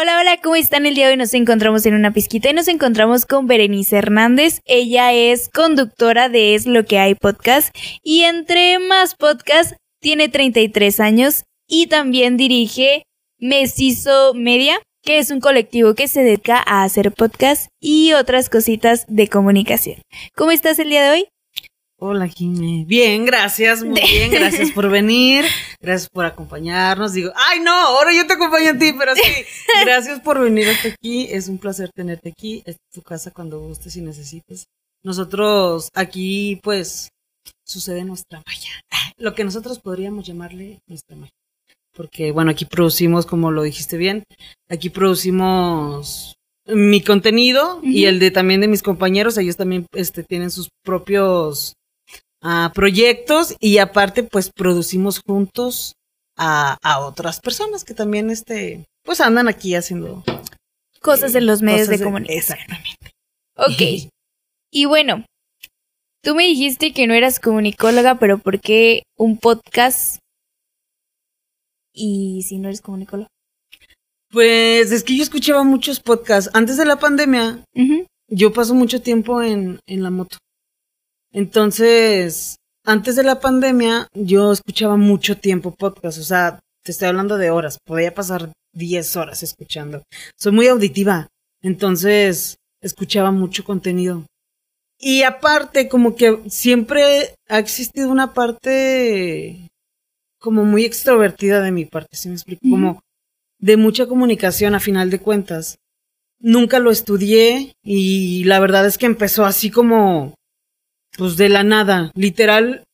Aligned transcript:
Hola, 0.00 0.20
hola, 0.20 0.36
¿cómo 0.40 0.54
están? 0.54 0.86
El 0.86 0.94
día 0.94 1.06
de 1.06 1.14
hoy 1.14 1.16
nos 1.16 1.34
encontramos 1.34 1.84
en 1.84 1.94
una 1.94 2.12
pizquita 2.12 2.48
y 2.48 2.52
nos 2.52 2.68
encontramos 2.68 3.26
con 3.26 3.48
Berenice 3.48 3.96
Hernández. 3.96 4.60
Ella 4.64 5.12
es 5.12 5.48
conductora 5.48 6.28
de 6.28 6.54
Es 6.54 6.66
lo 6.66 6.84
que 6.84 7.00
hay 7.00 7.16
podcast 7.16 7.74
y 8.04 8.22
entre 8.22 8.78
más 8.78 9.16
podcast 9.16 9.72
tiene 10.00 10.28
33 10.28 11.00
años 11.00 11.42
y 11.66 11.88
también 11.88 12.36
dirige 12.36 13.02
Mestizo 13.40 14.34
Media, 14.34 14.80
que 15.02 15.18
es 15.18 15.32
un 15.32 15.40
colectivo 15.40 15.96
que 15.96 16.06
se 16.06 16.22
dedica 16.22 16.62
a 16.64 16.84
hacer 16.84 17.10
podcast 17.10 17.66
y 17.80 18.12
otras 18.12 18.50
cositas 18.50 19.04
de 19.08 19.26
comunicación. 19.26 20.00
¿Cómo 20.36 20.52
estás 20.52 20.78
el 20.78 20.90
día 20.90 21.02
de 21.02 21.10
hoy? 21.10 21.28
Hola, 22.00 22.28
Jimé. 22.28 22.84
Bien, 22.86 23.24
gracias, 23.24 23.82
muy 23.82 24.00
bien, 24.12 24.30
gracias 24.30 24.70
por 24.70 24.88
venir, 24.88 25.44
gracias 25.80 26.08
por 26.08 26.26
acompañarnos. 26.26 27.12
Digo, 27.12 27.32
ay, 27.34 27.58
no, 27.58 27.72
ahora 27.72 28.14
yo 28.14 28.24
te 28.24 28.34
acompaño 28.34 28.70
a 28.70 28.78
ti, 28.78 28.92
pero 28.96 29.16
sí, 29.16 29.22
gracias 29.84 30.20
por 30.20 30.40
venir 30.40 30.68
hasta 30.68 30.90
aquí. 30.90 31.26
Es 31.28 31.48
un 31.48 31.58
placer 31.58 31.90
tenerte 31.92 32.28
aquí. 32.28 32.62
Es 32.66 32.76
tu 32.94 33.02
casa 33.02 33.32
cuando 33.32 33.58
gustes 33.58 33.96
y 33.96 34.00
necesites. 34.00 34.66
Nosotros 35.02 35.88
aquí, 35.92 36.60
pues, 36.62 37.08
sucede 37.66 38.04
nuestra 38.04 38.42
magia. 38.46 38.70
Lo 39.16 39.34
que 39.34 39.42
nosotros 39.42 39.80
podríamos 39.80 40.24
llamarle 40.24 40.78
nuestra 40.86 41.16
magia. 41.16 41.32
Porque, 41.96 42.30
bueno, 42.30 42.52
aquí 42.52 42.64
producimos, 42.64 43.26
como 43.26 43.50
lo 43.50 43.64
dijiste 43.64 43.96
bien, 43.96 44.22
aquí 44.68 44.88
producimos 44.88 46.36
mi 46.64 47.02
contenido 47.02 47.80
y 47.82 48.04
el 48.04 48.20
de 48.20 48.30
también 48.30 48.60
de 48.60 48.68
mis 48.68 48.84
compañeros. 48.84 49.36
Ellos 49.36 49.56
también 49.56 49.84
este, 49.92 50.22
tienen 50.22 50.52
sus 50.52 50.68
propios 50.84 51.74
a 52.40 52.72
proyectos 52.74 53.56
y 53.60 53.78
aparte 53.78 54.22
pues 54.22 54.50
producimos 54.50 55.20
juntos 55.26 55.94
a, 56.36 56.78
a, 56.82 57.00
otras 57.00 57.40
personas 57.40 57.84
que 57.84 57.94
también 57.94 58.30
este 58.30 58.84
pues 59.02 59.20
andan 59.20 59.48
aquí 59.48 59.74
haciendo 59.74 60.22
cosas 61.00 61.34
en 61.34 61.46
los 61.46 61.62
medios 61.62 61.88
de 61.88 62.02
comunicación. 62.02 62.58
Exactamente. 62.58 63.12
Ok. 63.56 64.10
y 64.70 64.84
bueno, 64.84 65.24
tú 66.22 66.34
me 66.34 66.44
dijiste 66.44 66.92
que 66.92 67.06
no 67.06 67.14
eras 67.14 67.40
comunicóloga, 67.40 68.18
pero 68.18 68.38
¿por 68.38 68.60
qué 68.60 69.02
un 69.16 69.38
podcast? 69.38 70.18
Y 71.92 72.44
si 72.46 72.58
no 72.58 72.68
eres 72.68 72.80
comunicóloga. 72.80 73.28
Pues 74.30 74.92
es 74.92 75.02
que 75.02 75.16
yo 75.16 75.22
escuchaba 75.22 75.64
muchos 75.64 76.00
podcasts. 76.00 76.50
Antes 76.54 76.76
de 76.76 76.84
la 76.84 76.98
pandemia, 76.98 77.64
yo 78.28 78.52
paso 78.52 78.74
mucho 78.74 79.00
tiempo 79.00 79.42
en, 79.42 79.80
en 79.86 80.02
la 80.02 80.10
moto. 80.10 80.36
Entonces, 81.32 82.56
antes 82.84 83.16
de 83.16 83.22
la 83.22 83.40
pandemia, 83.40 84.08
yo 84.14 84.52
escuchaba 84.52 84.96
mucho 84.96 85.36
tiempo 85.36 85.74
podcast, 85.74 86.18
o 86.18 86.22
sea, 86.22 86.60
te 86.82 86.92
estoy 86.92 87.08
hablando 87.08 87.36
de 87.36 87.50
horas, 87.50 87.78
podía 87.84 88.14
pasar 88.14 88.52
10 88.72 89.16
horas 89.16 89.42
escuchando. 89.42 90.02
Soy 90.38 90.52
muy 90.52 90.68
auditiva, 90.68 91.28
entonces 91.62 92.56
escuchaba 92.80 93.30
mucho 93.30 93.64
contenido. 93.64 94.24
Y 94.98 95.22
aparte, 95.22 95.88
como 95.88 96.16
que 96.16 96.40
siempre 96.48 97.34
ha 97.48 97.58
existido 97.58 98.10
una 98.10 98.32
parte 98.32 99.68
como 100.40 100.64
muy 100.64 100.84
extrovertida 100.84 101.60
de 101.60 101.72
mi 101.72 101.84
parte, 101.84 102.16
¿sí 102.16 102.28
me 102.28 102.34
explico? 102.34 102.62
Como 102.68 103.00
de 103.60 103.76
mucha 103.76 104.06
comunicación 104.06 104.74
a 104.74 104.80
final 104.80 105.10
de 105.10 105.20
cuentas. 105.20 105.78
Nunca 106.40 106.78
lo 106.78 106.90
estudié 106.90 107.72
y 107.82 108.44
la 108.44 108.60
verdad 108.60 108.86
es 108.86 108.96
que 108.96 109.06
empezó 109.06 109.44
así 109.44 109.70
como 109.70 110.34
pues 111.18 111.36
de 111.36 111.48
la 111.48 111.64
nada, 111.64 112.12
literal, 112.14 112.84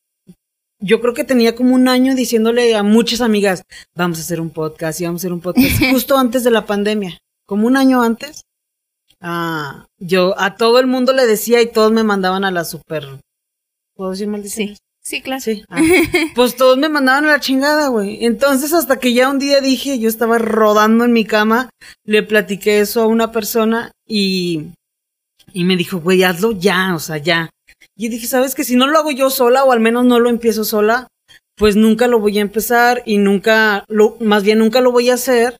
yo 0.79 0.99
creo 0.99 1.13
que 1.13 1.23
tenía 1.23 1.55
como 1.55 1.75
un 1.75 1.87
año 1.87 2.15
diciéndole 2.15 2.75
a 2.75 2.81
muchas 2.81 3.21
amigas, 3.21 3.63
vamos 3.95 4.17
a 4.17 4.21
hacer 4.21 4.41
un 4.41 4.49
podcast 4.49 4.99
y 4.99 5.05
vamos 5.05 5.21
a 5.21 5.21
hacer 5.21 5.33
un 5.33 5.41
podcast, 5.41 5.79
justo 5.91 6.17
antes 6.17 6.43
de 6.43 6.49
la 6.49 6.65
pandemia, 6.65 7.19
como 7.45 7.67
un 7.67 7.77
año 7.77 8.01
antes. 8.01 8.41
Ah, 9.21 9.85
yo 9.99 10.33
a 10.39 10.57
todo 10.57 10.79
el 10.79 10.87
mundo 10.87 11.13
le 11.13 11.27
decía 11.27 11.61
y 11.61 11.71
todos 11.71 11.91
me 11.91 12.03
mandaban 12.03 12.43
a 12.43 12.51
la 12.51 12.65
super... 12.65 13.05
¿Puedo 13.95 14.11
decir 14.11 14.27
maldiciones? 14.27 14.77
Sí. 14.77 14.85
Sí, 15.05 15.21
claro. 15.21 15.39
Sí. 15.39 15.63
Ah, 15.69 15.79
pues 16.33 16.55
todos 16.55 16.79
me 16.79 16.89
mandaban 16.89 17.25
a 17.25 17.33
la 17.33 17.39
chingada, 17.39 17.89
güey. 17.89 18.25
Entonces, 18.25 18.73
hasta 18.73 18.97
que 18.97 19.13
ya 19.13 19.29
un 19.29 19.37
día 19.37 19.61
dije, 19.61 19.99
yo 19.99 20.09
estaba 20.09 20.39
rodando 20.39 21.05
en 21.05 21.13
mi 21.13 21.25
cama, 21.25 21.69
le 22.03 22.23
platiqué 22.23 22.79
eso 22.79 23.03
a 23.03 23.05
una 23.05 23.31
persona 23.31 23.91
y, 24.07 24.71
y 25.53 25.63
me 25.63 25.77
dijo, 25.77 25.99
güey, 25.99 26.23
hazlo 26.23 26.53
ya, 26.53 26.95
o 26.95 26.99
sea, 26.99 27.17
ya. 27.17 27.51
Y 27.95 28.09
dije, 28.09 28.27
¿sabes 28.27 28.55
que 28.55 28.63
Si 28.63 28.75
no 28.75 28.87
lo 28.87 28.97
hago 28.97 29.11
yo 29.11 29.29
sola, 29.29 29.63
o 29.63 29.71
al 29.71 29.79
menos 29.79 30.05
no 30.05 30.19
lo 30.19 30.29
empiezo 30.29 30.63
sola, 30.63 31.07
pues 31.55 31.75
nunca 31.75 32.07
lo 32.07 32.19
voy 32.19 32.37
a 32.37 32.41
empezar 32.41 33.01
y 33.05 33.17
nunca, 33.17 33.85
lo, 33.87 34.17
más 34.19 34.43
bien 34.43 34.59
nunca 34.59 34.81
lo 34.81 34.91
voy 34.91 35.09
a 35.09 35.13
hacer 35.13 35.57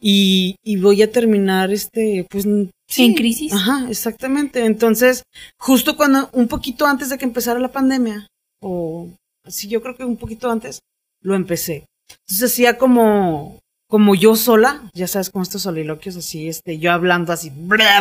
y, 0.00 0.56
y 0.64 0.76
voy 0.76 1.02
a 1.02 1.10
terminar 1.10 1.72
este, 1.72 2.26
pues... 2.28 2.46
Sí, 2.88 3.04
en 3.04 3.14
crisis. 3.14 3.52
Ajá, 3.52 3.86
exactamente. 3.88 4.64
Entonces, 4.64 5.22
justo 5.58 5.96
cuando, 5.96 6.30
un 6.32 6.46
poquito 6.48 6.86
antes 6.86 7.10
de 7.10 7.18
que 7.18 7.24
empezara 7.24 7.58
la 7.58 7.72
pandemia, 7.72 8.28
o 8.60 9.08
sí, 9.46 9.68
yo 9.68 9.82
creo 9.82 9.96
que 9.96 10.04
un 10.04 10.16
poquito 10.16 10.50
antes, 10.50 10.80
lo 11.20 11.34
empecé. 11.34 11.86
Entonces 12.08 12.52
hacía 12.52 12.78
como, 12.78 13.58
como 13.88 14.16
yo 14.16 14.34
sola, 14.34 14.82
ya 14.94 15.06
sabes, 15.06 15.30
con 15.30 15.42
estos 15.42 15.62
soliloquios 15.62 16.16
así, 16.16 16.48
este, 16.48 16.78
yo 16.78 16.90
hablando 16.90 17.32
así, 17.32 17.52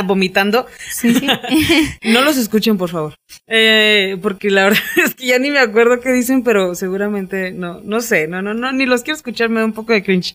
vomitando. 0.06 0.66
Sí. 0.92 1.14
no 2.04 2.22
los 2.22 2.38
escuchen, 2.38 2.78
por 2.78 2.90
favor. 2.90 3.16
Eh, 3.48 4.18
porque 4.22 4.50
la 4.50 4.64
verdad 4.66 4.80
es 5.04 5.16
que 5.16 5.28
ya 5.28 5.40
ni 5.40 5.52
me 5.52 5.60
acuerdo 5.60 6.00
qué 6.00 6.12
dicen, 6.12 6.44
pero 6.44 6.74
seguramente 6.74 7.52
no, 7.52 7.82
no 7.82 8.02
sé, 8.02 8.28
no, 8.28 8.42
no, 8.42 8.54
no, 8.54 8.72
ni 8.72 8.86
los 8.86 9.04
quiero 9.04 9.18
escuchar, 9.18 9.50
me 9.50 9.60
da 9.60 9.66
un 9.66 9.74
poco 9.74 9.94
de 9.94 10.04
cringe. 10.04 10.34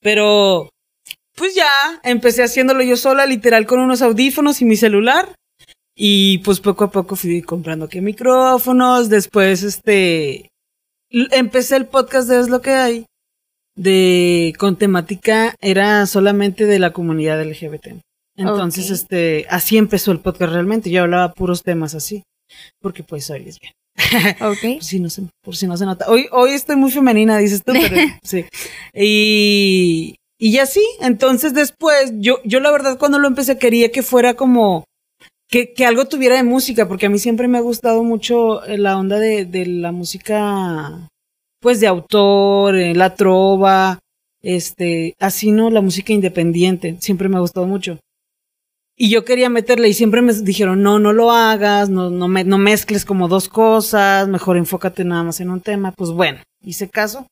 Pero, 0.00 0.70
pues 1.34 1.54
ya, 1.54 1.68
empecé 2.04 2.44
haciéndolo 2.44 2.82
yo 2.82 2.96
sola, 2.96 3.26
literal, 3.26 3.66
con 3.66 3.80
unos 3.80 4.02
audífonos 4.02 4.60
y 4.62 4.64
mi 4.64 4.76
celular. 4.76 5.34
Y 5.94 6.38
pues 6.38 6.60
poco 6.60 6.84
a 6.84 6.90
poco 6.90 7.16
fui 7.16 7.42
comprando 7.42 7.88
que 7.88 8.00
micrófonos, 8.00 9.10
después 9.10 9.62
este, 9.62 10.48
empecé 11.10 11.76
el 11.76 11.86
podcast 11.86 12.28
de 12.28 12.40
Es 12.40 12.48
lo 12.48 12.62
que 12.62 12.70
hay 12.70 13.06
de 13.74 14.52
con 14.58 14.76
temática 14.76 15.54
era 15.60 16.06
solamente 16.06 16.66
de 16.66 16.78
la 16.78 16.92
comunidad 16.92 17.42
LGBT. 17.42 17.98
Entonces, 18.36 18.90
este, 18.90 19.46
así 19.50 19.76
empezó 19.76 20.12
el 20.12 20.20
podcast 20.20 20.52
realmente. 20.52 20.90
Yo 20.90 21.02
hablaba 21.02 21.32
puros 21.32 21.62
temas 21.62 21.94
así, 21.94 22.22
porque 22.80 23.02
pues 23.02 23.26
soy 23.26 23.44
lesbiana. 23.44 23.74
Ok. 24.40 24.58
por, 24.62 24.82
si 24.82 25.00
no 25.00 25.10
se, 25.10 25.22
por 25.42 25.56
si 25.56 25.66
no 25.66 25.76
se 25.76 25.84
nota. 25.84 26.06
Hoy, 26.08 26.26
hoy 26.32 26.52
estoy 26.52 26.76
muy 26.76 26.90
femenina, 26.90 27.36
dices 27.38 27.62
tú, 27.62 27.72
pero 27.72 27.96
sí. 28.22 28.46
Y, 28.94 30.16
y 30.38 30.58
así, 30.58 30.82
entonces 31.00 31.52
después, 31.52 32.12
yo, 32.16 32.38
yo 32.44 32.60
la 32.60 32.70
verdad 32.70 32.98
cuando 32.98 33.18
lo 33.18 33.28
empecé 33.28 33.58
quería 33.58 33.92
que 33.92 34.02
fuera 34.02 34.34
como, 34.34 34.84
que, 35.48 35.74
que 35.74 35.84
algo 35.84 36.06
tuviera 36.06 36.36
de 36.36 36.42
música, 36.42 36.88
porque 36.88 37.06
a 37.06 37.10
mí 37.10 37.18
siempre 37.18 37.48
me 37.48 37.58
ha 37.58 37.62
gustado 37.62 38.02
mucho 38.02 38.62
la 38.66 38.96
onda 38.96 39.18
de, 39.18 39.44
de 39.44 39.66
la 39.66 39.92
música 39.92 41.10
pues 41.62 41.80
de 41.80 41.86
autor, 41.86 42.74
eh, 42.76 42.94
la 42.94 43.14
trova, 43.14 44.00
este, 44.42 45.14
así 45.20 45.52
no, 45.52 45.70
la 45.70 45.80
música 45.80 46.12
independiente, 46.12 46.96
siempre 47.00 47.28
me 47.28 47.36
ha 47.36 47.40
gustado 47.40 47.66
mucho. 47.66 47.98
Y 48.96 49.08
yo 49.08 49.24
quería 49.24 49.48
meterle 49.48 49.88
y 49.88 49.94
siempre 49.94 50.20
me 50.22 50.34
dijeron, 50.34 50.82
no, 50.82 50.98
no 50.98 51.12
lo 51.12 51.30
hagas, 51.30 51.88
no, 51.88 52.10
no, 52.10 52.28
no 52.28 52.58
mezcles 52.58 53.04
como 53.04 53.28
dos 53.28 53.48
cosas, 53.48 54.28
mejor 54.28 54.56
enfócate 54.56 55.04
nada 55.04 55.22
más 55.22 55.40
en 55.40 55.50
un 55.50 55.60
tema. 55.60 55.92
Pues 55.92 56.10
bueno, 56.10 56.40
hice 56.62 56.90
caso 56.90 57.26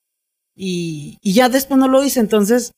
y, 0.57 1.19
y 1.21 1.35
ya 1.35 1.49
después 1.49 1.79
no 1.79 1.89
lo 1.89 2.03
hice, 2.03 2.21
entonces 2.21 2.73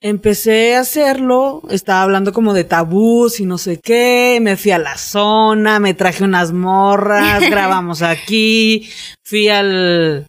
empecé 0.00 0.76
a 0.76 0.80
hacerlo, 0.80 1.62
estaba 1.70 2.02
hablando 2.02 2.32
como 2.32 2.52
de 2.54 2.64
tabús 2.64 3.40
y 3.40 3.46
no 3.46 3.58
sé 3.58 3.80
qué, 3.82 4.38
me 4.42 4.56
fui 4.56 4.70
a 4.70 4.78
la 4.78 4.96
zona, 4.98 5.80
me 5.80 5.94
traje 5.94 6.24
unas 6.24 6.52
morras, 6.52 7.40
grabamos 7.50 8.02
aquí, 8.02 8.88
fui 9.24 9.48
al, 9.48 10.26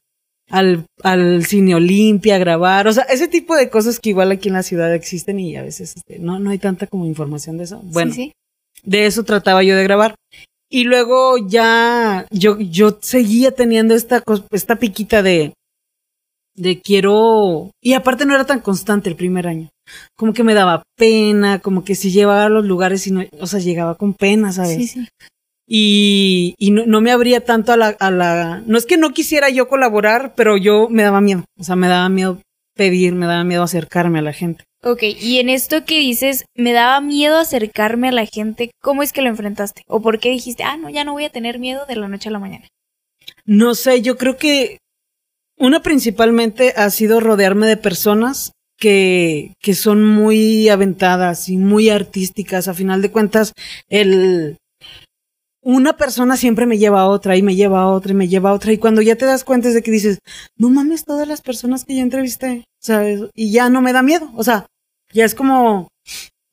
al, 0.49 0.85
al 1.03 1.45
cine 1.45 1.75
Olimpia 1.75 2.35
a 2.35 2.39
grabar, 2.39 2.87
o 2.87 2.93
sea, 2.93 3.03
ese 3.03 3.27
tipo 3.27 3.55
de 3.55 3.69
cosas 3.69 3.99
que 3.99 4.09
igual 4.09 4.31
aquí 4.31 4.47
en 4.47 4.55
la 4.55 4.63
ciudad 4.63 4.93
existen 4.93 5.39
y 5.39 5.55
a 5.57 5.63
veces 5.63 5.95
este, 5.97 6.19
no, 6.19 6.39
no 6.39 6.49
hay 6.51 6.57
tanta 6.59 6.87
como 6.87 7.05
información 7.05 7.57
de 7.57 7.65
eso. 7.65 7.81
Bueno, 7.83 8.13
Sí, 8.13 8.27
sí. 8.27 8.31
de 8.83 9.05
eso 9.05 9.23
trataba 9.23 9.63
yo 9.63 9.75
de 9.75 9.83
grabar. 9.83 10.15
Y 10.69 10.83
luego 10.83 11.37
ya 11.47 12.25
yo, 12.29 12.59
yo 12.59 12.97
seguía 13.01 13.51
teniendo 13.51 13.95
esta, 13.95 14.21
esta 14.51 14.75
piquita 14.77 15.23
de, 15.23 15.53
de 16.57 16.81
quiero, 16.81 17.71
y 17.81 17.93
aparte 17.93 18.25
no 18.25 18.33
era 18.33 18.45
tan 18.45 18.59
constante 18.59 19.09
el 19.09 19.15
primer 19.15 19.47
año. 19.47 19.69
Como 20.17 20.33
que 20.33 20.43
me 20.43 20.53
daba 20.53 20.83
pena, 20.97 21.59
como 21.59 21.85
que 21.85 21.95
si 21.95 22.11
llevaba 22.11 22.45
a 22.45 22.49
los 22.49 22.65
lugares 22.65 23.07
y 23.07 23.11
no, 23.11 23.23
o 23.39 23.47
sea, 23.47 23.59
llegaba 23.59 23.95
con 23.95 24.13
pena, 24.13 24.51
¿sabes? 24.51 24.75
Sí, 24.75 24.87
sí. 24.87 25.07
Y, 25.69 26.55
y 26.57 26.71
no, 26.71 26.85
no 26.85 27.01
me 27.01 27.11
abría 27.11 27.43
tanto 27.43 27.73
a 27.73 27.77
la, 27.77 27.87
a 27.99 28.09
la, 28.09 28.63
no 28.65 28.77
es 28.77 28.85
que 28.85 28.97
no 28.97 29.13
quisiera 29.13 29.49
yo 29.49 29.67
colaborar, 29.67 30.33
pero 30.35 30.57
yo 30.57 30.87
me 30.89 31.03
daba 31.03 31.21
miedo, 31.21 31.45
o 31.57 31.63
sea, 31.63 31.75
me 31.75 31.87
daba 31.87 32.09
miedo 32.09 32.41
pedir, 32.75 33.13
me 33.13 33.25
daba 33.25 33.43
miedo 33.43 33.63
acercarme 33.63 34.19
a 34.19 34.23
la 34.23 34.33
gente. 34.33 34.63
Ok, 34.83 35.03
y 35.03 35.39
en 35.39 35.49
esto 35.49 35.83
que 35.85 35.99
dices, 35.99 36.45
me 36.55 36.71
daba 36.71 37.01
miedo 37.01 37.37
acercarme 37.37 38.09
a 38.09 38.13
la 38.13 38.25
gente, 38.25 38.71
¿cómo 38.81 39.03
es 39.03 39.11
que 39.11 39.21
lo 39.21 39.29
enfrentaste? 39.29 39.81
¿O 39.87 40.01
por 40.01 40.19
qué 40.19 40.29
dijiste, 40.29 40.63
ah, 40.63 40.77
no, 40.77 40.89
ya 40.89 41.03
no 41.03 41.13
voy 41.13 41.25
a 41.25 41.29
tener 41.29 41.59
miedo 41.59 41.85
de 41.85 41.95
la 41.95 42.07
noche 42.07 42.29
a 42.29 42.31
la 42.31 42.39
mañana? 42.39 42.67
No 43.45 43.75
sé, 43.75 44.01
yo 44.01 44.17
creo 44.17 44.37
que 44.37 44.77
una 45.57 45.81
principalmente 45.81 46.73
ha 46.75 46.89
sido 46.89 47.19
rodearme 47.19 47.67
de 47.67 47.77
personas 47.77 48.51
que, 48.77 49.53
que 49.59 49.73
son 49.73 50.05
muy 50.05 50.69
aventadas 50.69 51.49
y 51.49 51.57
muy 51.57 51.89
artísticas. 51.89 52.67
A 52.67 52.73
final 52.73 53.01
de 53.01 53.11
cuentas, 53.11 53.53
el, 53.89 54.57
una 55.61 55.97
persona 55.97 56.37
siempre 56.37 56.65
me 56.65 56.77
lleva 56.77 57.01
a 57.01 57.07
otra 57.07 57.35
y 57.35 57.41
me 57.41 57.55
lleva 57.55 57.81
a 57.81 57.87
otra 57.87 58.11
y 58.11 58.15
me 58.15 58.27
lleva 58.27 58.51
a 58.51 58.53
otra. 58.53 58.71
Y 58.71 58.77
cuando 58.77 59.01
ya 59.01 59.15
te 59.15 59.25
das 59.25 59.43
cuenta 59.43 59.67
es 59.67 59.73
de 59.73 59.83
que 59.83 59.91
dices, 59.91 60.19
no 60.55 60.69
mames, 60.69 61.03
todas 61.03 61.27
las 61.27 61.41
personas 61.41 61.83
que 61.83 61.95
ya 61.95 62.03
entrevisté, 62.03 62.63
¿sabes? 62.79 63.21
Y 63.33 63.51
ya 63.51 63.69
no 63.69 63.81
me 63.81 63.93
da 63.93 64.01
miedo. 64.01 64.31
O 64.35 64.43
sea, 64.43 64.67
ya 65.11 65.25
es 65.25 65.35
como, 65.35 65.89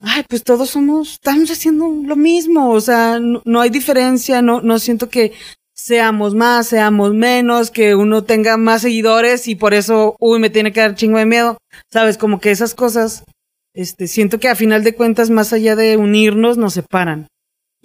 ay, 0.00 0.24
pues 0.28 0.42
todos 0.42 0.70
somos, 0.70 1.12
estamos 1.12 1.50
haciendo 1.50 1.88
lo 1.88 2.16
mismo. 2.16 2.70
O 2.70 2.80
sea, 2.80 3.20
no, 3.20 3.42
no 3.44 3.60
hay 3.60 3.70
diferencia, 3.70 4.42
no, 4.42 4.62
no 4.62 4.78
siento 4.78 5.08
que 5.08 5.32
seamos 5.74 6.34
más, 6.34 6.68
seamos 6.68 7.12
menos, 7.14 7.70
que 7.70 7.94
uno 7.94 8.24
tenga 8.24 8.56
más 8.56 8.82
seguidores 8.82 9.48
y 9.48 9.54
por 9.54 9.74
eso, 9.74 10.16
uy, 10.20 10.38
me 10.38 10.50
tiene 10.50 10.72
que 10.72 10.80
dar 10.80 10.94
chingo 10.94 11.18
de 11.18 11.26
miedo. 11.26 11.58
¿Sabes? 11.92 12.16
Como 12.18 12.40
que 12.40 12.50
esas 12.50 12.74
cosas, 12.74 13.24
este, 13.74 14.06
siento 14.06 14.38
que 14.38 14.48
a 14.48 14.54
final 14.56 14.84
de 14.84 14.94
cuentas, 14.94 15.30
más 15.30 15.52
allá 15.52 15.74
de 15.76 15.96
unirnos, 15.96 16.56
nos 16.56 16.74
separan. 16.74 17.26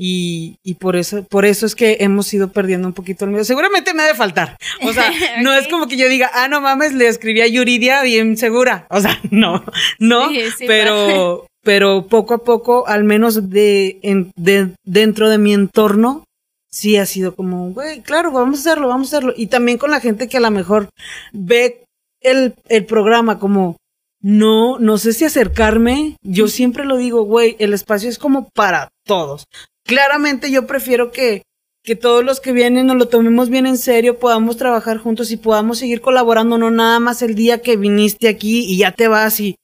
Y, 0.02 0.56
y 0.64 0.76
por 0.76 0.96
eso, 0.96 1.24
por 1.30 1.44
eso 1.46 1.66
es 1.66 1.76
que 1.76 1.98
hemos 2.00 2.34
ido 2.34 2.54
perdiendo 2.54 2.88
un 2.88 2.94
poquito 2.94 3.26
el 3.26 3.32
miedo. 3.32 3.44
Seguramente 3.44 3.94
me 3.94 4.04
ha 4.04 4.08
de 4.08 4.14
faltar. 4.16 4.56
O 4.84 4.94
sea, 4.94 5.12
no 5.42 5.54
es 5.54 5.68
como 5.68 5.88
que 5.88 5.98
yo 5.98 6.08
diga, 6.08 6.32
ah, 6.34 6.48
no 6.48 6.62
mames, 6.62 6.94
le 6.94 7.08
escribí 7.08 7.42
a 7.42 7.48
Yuridia 7.48 8.02
bien 8.04 8.38
segura. 8.38 8.88
O 8.90 9.02
sea, 9.02 9.20
no, 9.32 9.66
no, 10.00 10.30
Sí, 10.30 10.40
sí, 10.58 10.66
pero, 10.68 11.46
pero 11.64 12.08
poco 12.08 12.36
a 12.36 12.44
poco, 12.46 12.88
al 12.88 13.04
menos 13.04 13.50
de, 13.50 14.00
en- 14.04 14.32
de, 14.38 14.70
dentro 14.86 15.30
de 15.30 15.38
mi 15.38 15.54
entorno, 15.54 16.24
sí 16.72 16.98
ha 16.98 17.06
sido 17.06 17.36
como, 17.36 17.72
güey, 17.72 18.02
claro, 18.02 18.32
vamos 18.32 18.60
a 18.60 18.62
hacerlo, 18.62 18.88
vamos 18.88 19.14
a 19.14 19.18
hacerlo. 19.18 19.34
Y 19.36 19.48
también 19.48 19.78
con 19.78 19.92
la 19.92 20.00
gente 20.00 20.28
que 20.28 20.38
a 20.38 20.42
lo 20.42 20.52
mejor 20.52 20.90
ve 21.34 21.84
el, 22.22 22.56
el 22.68 22.86
programa 22.86 23.40
como, 23.40 23.78
no, 24.22 24.80
no 24.80 24.98
sé 24.98 25.14
si 25.14 25.26
acercarme. 25.26 26.18
Yo 26.22 26.48
siempre 26.48 26.86
lo 26.86 26.98
digo, 26.98 27.24
güey, 27.24 27.56
el 27.60 27.74
espacio 27.74 28.10
es 28.10 28.18
como 28.18 28.50
para 28.50 28.90
todos. 29.06 29.46
Claramente 29.86 30.52
yo 30.52 30.68
prefiero 30.68 31.12
que, 31.12 31.44
que 31.84 31.96
todos 31.96 32.24
los 32.24 32.40
que 32.40 32.52
vienen 32.52 32.88
nos 32.88 32.98
lo 32.98 33.08
tomemos 33.08 33.50
bien 33.50 33.66
en 33.66 33.78
serio, 33.78 34.20
podamos 34.20 34.58
trabajar 34.58 34.98
juntos 34.98 35.32
y 35.32 35.38
podamos 35.38 35.80
seguir 35.80 36.02
colaborando, 36.02 36.58
no 36.58 36.70
nada 36.70 37.00
más 37.00 37.22
el 37.22 37.36
día 37.36 37.62
que 37.62 37.78
viniste 37.78 38.28
aquí 38.28 38.66
y 38.66 38.78
ya 38.78 38.92
te 38.92 39.08
vas 39.08 39.40
y, 39.40 39.56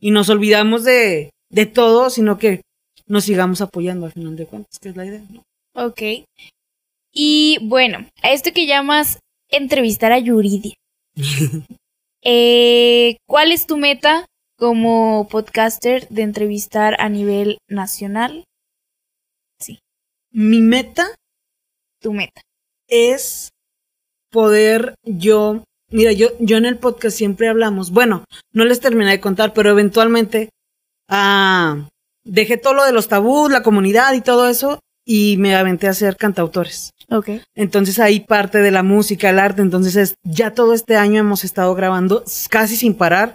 y 0.00 0.12
nos 0.12 0.30
olvidamos 0.30 0.84
de, 0.84 1.30
de 1.50 1.66
todo, 1.66 2.08
sino 2.10 2.38
que 2.38 2.62
nos 3.06 3.24
sigamos 3.24 3.60
apoyando 3.60 4.06
al 4.06 4.12
final 4.12 4.36
de 4.36 4.46
cuentas, 4.46 4.78
que 4.80 4.88
es 4.88 4.96
la 4.96 5.04
idea, 5.04 5.22
¿no? 5.30 5.42
Ok. 5.76 6.02
Y 7.12 7.58
bueno, 7.62 8.08
a 8.22 8.30
esto 8.32 8.50
que 8.52 8.66
llamas 8.66 9.18
entrevistar 9.50 10.12
a 10.12 10.18
Yuridia. 10.18 10.74
Eh, 12.28 13.18
¿Cuál 13.28 13.52
es 13.52 13.68
tu 13.68 13.76
meta 13.76 14.26
como 14.58 15.28
podcaster 15.28 16.08
de 16.08 16.22
entrevistar 16.22 17.00
a 17.00 17.08
nivel 17.08 17.58
nacional? 17.68 18.42
Mi 20.32 20.60
meta 20.60 21.06
Tu 22.02 22.12
meta. 22.12 22.42
es 22.88 23.50
poder 24.32 24.96
yo, 25.04 25.62
mira, 25.92 26.10
yo, 26.10 26.30
yo 26.40 26.56
en 26.56 26.66
el 26.66 26.78
podcast 26.78 27.16
siempre 27.16 27.48
hablamos, 27.48 27.92
bueno, 27.92 28.24
no 28.52 28.64
les 28.64 28.80
terminé 28.80 29.12
de 29.12 29.20
contar, 29.20 29.54
pero 29.54 29.70
eventualmente 29.70 30.50
ah, 31.08 31.88
dejé 32.24 32.56
todo 32.56 32.74
lo 32.74 32.84
de 32.84 32.92
los 32.92 33.06
tabús, 33.06 33.52
la 33.52 33.62
comunidad 33.62 34.14
y 34.14 34.20
todo 34.20 34.48
eso, 34.48 34.80
y 35.06 35.36
me 35.38 35.54
aventé 35.54 35.86
a 35.86 35.94
ser 35.94 36.16
cantautores. 36.16 36.90
Ok. 37.08 37.30
Entonces 37.54 38.00
ahí 38.00 38.20
parte 38.20 38.58
de 38.58 38.72
la 38.72 38.82
música, 38.82 39.30
el 39.30 39.38
arte, 39.38 39.62
entonces 39.62 39.94
es, 39.94 40.14
ya 40.24 40.52
todo 40.52 40.74
este 40.74 40.96
año 40.96 41.20
hemos 41.20 41.44
estado 41.44 41.74
grabando 41.76 42.24
casi 42.50 42.76
sin 42.76 42.94
parar, 42.94 43.34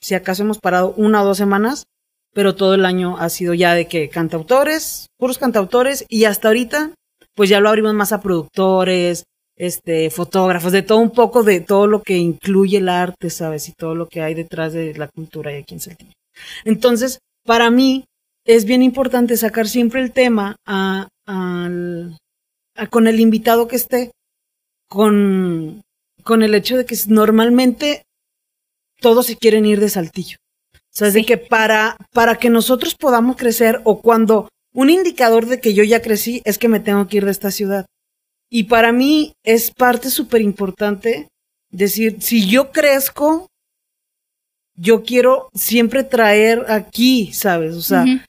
si 0.00 0.14
acaso 0.14 0.44
hemos 0.44 0.58
parado 0.58 0.94
una 0.96 1.22
o 1.22 1.26
dos 1.26 1.36
semanas, 1.36 1.84
pero 2.32 2.54
todo 2.54 2.74
el 2.74 2.86
año 2.86 3.18
ha 3.18 3.28
sido 3.28 3.52
ya 3.52 3.74
de 3.74 3.86
que 3.86 4.08
cantautores, 4.08 5.08
puros 5.18 5.38
cantautores, 5.38 6.06
y 6.08 6.24
hasta 6.24 6.48
ahorita, 6.48 6.92
pues 7.34 7.50
ya 7.50 7.60
lo 7.60 7.68
abrimos 7.68 7.94
más 7.94 8.12
a 8.12 8.20
productores, 8.20 9.24
este, 9.56 10.10
fotógrafos, 10.10 10.72
de 10.72 10.82
todo 10.82 10.98
un 10.98 11.10
poco 11.10 11.42
de 11.42 11.60
todo 11.60 11.88
lo 11.88 12.02
que 12.02 12.16
incluye 12.16 12.78
el 12.78 12.88
arte, 12.88 13.28
¿sabes? 13.28 13.68
Y 13.68 13.72
todo 13.72 13.94
lo 13.94 14.08
que 14.08 14.22
hay 14.22 14.34
detrás 14.34 14.72
de 14.72 14.94
la 14.94 15.08
cultura 15.08 15.52
y 15.52 15.56
aquí 15.56 15.74
en 15.74 15.80
Saltillo. 15.80 16.12
Entonces, 16.64 17.18
para 17.44 17.70
mí, 17.70 18.04
es 18.44 18.64
bien 18.64 18.82
importante 18.82 19.36
sacar 19.36 19.68
siempre 19.68 20.00
el 20.00 20.12
tema 20.12 20.56
a, 20.66 21.08
al, 21.26 22.16
a- 22.76 22.86
con 22.88 23.06
el 23.06 23.20
invitado 23.20 23.68
que 23.68 23.76
esté, 23.76 24.10
con, 24.88 25.82
con 26.24 26.42
el 26.42 26.54
hecho 26.54 26.76
de 26.76 26.84
que 26.84 26.96
normalmente 27.08 28.02
todos 29.00 29.26
se 29.26 29.36
quieren 29.36 29.64
ir 29.66 29.80
de 29.80 29.88
Saltillo. 29.88 30.36
O 30.74 30.78
sea, 30.94 31.08
es 31.08 31.14
de 31.14 31.20
Sí. 31.20 31.26
que 31.26 31.38
para, 31.38 31.96
para 32.12 32.36
que 32.38 32.50
nosotros 32.50 32.94
podamos 32.94 33.36
crecer 33.36 33.80
o 33.84 34.00
cuando 34.02 34.48
un 34.74 34.90
indicador 34.90 35.46
de 35.46 35.60
que 35.60 35.74
yo 35.74 35.84
ya 35.84 36.02
crecí 36.02 36.42
es 36.44 36.58
que 36.58 36.68
me 36.68 36.80
tengo 36.80 37.06
que 37.08 37.18
ir 37.18 37.24
de 37.24 37.30
esta 37.30 37.50
ciudad. 37.50 37.86
Y 38.50 38.64
para 38.64 38.92
mí 38.92 39.32
es 39.44 39.70
parte 39.70 40.10
súper 40.10 40.42
importante 40.42 41.28
decir, 41.70 42.20
si 42.20 42.46
yo 42.48 42.70
crezco, 42.70 43.46
yo 44.76 45.02
quiero 45.02 45.48
siempre 45.54 46.04
traer 46.04 46.70
aquí, 46.70 47.32
¿sabes? 47.32 47.74
O 47.74 47.82
sea, 47.82 48.02
Ujú. 48.02 48.20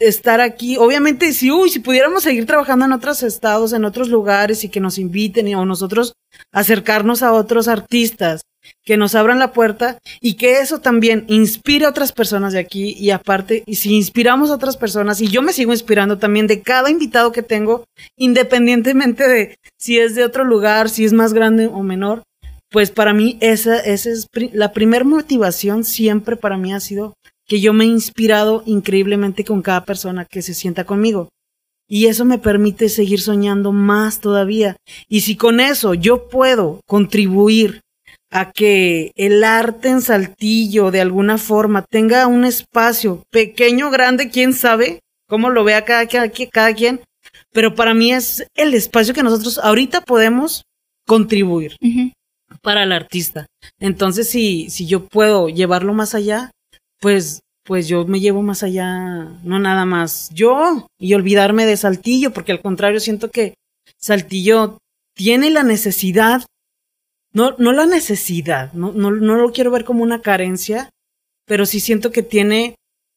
Estar 0.00 0.40
aquí. 0.40 0.76
Obviamente, 0.76 1.32
si, 1.32 1.50
uy, 1.50 1.70
si 1.70 1.80
pudiéramos 1.80 2.22
seguir 2.22 2.46
trabajando 2.46 2.84
en 2.84 2.92
otros 2.92 3.22
estados, 3.22 3.72
en 3.72 3.84
otros 3.84 4.08
lugares 4.08 4.64
y 4.64 4.68
que 4.68 4.80
nos 4.80 4.98
inviten 4.98 5.48
y, 5.48 5.54
o 5.54 5.64
nosotros 5.64 6.14
acercarnos 6.52 7.22
a 7.22 7.32
otros 7.32 7.68
artistas 7.68 8.42
que 8.84 8.96
nos 8.96 9.14
abran 9.14 9.38
la 9.38 9.52
puerta 9.52 9.98
y 10.20 10.34
que 10.34 10.60
eso 10.60 10.80
también 10.80 11.24
inspire 11.28 11.86
a 11.86 11.90
otras 11.90 12.12
personas 12.12 12.52
de 12.52 12.58
aquí 12.58 12.94
y 12.98 13.10
aparte, 13.10 13.62
y 13.66 13.76
si 13.76 13.94
inspiramos 13.94 14.50
a 14.50 14.54
otras 14.54 14.76
personas 14.76 15.20
y 15.20 15.28
yo 15.28 15.42
me 15.42 15.52
sigo 15.52 15.72
inspirando 15.72 16.18
también 16.18 16.46
de 16.46 16.62
cada 16.62 16.90
invitado 16.90 17.32
que 17.32 17.42
tengo, 17.42 17.84
independientemente 18.16 19.28
de 19.28 19.58
si 19.78 19.98
es 19.98 20.14
de 20.14 20.24
otro 20.24 20.44
lugar, 20.44 20.88
si 20.88 21.04
es 21.04 21.12
más 21.12 21.32
grande 21.32 21.66
o 21.66 21.82
menor, 21.82 22.22
pues 22.70 22.90
para 22.90 23.14
mí 23.14 23.38
esa, 23.40 23.78
esa 23.80 24.10
es 24.10 24.26
la 24.52 24.72
primer 24.72 25.04
motivación 25.04 25.84
siempre 25.84 26.36
para 26.36 26.58
mí 26.58 26.74
ha 26.74 26.80
sido 26.80 27.14
que 27.48 27.60
yo 27.60 27.72
me 27.72 27.84
he 27.84 27.88
inspirado 27.88 28.62
increíblemente 28.66 29.44
con 29.44 29.62
cada 29.62 29.84
persona 29.84 30.26
que 30.26 30.42
se 30.42 30.54
sienta 30.54 30.84
conmigo. 30.84 31.30
Y 31.88 32.06
eso 32.06 32.26
me 32.26 32.38
permite 32.38 32.90
seguir 32.90 33.20
soñando 33.22 33.72
más 33.72 34.20
todavía. 34.20 34.76
Y 35.08 35.22
si 35.22 35.36
con 35.36 35.58
eso 35.58 35.94
yo 35.94 36.28
puedo 36.28 36.82
contribuir 36.86 37.80
a 38.30 38.52
que 38.52 39.12
el 39.16 39.42
arte 39.42 39.88
en 39.88 40.02
Saltillo 40.02 40.90
de 40.90 41.00
alguna 41.00 41.38
forma 41.38 41.82
tenga 41.88 42.26
un 42.26 42.44
espacio 42.44 43.22
pequeño, 43.30 43.90
grande, 43.90 44.28
quién 44.28 44.52
sabe 44.52 45.00
cómo 45.26 45.48
lo 45.48 45.64
vea 45.64 45.86
cada, 45.86 46.06
cada, 46.06 46.30
cada 46.52 46.74
quien, 46.74 47.00
pero 47.52 47.74
para 47.74 47.94
mí 47.94 48.12
es 48.12 48.46
el 48.54 48.74
espacio 48.74 49.14
que 49.14 49.22
nosotros 49.22 49.58
ahorita 49.58 50.02
podemos 50.02 50.64
contribuir 51.06 51.76
para 52.60 52.82
el 52.82 52.92
artista. 52.92 53.46
Entonces, 53.78 54.28
si, 54.28 54.68
si 54.68 54.86
yo 54.86 55.06
puedo 55.06 55.48
llevarlo 55.48 55.94
más 55.94 56.14
allá, 56.14 56.50
pues, 57.00 57.40
pues 57.64 57.88
yo 57.88 58.04
me 58.06 58.20
llevo 58.20 58.42
más 58.42 58.62
allá, 58.62 59.24
no 59.42 59.58
nada 59.58 59.84
más 59.84 60.30
yo, 60.32 60.86
y 60.98 61.14
olvidarme 61.14 61.66
de 61.66 61.76
Saltillo, 61.76 62.32
porque 62.32 62.52
al 62.52 62.62
contrario 62.62 63.00
siento 63.00 63.30
que 63.30 63.54
Saltillo 63.98 64.78
tiene 65.14 65.50
la 65.50 65.62
necesidad, 65.62 66.42
no, 67.32 67.54
no 67.58 67.72
la 67.72 67.86
necesidad, 67.86 68.72
no, 68.72 68.92
no, 68.92 69.10
no 69.10 69.36
lo 69.36 69.52
quiero 69.52 69.70
ver 69.70 69.84
como 69.84 70.02
una 70.02 70.22
carencia, 70.22 70.90
pero 71.46 71.66
sí 71.66 71.80
siento 71.80 72.10
que 72.10 72.22
tiene 72.22 72.76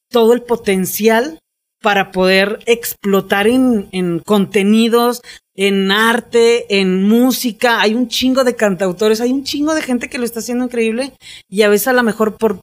todo 0.10 0.34
el 0.34 0.42
potencial 0.42 1.40
para 1.82 2.12
poder 2.12 2.60
explotar 2.66 3.48
en, 3.48 3.88
en 3.92 4.20
contenidos, 4.20 5.22
en 5.56 5.92
arte, 5.92 6.80
en 6.80 7.08
música. 7.08 7.82
Hay 7.82 7.96
un 7.96 8.08
chingo 8.08 8.44
de 8.44 8.56
cantautores, 8.56 9.20
hay 9.20 9.32
un 9.32 9.44
chingo 9.44 9.74
de 9.74 9.82
gente 9.82 10.10
que 10.10 10.20
lo 10.20 10.26
está 10.26 10.40
haciendo 10.40 10.66
increíble 10.66 11.14
y 11.50 11.64
a 11.64 11.70
veces 11.70 11.88
a 11.88 11.94
lo 11.94 12.04
mejor 12.04 12.38
por 12.38 12.62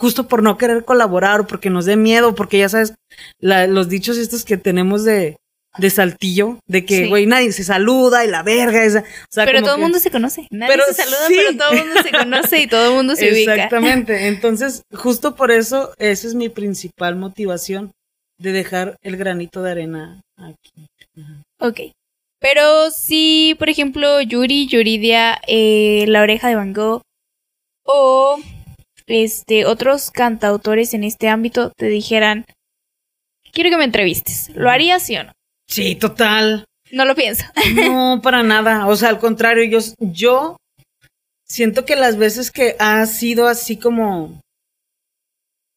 justo 0.00 0.26
por 0.28 0.42
no 0.42 0.56
querer 0.56 0.84
colaborar 0.84 1.40
o 1.40 1.46
porque 1.46 1.68
nos 1.68 1.84
dé 1.84 1.96
miedo, 1.96 2.34
porque 2.34 2.56
ya 2.58 2.68
sabes, 2.70 2.94
la- 3.38 3.66
los 3.66 3.88
dichos 3.90 4.16
estos 4.16 4.44
que 4.46 4.56
tenemos 4.56 5.04
de, 5.04 5.36
de 5.76 5.90
Saltillo, 5.90 6.58
de 6.66 6.84
que, 6.86 7.02
Sí. 7.04 7.08
güey, 7.08 7.26
nadie 7.26 7.52
se 7.52 7.64
saluda 7.64 8.24
y 8.24 8.28
la 8.28 8.42
verga, 8.42 8.82
esa, 8.82 9.00
o 9.00 9.04
sea, 9.30 9.44
Pero 9.44 9.60
todo 9.60 9.72
el 9.72 9.76
que- 9.76 9.82
mundo 9.82 9.98
se 9.98 10.10
conoce. 10.10 10.48
Nadie 10.50 10.72
Pero 10.72 10.84
se 10.86 10.94
saluda, 10.94 11.26
sí. 11.28 11.34
pero 11.36 11.56
todo 11.58 11.70
el 11.72 11.78
mundo 11.86 12.02
se 12.02 12.10
conoce 12.10 12.58
y 12.62 12.66
todo 12.66 12.88
el 12.90 12.94
mundo 12.96 13.14
se 13.16 13.30
ubica. 13.32 13.54
Exactamente. 13.54 14.28
Entonces, 14.28 14.82
justo 14.94 15.36
por 15.36 15.50
eso, 15.50 15.92
esa 15.98 16.26
es 16.26 16.34
mi 16.34 16.48
principal 16.48 17.16
motivación 17.16 17.92
de 18.38 18.52
dejar 18.52 18.96
el 19.02 19.16
granito 19.18 19.62
de 19.62 19.70
arena 19.70 20.20
aquí. 20.38 20.86
Ok. 21.60 21.80
Pero 22.40 22.90
si, 22.90 23.54
por 23.58 23.68
ejemplo, 23.68 24.22
Yuri, 24.22 24.66
Yuridia, 24.66 25.38
eh, 25.46 26.06
La 26.08 26.22
Oreja 26.22 26.48
de 26.48 26.54
Van 26.54 26.72
Gogh 26.72 27.02
o 27.84 28.38
este 29.12 29.64
otros 29.66 30.10
cantautores 30.10 30.94
en 30.94 31.04
este 31.04 31.28
ámbito 31.28 31.72
te 31.76 31.86
dijeran, 31.86 32.46
quiero 33.52 33.70
que 33.70 33.76
me 33.76 33.84
entrevistes, 33.84 34.50
¿lo 34.54 34.70
harías 34.70 35.02
sí 35.02 35.16
o 35.16 35.24
no? 35.24 35.32
Sí, 35.68 35.94
total. 35.94 36.64
No 36.90 37.04
lo 37.04 37.14
pienso. 37.14 37.44
No, 37.74 38.20
para 38.22 38.42
nada. 38.42 38.86
O 38.86 38.96
sea, 38.96 39.08
al 39.08 39.18
contrario, 39.18 39.64
yo, 39.64 39.78
yo 40.00 40.56
siento 41.44 41.84
que 41.84 41.96
las 41.96 42.16
veces 42.16 42.50
que 42.50 42.76
ha 42.78 43.04
sido 43.06 43.46
así 43.46 43.76
como 43.76 44.40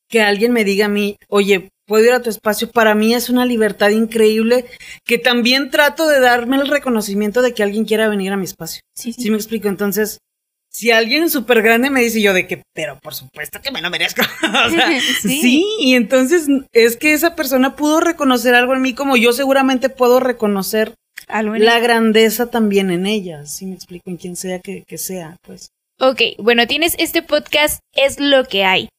que 0.09 0.21
alguien 0.21 0.53
me 0.53 0.63
diga 0.63 0.85
a 0.85 0.89
mí, 0.89 1.17
oye, 1.27 1.69
puedo 1.87 2.05
ir 2.05 2.13
a 2.13 2.21
tu 2.21 2.29
espacio, 2.29 2.69
para 2.71 2.95
mí 2.95 3.13
es 3.13 3.29
una 3.29 3.45
libertad 3.45 3.89
increíble 3.89 4.65
que 5.05 5.17
también 5.17 5.71
trato 5.71 6.07
de 6.07 6.19
darme 6.19 6.57
el 6.57 6.67
reconocimiento 6.67 7.41
de 7.41 7.53
que 7.53 7.63
alguien 7.63 7.85
quiera 7.85 8.07
venir 8.07 8.31
a 8.31 8.37
mi 8.37 8.45
espacio. 8.45 8.81
Sí, 8.95 9.13
Sí, 9.13 9.29
me 9.31 9.37
explico. 9.37 9.67
Entonces, 9.67 10.19
si 10.73 10.91
alguien 10.91 11.29
súper 11.29 11.61
grande 11.61 11.89
me 11.89 12.01
dice 12.01 12.19
yo 12.21 12.33
de 12.33 12.47
que, 12.47 12.63
pero 12.73 12.99
por 12.99 13.13
supuesto 13.13 13.61
que 13.61 13.71
me 13.71 13.81
lo 13.81 13.89
merezco. 13.89 14.21
o 14.65 14.69
sea, 14.69 14.99
Sí. 15.21 15.41
sí. 15.41 15.65
y 15.79 15.93
entonces 15.95 16.47
es 16.71 16.97
que 16.97 17.13
esa 17.13 17.35
persona 17.35 17.75
pudo 17.75 17.99
reconocer 17.99 18.55
algo 18.55 18.73
en 18.73 18.81
mí 18.81 18.93
como 18.93 19.15
yo 19.15 19.33
seguramente 19.33 19.89
puedo 19.89 20.19
reconocer 20.19 20.95
Algo 21.27 21.55
la 21.55 21.79
grandeza 21.79 22.49
también 22.49 22.89
en 22.91 23.05
ella. 23.05 23.45
Si 23.45 23.65
me 23.65 23.75
explico, 23.75 24.09
en 24.09 24.17
quien 24.17 24.35
sea 24.35 24.59
que, 24.59 24.83
que 24.87 24.97
sea, 24.97 25.37
pues. 25.43 25.69
Ok, 25.99 26.21
bueno, 26.39 26.65
tienes 26.65 26.95
este 26.97 27.21
podcast, 27.21 27.79
es 27.93 28.19
lo 28.19 28.45
que 28.45 28.65
hay, 28.65 28.89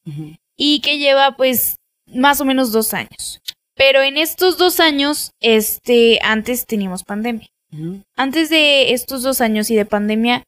y 0.57 0.81
que 0.81 0.99
lleva 0.99 1.37
pues 1.37 1.75
más 2.07 2.41
o 2.41 2.45
menos 2.45 2.71
dos 2.71 2.95
años. 2.95 3.41
Pero 3.77 4.01
en 4.03 4.17
estos 4.17 4.57
dos 4.59 4.79
años, 4.79 5.33
este, 5.41 6.21
antes 6.23 6.67
teníamos 6.67 7.03
pandemia. 7.03 7.49
Antes 8.17 8.49
de 8.49 8.93
estos 8.93 9.23
dos 9.25 9.41
años 9.41 9.69
y 9.71 9.75
de 9.75 9.85
pandemia, 9.85 10.45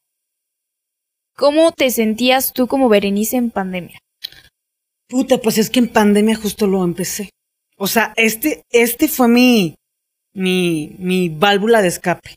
¿cómo 1.37 1.73
te 1.73 1.90
sentías 1.90 2.52
tú 2.52 2.66
como 2.66 2.88
Berenice 2.88 3.37
en 3.37 3.50
pandemia? 3.50 3.99
Puta, 5.09 5.38
pues 5.38 5.59
es 5.59 5.71
que 5.71 5.78
en 5.78 5.88
pandemia 5.88 6.37
justo 6.37 6.66
lo 6.66 6.83
empecé. 6.83 7.31
O 7.76 7.87
sea, 7.87 8.12
este, 8.16 8.62
este 8.71 9.07
fue 9.07 9.28
mi, 9.28 9.76
mi, 10.35 10.97
mi 10.99 11.28
válvula 11.28 11.83
de 11.83 11.88
escape. 11.88 12.35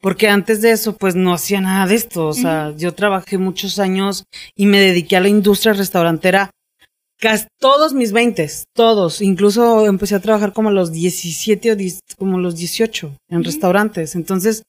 Porque 0.00 0.28
antes 0.28 0.62
de 0.62 0.70
eso, 0.70 0.96
pues 0.96 1.14
no 1.14 1.34
hacía 1.34 1.60
nada 1.60 1.86
de 1.86 1.94
esto. 1.94 2.26
O 2.26 2.32
sea, 2.32 2.74
yo 2.76 2.94
trabajé 2.94 3.36
muchos 3.38 3.78
años 3.78 4.24
y 4.54 4.66
me 4.66 4.80
dediqué 4.80 5.16
a 5.16 5.20
la 5.20 5.28
industria 5.28 5.74
restaurantera 5.74 6.50
casi 7.18 7.46
todos 7.58 7.92
mis 7.92 8.12
veintes, 8.12 8.64
todos. 8.74 9.20
Incluso 9.20 9.86
empecé 9.86 10.14
a 10.14 10.20
trabajar 10.20 10.52
como 10.52 10.70
a 10.70 10.72
los 10.72 10.90
17 10.90 11.72
o 11.72 11.76
10 11.76 12.00
como 12.16 12.38
a 12.38 12.40
los 12.40 12.56
18 12.56 13.14
en 13.28 13.44
restaurantes. 13.44 14.14
Entonces, 14.14 14.62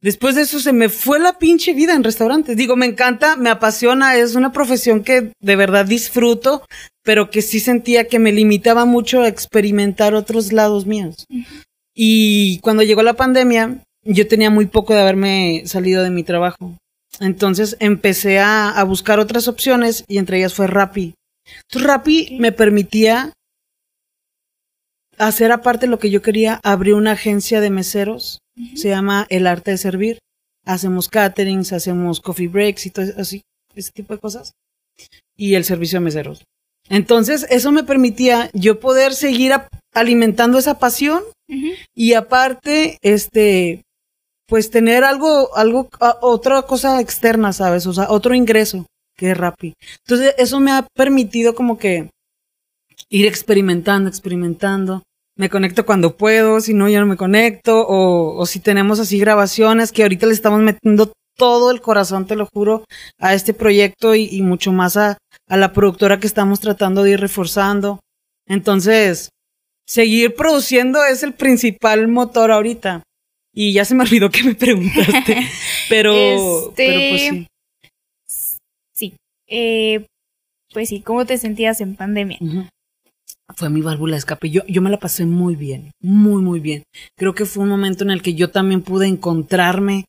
después 0.00 0.34
de 0.34 0.42
eso 0.42 0.60
se 0.60 0.72
me 0.72 0.88
fue 0.88 1.18
la 1.18 1.38
pinche 1.38 1.74
vida 1.74 1.94
en 1.94 2.04
restaurantes. 2.04 2.56
Digo, 2.56 2.76
me 2.76 2.86
encanta, 2.86 3.36
me 3.36 3.50
apasiona, 3.50 4.16
es 4.16 4.34
una 4.34 4.52
profesión 4.52 5.02
que 5.02 5.32
de 5.40 5.56
verdad 5.56 5.86
disfruto, 5.86 6.64
pero 7.02 7.30
que 7.30 7.42
sí 7.42 7.60
sentía 7.60 8.08
que 8.08 8.18
me 8.18 8.32
limitaba 8.32 8.84
mucho 8.84 9.22
a 9.22 9.28
experimentar 9.28 10.14
otros 10.14 10.52
lados 10.52 10.86
míos. 10.86 11.26
Y 11.94 12.58
cuando 12.60 12.82
llegó 12.82 13.02
la 13.02 13.14
pandemia, 13.14 13.82
yo 14.04 14.28
tenía 14.28 14.50
muy 14.50 14.66
poco 14.66 14.94
de 14.94 15.00
haberme 15.00 15.62
salido 15.66 16.02
de 16.02 16.10
mi 16.10 16.22
trabajo. 16.22 16.76
Entonces 17.18 17.76
empecé 17.80 18.38
a, 18.38 18.70
a 18.70 18.84
buscar 18.84 19.18
otras 19.18 19.48
opciones 19.48 20.04
y 20.08 20.18
entre 20.18 20.38
ellas 20.38 20.54
fue 20.54 20.66
Rappi. 20.66 21.14
Entonces 21.62 21.88
Rappi 21.88 22.36
me 22.38 22.52
permitía 22.52 23.32
hacer 25.20 25.52
aparte 25.52 25.86
lo 25.86 25.98
que 25.98 26.10
yo 26.10 26.22
quería, 26.22 26.60
abrir 26.64 26.94
una 26.94 27.12
agencia 27.12 27.60
de 27.60 27.70
meseros, 27.70 28.40
se 28.74 28.88
llama 28.88 29.26
El 29.30 29.46
Arte 29.46 29.70
de 29.70 29.78
Servir. 29.78 30.18
Hacemos 30.66 31.08
caterings, 31.08 31.72
hacemos 31.72 32.20
coffee 32.20 32.48
breaks 32.48 32.86
y 32.86 32.90
todo 32.90 33.04
eso- 33.06 33.20
así, 33.20 33.42
ese 33.74 33.92
tipo 33.92 34.14
de 34.14 34.20
cosas. 34.20 34.52
Y 35.36 35.54
el 35.54 35.64
servicio 35.64 35.98
de 35.98 36.04
meseros. 36.04 36.44
Entonces, 36.88 37.46
eso 37.50 37.70
me 37.72 37.84
permitía 37.84 38.50
yo 38.52 38.80
poder 38.80 39.12
seguir 39.14 39.52
alimentando 39.94 40.58
esa 40.58 40.78
pasión 40.78 41.22
y 41.94 42.14
aparte, 42.14 42.98
este, 43.02 43.82
pues 44.46 44.70
tener 44.70 45.04
algo, 45.04 45.56
algo, 45.56 45.88
otra 46.20 46.62
cosa 46.62 47.00
externa, 47.00 47.52
¿sabes? 47.52 47.86
O 47.86 47.92
sea, 47.92 48.10
otro 48.10 48.34
ingreso 48.34 48.86
que 49.16 49.30
es 49.32 49.36
Rappi. 49.36 49.74
Entonces, 50.06 50.34
eso 50.38 50.60
me 50.60 50.72
ha 50.72 50.86
permitido 50.94 51.54
como 51.54 51.76
que 51.78 52.10
ir 53.08 53.26
experimentando, 53.26 54.08
experimentando. 54.08 55.02
Me 55.40 55.48
conecto 55.48 55.86
cuando 55.86 56.18
puedo, 56.18 56.60
si 56.60 56.74
no, 56.74 56.86
ya 56.86 57.00
no 57.00 57.06
me 57.06 57.16
conecto. 57.16 57.80
O, 57.86 58.36
o 58.38 58.44
si 58.44 58.60
tenemos 58.60 59.00
así 59.00 59.18
grabaciones 59.18 59.90
que 59.90 60.02
ahorita 60.02 60.26
le 60.26 60.34
estamos 60.34 60.60
metiendo 60.60 61.12
todo 61.38 61.70
el 61.70 61.80
corazón, 61.80 62.26
te 62.26 62.36
lo 62.36 62.44
juro, 62.52 62.84
a 63.18 63.32
este 63.32 63.54
proyecto 63.54 64.14
y, 64.14 64.28
y 64.30 64.42
mucho 64.42 64.70
más 64.70 64.98
a, 64.98 65.16
a 65.48 65.56
la 65.56 65.72
productora 65.72 66.20
que 66.20 66.26
estamos 66.26 66.60
tratando 66.60 67.02
de 67.02 67.12
ir 67.12 67.20
reforzando. 67.20 68.00
Entonces, 68.46 69.30
seguir 69.86 70.34
produciendo 70.34 71.02
es 71.06 71.22
el 71.22 71.32
principal 71.32 72.06
motor 72.08 72.50
ahorita. 72.50 73.02
Y 73.54 73.72
ya 73.72 73.86
se 73.86 73.94
me 73.94 74.04
olvidó 74.04 74.28
que 74.30 74.44
me 74.44 74.54
preguntaste. 74.54 75.38
Pero, 75.88 76.12
Este- 76.14 76.72
pero 76.76 77.00
pues 77.10 77.22
sí. 77.22 77.46
Sí. 78.92 79.14
Eh, 79.48 80.04
pues 80.72 80.90
sí, 80.90 81.00
¿cómo 81.00 81.24
te 81.24 81.38
sentías 81.38 81.80
en 81.80 81.96
pandemia? 81.96 82.38
Fue 83.56 83.68
mi 83.70 83.80
válvula 83.80 84.14
de 84.14 84.18
escape. 84.18 84.50
Yo, 84.50 84.62
yo 84.66 84.80
me 84.82 84.90
la 84.90 84.98
pasé 84.98 85.26
muy 85.26 85.56
bien, 85.56 85.92
muy, 86.00 86.42
muy 86.42 86.60
bien. 86.60 86.82
Creo 87.16 87.34
que 87.34 87.44
fue 87.46 87.62
un 87.64 87.68
momento 87.68 88.04
en 88.04 88.10
el 88.10 88.22
que 88.22 88.34
yo 88.34 88.50
también 88.50 88.82
pude 88.82 89.06
encontrarme, 89.06 90.04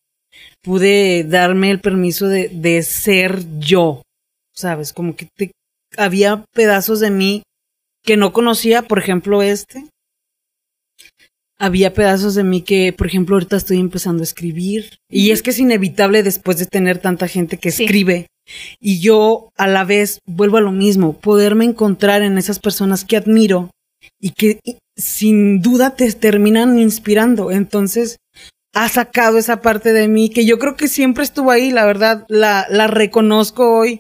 pude 0.62 1.24
darme 1.24 1.72
el 1.72 1.80
permiso 1.80 2.28
de, 2.28 2.50
de 2.50 2.82
ser 2.84 3.44
yo, 3.60 4.04
¿sabes? 4.54 4.94
Como 4.94 5.16
que 5.16 5.28
te- 5.38 5.52
había 5.98 6.46
pedazos 6.54 7.00
de 7.00 7.12
mí 7.12 7.44
que 8.04 8.18
no 8.18 8.32
conocía, 8.34 8.84
por 8.84 9.00
ejemplo, 9.00 9.42
este. 9.42 9.86
Había 11.60 11.94
pedazos 11.94 12.34
de 12.34 12.44
mí 12.44 12.62
que, 12.64 12.92
por 12.92 13.06
ejemplo, 13.08 13.36
ahorita 13.36 13.56
estoy 13.58 13.80
empezando 13.80 14.22
a 14.22 14.24
escribir. 14.24 14.98
Y 15.10 15.30
es 15.32 15.44
que 15.44 15.52
es 15.52 15.60
inevitable 15.60 16.24
después 16.24 16.58
de 16.58 16.66
tener 16.66 16.98
tanta 16.98 17.28
gente 17.28 17.58
que 17.58 17.72
Sí. 17.72 17.84
escribe. 17.84 18.28
Y 18.80 19.00
yo 19.00 19.50
a 19.58 19.68
la 19.68 19.84
vez 19.84 20.20
vuelvo 20.26 20.58
a 20.58 20.62
lo 20.62 20.72
mismo, 20.72 21.14
poderme 21.14 21.66
encontrar 21.66 22.22
en 22.22 22.38
esas 22.38 22.60
personas 22.60 23.06
que 23.06 23.18
admiro 23.18 23.70
y 24.20 24.32
que 24.32 24.60
sin 24.96 25.62
duda 25.62 25.96
te 25.96 26.12
terminan 26.12 26.80
inspirando. 26.80 27.52
Entonces, 27.52 28.18
ha 28.74 28.88
sacado 28.90 29.38
esa 29.38 29.62
parte 29.62 29.94
de 29.94 30.08
mí 30.08 30.30
que 30.30 30.46
yo 30.46 30.58
creo 30.60 30.76
que 30.76 30.88
siempre 30.88 31.24
estuvo 31.24 31.52
ahí, 31.52 31.72
la 31.72 31.86
verdad, 31.86 32.26
la, 32.30 32.68
la 32.70 32.88
reconozco 32.88 33.78
hoy. 33.78 34.00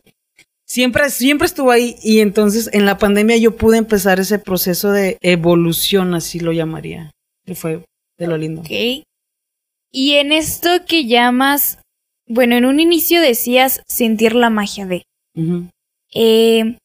Siempre, 0.66 1.10
siempre 1.10 1.48
estuvo 1.48 1.72
ahí 1.72 1.98
y 2.02 2.20
entonces 2.20 2.70
en 2.72 2.86
la 2.86 2.98
pandemia 2.98 3.36
yo 3.36 3.58
pude 3.58 3.78
empezar 3.78 4.22
ese 4.22 4.40
proceso 4.40 4.92
de 4.92 5.18
evolución, 5.22 6.14
así 6.14 6.40
lo 6.40 6.54
llamaría, 6.54 7.12
que 7.46 7.56
fue 7.56 7.84
de 8.18 8.28
lo 8.28 8.38
lindo. 8.38 8.62
Ok. 8.62 8.72
Y 9.92 10.14
en 10.14 10.32
esto 10.32 10.70
que 10.88 11.06
llamas, 11.06 11.80
bueno, 12.32 12.56
en 12.56 12.66
un 12.66 12.80
inicio 12.80 13.22
decías 13.22 13.82
sentir 13.88 14.34
la 14.36 14.50
magia 14.50 14.86
de. 14.86 15.04
Eh, 16.14 16.78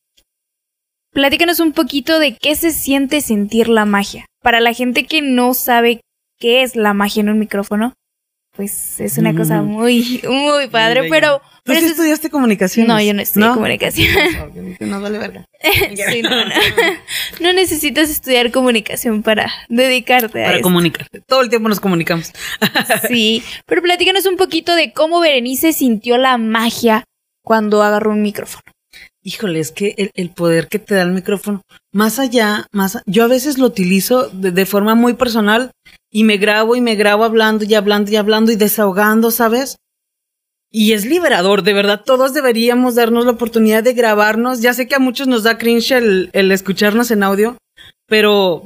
platícanos 1.12 1.60
un 1.60 1.72
poquito 1.72 2.18
de 2.18 2.36
qué 2.36 2.56
se 2.56 2.70
siente 2.72 3.20
sentir 3.20 3.68
la 3.68 3.84
magia. 3.84 4.26
Para 4.42 4.60
la 4.60 4.72
gente 4.72 5.06
que 5.06 5.22
no 5.22 5.54
sabe 5.54 6.00
qué 6.38 6.62
es 6.62 6.74
la 6.74 6.94
magia 6.94 7.20
en 7.20 7.28
un 7.28 7.38
micrófono, 7.38 7.94
pues 8.56 8.98
es 9.00 9.18
una 9.18 9.34
cosa 9.36 9.62
muy, 9.62 10.20
muy 10.28 10.68
padre, 10.68 11.02
Muy 11.02 11.10
pero... 11.10 11.40
¿Tú 11.64 11.72
pero 11.72 11.80
sí 11.80 11.86
es- 11.86 11.90
estudiaste 11.92 12.30
comunicación? 12.30 12.86
No, 12.86 13.00
yo 13.00 13.12
no 13.12 13.20
estudié 13.22 13.48
comunicación. 13.48 14.08
No, 14.80 14.86
no 14.86 15.00
vale 15.00 15.18
verga. 15.18 15.44
Sí, 16.10 16.22
no, 16.22 16.30
no. 17.40 17.52
Necesitas 17.52 18.08
estudiar 18.08 18.52
comunicación 18.52 19.22
para 19.22 19.50
dedicarte 19.68 20.42
a 20.42 20.46
Para 20.46 20.56
esto. 20.58 20.62
comunicarte. 20.62 21.20
Todo 21.26 21.40
el 21.42 21.48
tiempo 21.48 21.68
nos 21.68 21.80
comunicamos. 21.80 22.32
Sí, 23.08 23.42
pero 23.66 23.82
platícanos 23.82 24.26
un 24.26 24.36
poquito 24.36 24.74
de 24.76 24.92
cómo 24.92 25.18
Berenice 25.20 25.72
sintió 25.72 26.18
la 26.18 26.38
magia 26.38 27.04
cuando 27.42 27.82
agarró 27.82 28.12
un 28.12 28.22
micrófono. 28.22 28.62
Híjole, 29.22 29.58
es 29.58 29.72
que 29.72 29.94
el, 29.98 30.10
el 30.14 30.30
poder 30.30 30.68
que 30.68 30.78
te 30.78 30.94
da 30.94 31.02
el 31.02 31.10
micrófono, 31.10 31.62
más 31.92 32.20
allá, 32.20 32.66
más, 32.70 33.02
yo 33.06 33.24
a 33.24 33.28
veces 33.28 33.58
lo 33.58 33.66
utilizo 33.66 34.28
de, 34.28 34.52
de 34.52 34.66
forma 34.66 34.94
muy 34.94 35.14
personal 35.14 35.72
y 36.10 36.24
me 36.24 36.36
grabo 36.36 36.76
y 36.76 36.80
me 36.80 36.94
grabo 36.94 37.24
hablando 37.24 37.64
y 37.64 37.74
hablando 37.74 38.10
y 38.10 38.16
hablando 38.16 38.52
y 38.52 38.56
desahogando, 38.56 39.30
¿sabes? 39.30 39.76
Y 40.70 40.92
es 40.92 41.06
liberador, 41.06 41.62
de 41.62 41.72
verdad, 41.72 42.02
todos 42.04 42.34
deberíamos 42.34 42.96
darnos 42.96 43.24
la 43.24 43.32
oportunidad 43.32 43.82
de 43.82 43.94
grabarnos. 43.94 44.60
Ya 44.60 44.74
sé 44.74 44.86
que 44.86 44.96
a 44.96 44.98
muchos 44.98 45.26
nos 45.28 45.42
da 45.44 45.58
cringe 45.58 45.92
el, 45.92 46.52
escucharnos 46.52 47.10
en 47.10 47.22
audio, 47.22 47.56
pero, 48.06 48.64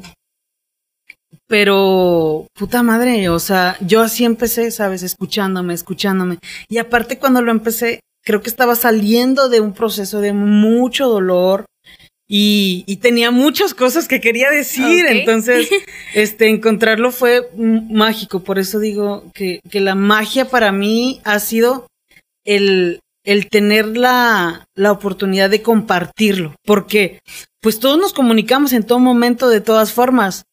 pero, 1.47 2.47
puta 2.55 2.83
madre, 2.83 3.29
o 3.29 3.39
sea, 3.39 3.77
yo 3.81 4.01
así 4.01 4.25
empecé, 4.25 4.71
¿sabes? 4.71 5.03
Escuchándome, 5.03 5.75
escuchándome. 5.75 6.39
Y 6.69 6.79
aparte 6.79 7.19
cuando 7.19 7.43
lo 7.43 7.53
empecé, 7.53 8.01
creo 8.25 8.43
que 8.43 8.51
estaba 8.51 8.77
saliendo 8.77 9.49
de 9.49 9.61
un 9.61 9.73
proceso 9.73 10.21
de 10.21 10.33
mucho 10.33 11.09
dolor 11.09 11.67
y, 12.33 12.85
y 12.87 12.99
tenía 12.99 13.33
muchas 13.33 13.75
cosas 13.75 14.07
que 14.07 14.21
quería 14.21 14.51
decir. 14.51 15.05
Entonces, 15.09 15.69
este, 16.15 16.49
encontrarlo 16.49 17.11
fue 17.11 17.51
mágico. 17.57 18.45
Por 18.45 18.61
eso 18.61 18.79
digo 18.79 19.25
que, 19.35 19.59
que 19.69 19.81
la 19.81 19.97
magia 19.97 20.49
para 20.49 20.71
mí 20.71 21.21
ha 21.25 21.41
sido 21.41 21.89
el, 22.45 23.01
el 23.25 23.49
tener 23.49 23.97
la, 23.97 24.65
la 24.77 24.93
oportunidad 24.93 25.51
de 25.51 25.63
compartirlo. 25.63 26.55
Porque, 26.65 27.19
pues 27.61 27.81
todos 27.81 27.99
nos 27.99 28.13
comunicamos 28.13 28.73
en 28.75 28.85
todo 28.85 29.01
momento 29.01 29.49
de 29.49 29.61
todas 29.61 29.93
formas. 29.93 30.45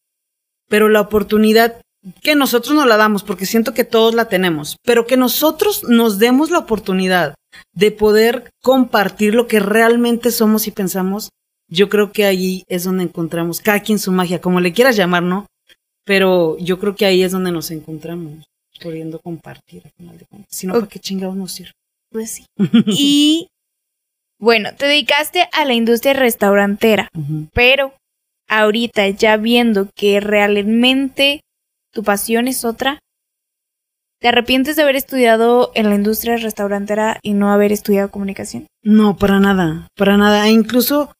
Pero 0.68 0.90
la 0.90 1.02
oportunidad 1.02 1.80
que 2.24 2.34
nosotros 2.34 2.74
no 2.74 2.88
la 2.88 2.98
damos, 2.98 3.22
porque 3.22 3.46
siento 3.46 3.76
que 3.76 3.84
todos 3.84 4.16
la 4.16 4.30
tenemos, 4.30 4.78
pero 4.84 5.06
que 5.06 5.18
nosotros 5.18 5.84
nos 5.84 6.18
demos 6.18 6.50
la 6.50 6.60
oportunidad 6.60 7.36
de 7.74 7.92
poder 7.92 8.50
compartir 8.64 9.36
lo 9.36 9.48
que 9.48 9.60
realmente 9.60 10.32
somos 10.32 10.68
y 10.68 10.72
pensamos, 10.72 11.30
yo 11.70 11.90
creo 11.90 12.12
que 12.12 12.26
ahí 12.26 12.64
es 12.68 12.84
donde 12.84 13.04
encontramos, 13.04 13.62
cada 13.62 13.82
quien 13.82 14.00
su 14.00 14.12
magia, 14.12 14.42
como 14.42 14.60
le 14.60 14.74
quieras 14.74 14.96
llamar, 14.96 15.24
¿no? 15.24 15.48
Pero 16.06 16.58
yo 16.60 16.80
creo 16.80 16.96
que 16.96 17.06
ahí 17.06 17.24
es 17.24 17.32
donde 17.32 17.52
nos 17.52 17.72
encontramos, 17.72 18.46
pudiendo 18.82 19.20
compartir 19.20 19.82
al 19.86 19.92
final 19.92 20.18
de 20.18 20.26
cuentas. 20.26 20.56
Si 20.56 20.68
no, 20.68 20.74
¿para 20.74 20.88
qué 20.88 21.00
chingados 21.00 21.36
nos 21.36 21.52
sirve? 21.52 21.74
Pues 22.10 22.32
sí. 22.32 22.46
y 22.88 23.50
bueno, 24.40 24.70
te 24.78 24.86
dedicaste 24.86 25.50
a 25.52 25.66
la 25.66 25.74
industria 25.74 26.14
restaurantera, 26.14 27.10
pero 27.54 27.94
ahorita 28.48 29.10
ya 29.10 29.36
viendo 29.36 29.90
que 29.96 30.20
realmente 30.20 31.42
tu 31.92 32.04
pasión 32.04 32.48
es 32.48 32.64
otra, 32.64 33.00
¿te 34.20 34.28
arrepientes 34.28 34.76
de 34.76 34.84
haber 34.84 34.96
estudiado 34.96 35.72
en 35.74 35.90
la 35.90 35.96
industria 35.96 36.38
restaurantera 36.38 37.20
y 37.24 37.34
no 37.34 37.52
haber 37.52 37.72
estudiado 37.72 38.12
comunicación? 38.12 38.68
No, 38.84 39.18
para 39.18 39.40
nada, 39.40 39.88
para 39.96 40.18
nada. 40.18 40.48
E 40.48 40.52
incluso 40.52 41.12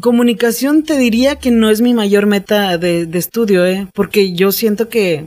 comunicación 0.00 0.82
te 0.82 0.96
diría 0.96 1.36
que 1.36 1.50
no 1.50 1.70
es 1.70 1.80
mi 1.80 1.94
mayor 1.94 2.26
meta 2.26 2.78
de, 2.78 3.08
estudio, 3.12 3.66
¿eh? 3.66 3.88
Porque 3.94 4.32
yo 4.32 4.52
siento 4.52 4.88
que... 4.88 5.24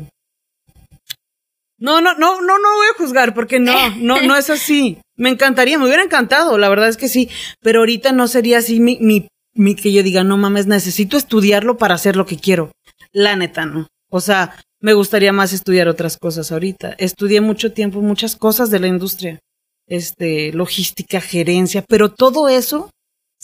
No, 1.77 2.01
no, 2.01 2.13
no, 2.15 2.41
no, 2.41 2.59
no 2.59 2.75
voy 2.75 2.87
a 2.93 2.97
juzgar 2.97 3.33
porque 3.33 3.59
no, 3.59 3.73
no, 3.97 4.21
no 4.21 4.35
es 4.35 4.49
así. 4.49 4.97
Me 5.17 5.29
encantaría, 5.29 5.77
me 5.77 5.85
hubiera 5.85 6.03
encantado, 6.03 6.57
la 6.57 6.69
verdad 6.69 6.89
es 6.89 6.97
que 6.97 7.09
sí, 7.09 7.29
pero 7.61 7.79
ahorita 7.79 8.11
no 8.11 8.27
sería 8.27 8.59
así 8.59 8.79
mi, 8.79 8.97
mi, 8.99 9.27
mi 9.53 9.75
que 9.75 9.91
yo 9.91 10.03
diga, 10.03 10.23
no 10.23 10.37
mames, 10.37 10.67
necesito 10.67 11.17
estudiarlo 11.17 11.77
para 11.77 11.95
hacer 11.95 12.15
lo 12.15 12.25
que 12.25 12.37
quiero. 12.37 12.71
La 13.11 13.35
neta, 13.35 13.65
no. 13.65 13.87
O 14.09 14.21
sea, 14.21 14.55
me 14.79 14.93
gustaría 14.93 15.33
más 15.33 15.53
estudiar 15.53 15.87
otras 15.87 16.17
cosas 16.17 16.51
ahorita. 16.51 16.95
Estudié 16.97 17.41
mucho 17.41 17.73
tiempo 17.73 18.01
muchas 18.01 18.35
cosas 18.35 18.69
de 18.69 18.79
la 18.79 18.87
industria, 18.87 19.39
este, 19.87 20.51
logística, 20.53 21.21
gerencia, 21.21 21.83
pero 21.87 22.11
todo 22.11 22.49
eso 22.49 22.89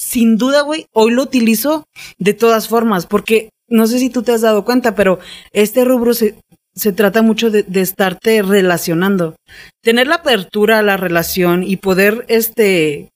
sin 0.02 0.36
duda, 0.36 0.62
güey, 0.64 0.88
hoy 0.94 1.12
lo 1.12 1.22
utilizo 1.22 1.86
de 2.18 2.34
todas 2.34 2.68
formas, 2.68 3.06
porque 3.06 3.52
no 3.68 3.86
sé 3.86 4.00
si 4.00 4.10
tú 4.10 4.24
te 4.24 4.32
has 4.32 4.42
dado 4.42 4.66
cuenta, 4.66 4.96
pero 4.96 5.20
este 5.54 5.86
rubro 5.86 6.16
se, 6.16 6.34
se 6.74 6.92
trata 6.92 7.22
mucho 7.22 7.52
de, 7.52 7.62
de, 7.62 7.82
estarte 7.82 8.42
relacionando. 8.42 9.36
Tener 9.84 10.08
la 10.08 10.16
apertura 10.16 10.80
a 10.80 10.82
la 10.82 10.98
relación 10.98 11.64
y 11.64 11.78
poder, 11.78 12.26
este, 12.30 13.10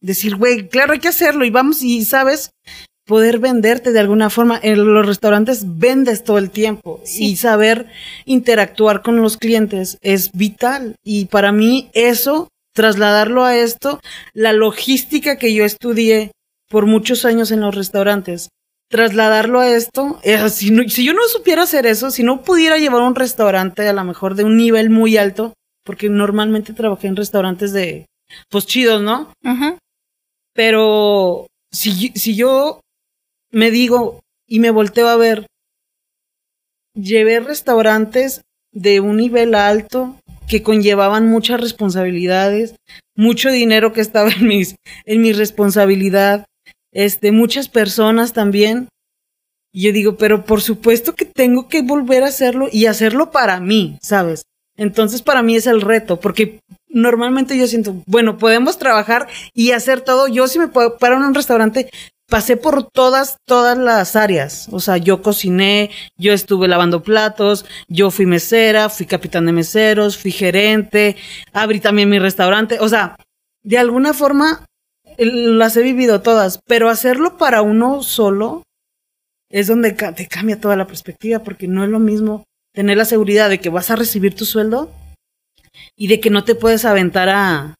decir, 0.00 0.36
güey, 0.36 0.70
claro, 0.70 0.94
hay 0.94 1.00
que 1.00 1.08
hacerlo 1.08 1.44
y 1.44 1.50
vamos, 1.50 1.82
y 1.82 2.02
sabes, 2.06 2.50
poder 3.04 3.38
venderte 3.38 3.92
de 3.92 4.00
alguna 4.00 4.30
forma. 4.30 4.58
En 4.62 4.84
los 4.94 5.06
restaurantes 5.06 5.64
vendes 5.78 6.24
todo 6.24 6.38
el 6.38 6.50
tiempo 6.50 7.02
y 7.14 7.36
saber 7.36 7.88
interactuar 8.24 9.02
con 9.02 9.20
los 9.20 9.36
clientes 9.36 9.98
es 10.00 10.32
vital. 10.32 10.96
Y 11.04 11.26
para 11.26 11.52
mí 11.52 11.90
eso 11.92 12.48
trasladarlo 12.72 13.44
a 13.44 13.56
esto, 13.56 14.00
la 14.32 14.52
logística 14.52 15.36
que 15.36 15.54
yo 15.54 15.64
estudié 15.64 16.32
por 16.68 16.86
muchos 16.86 17.24
años 17.24 17.50
en 17.50 17.60
los 17.60 17.74
restaurantes, 17.74 18.48
trasladarlo 18.88 19.60
a 19.60 19.68
esto, 19.68 20.20
eh, 20.22 20.48
si, 20.50 20.88
si 20.88 21.04
yo 21.04 21.12
no 21.12 21.26
supiera 21.28 21.62
hacer 21.62 21.86
eso, 21.86 22.10
si 22.10 22.22
no 22.22 22.42
pudiera 22.42 22.78
llevar 22.78 23.02
un 23.02 23.14
restaurante 23.14 23.88
a 23.88 23.92
lo 23.92 24.04
mejor 24.04 24.34
de 24.34 24.44
un 24.44 24.56
nivel 24.56 24.90
muy 24.90 25.16
alto, 25.16 25.54
porque 25.84 26.08
normalmente 26.08 26.72
trabajé 26.72 27.08
en 27.08 27.16
restaurantes 27.16 27.72
de, 27.72 28.06
pues 28.48 28.66
chidos, 28.66 29.02
¿no? 29.02 29.32
Pero 30.54 31.46
si, 31.72 32.08
si 32.14 32.36
yo 32.36 32.80
me 33.50 33.70
digo 33.70 34.20
y 34.46 34.60
me 34.60 34.70
volteo 34.70 35.08
a 35.08 35.16
ver, 35.16 35.46
llevé 36.94 37.40
restaurantes 37.40 38.42
de 38.72 39.00
un 39.00 39.16
nivel 39.16 39.54
alto, 39.54 40.16
que 40.48 40.62
conllevaban 40.62 41.28
muchas 41.28 41.60
responsabilidades, 41.60 42.74
mucho 43.16 43.50
dinero 43.50 43.92
que 43.92 44.00
estaba 44.00 44.30
en 44.30 44.46
mis, 44.46 44.76
en 45.04 45.20
mi 45.20 45.32
responsabilidad, 45.32 46.46
este, 46.92 47.32
muchas 47.32 47.68
personas 47.68 48.32
también. 48.32 48.88
Y 49.72 49.82
yo 49.82 49.92
digo, 49.92 50.16
pero 50.16 50.44
por 50.44 50.60
supuesto 50.60 51.14
que 51.14 51.24
tengo 51.24 51.68
que 51.68 51.82
volver 51.82 52.22
a 52.22 52.28
hacerlo 52.28 52.68
y 52.70 52.86
hacerlo 52.86 53.30
para 53.30 53.58
mí, 53.60 53.98
¿sabes? 54.02 54.42
Entonces 54.76 55.22
para 55.22 55.42
mí 55.42 55.56
es 55.56 55.66
el 55.66 55.80
reto, 55.80 56.20
porque 56.20 56.60
normalmente 56.88 57.58
yo 57.58 57.66
siento, 57.66 57.96
bueno, 58.06 58.38
podemos 58.38 58.78
trabajar 58.78 59.28
y 59.54 59.72
hacer 59.72 60.02
todo. 60.02 60.28
Yo 60.28 60.46
si 60.48 60.58
me 60.58 60.68
puedo 60.68 60.98
parar 60.98 61.18
en 61.18 61.24
un 61.24 61.34
restaurante, 61.34 61.90
pasé 62.32 62.56
por 62.56 62.88
todas, 62.88 63.36
todas 63.44 63.76
las 63.76 64.16
áreas. 64.16 64.66
O 64.72 64.80
sea, 64.80 64.96
yo 64.96 65.20
cociné, 65.20 65.90
yo 66.16 66.32
estuve 66.32 66.66
lavando 66.66 67.02
platos, 67.02 67.66
yo 67.88 68.10
fui 68.10 68.24
mesera, 68.24 68.88
fui 68.88 69.04
capitán 69.04 69.44
de 69.44 69.52
meseros, 69.52 70.16
fui 70.16 70.30
gerente, 70.32 71.16
abrí 71.52 71.78
también 71.78 72.08
mi 72.08 72.18
restaurante. 72.18 72.78
O 72.80 72.88
sea, 72.88 73.16
de 73.62 73.76
alguna 73.76 74.14
forma 74.14 74.64
las 75.18 75.76
he 75.76 75.82
vivido 75.82 76.22
todas, 76.22 76.58
pero 76.66 76.88
hacerlo 76.88 77.36
para 77.36 77.60
uno 77.60 78.02
solo 78.02 78.62
es 79.50 79.66
donde 79.66 79.92
te 79.92 80.26
cambia 80.26 80.58
toda 80.58 80.74
la 80.74 80.86
perspectiva, 80.86 81.40
porque 81.40 81.68
no 81.68 81.84
es 81.84 81.90
lo 81.90 81.98
mismo 81.98 82.44
tener 82.72 82.96
la 82.96 83.04
seguridad 83.04 83.50
de 83.50 83.60
que 83.60 83.68
vas 83.68 83.90
a 83.90 83.96
recibir 83.96 84.34
tu 84.34 84.46
sueldo 84.46 84.90
y 85.98 86.06
de 86.06 86.18
que 86.18 86.30
no 86.30 86.44
te 86.44 86.54
puedes 86.54 86.86
aventar 86.86 87.28
a, 87.28 87.74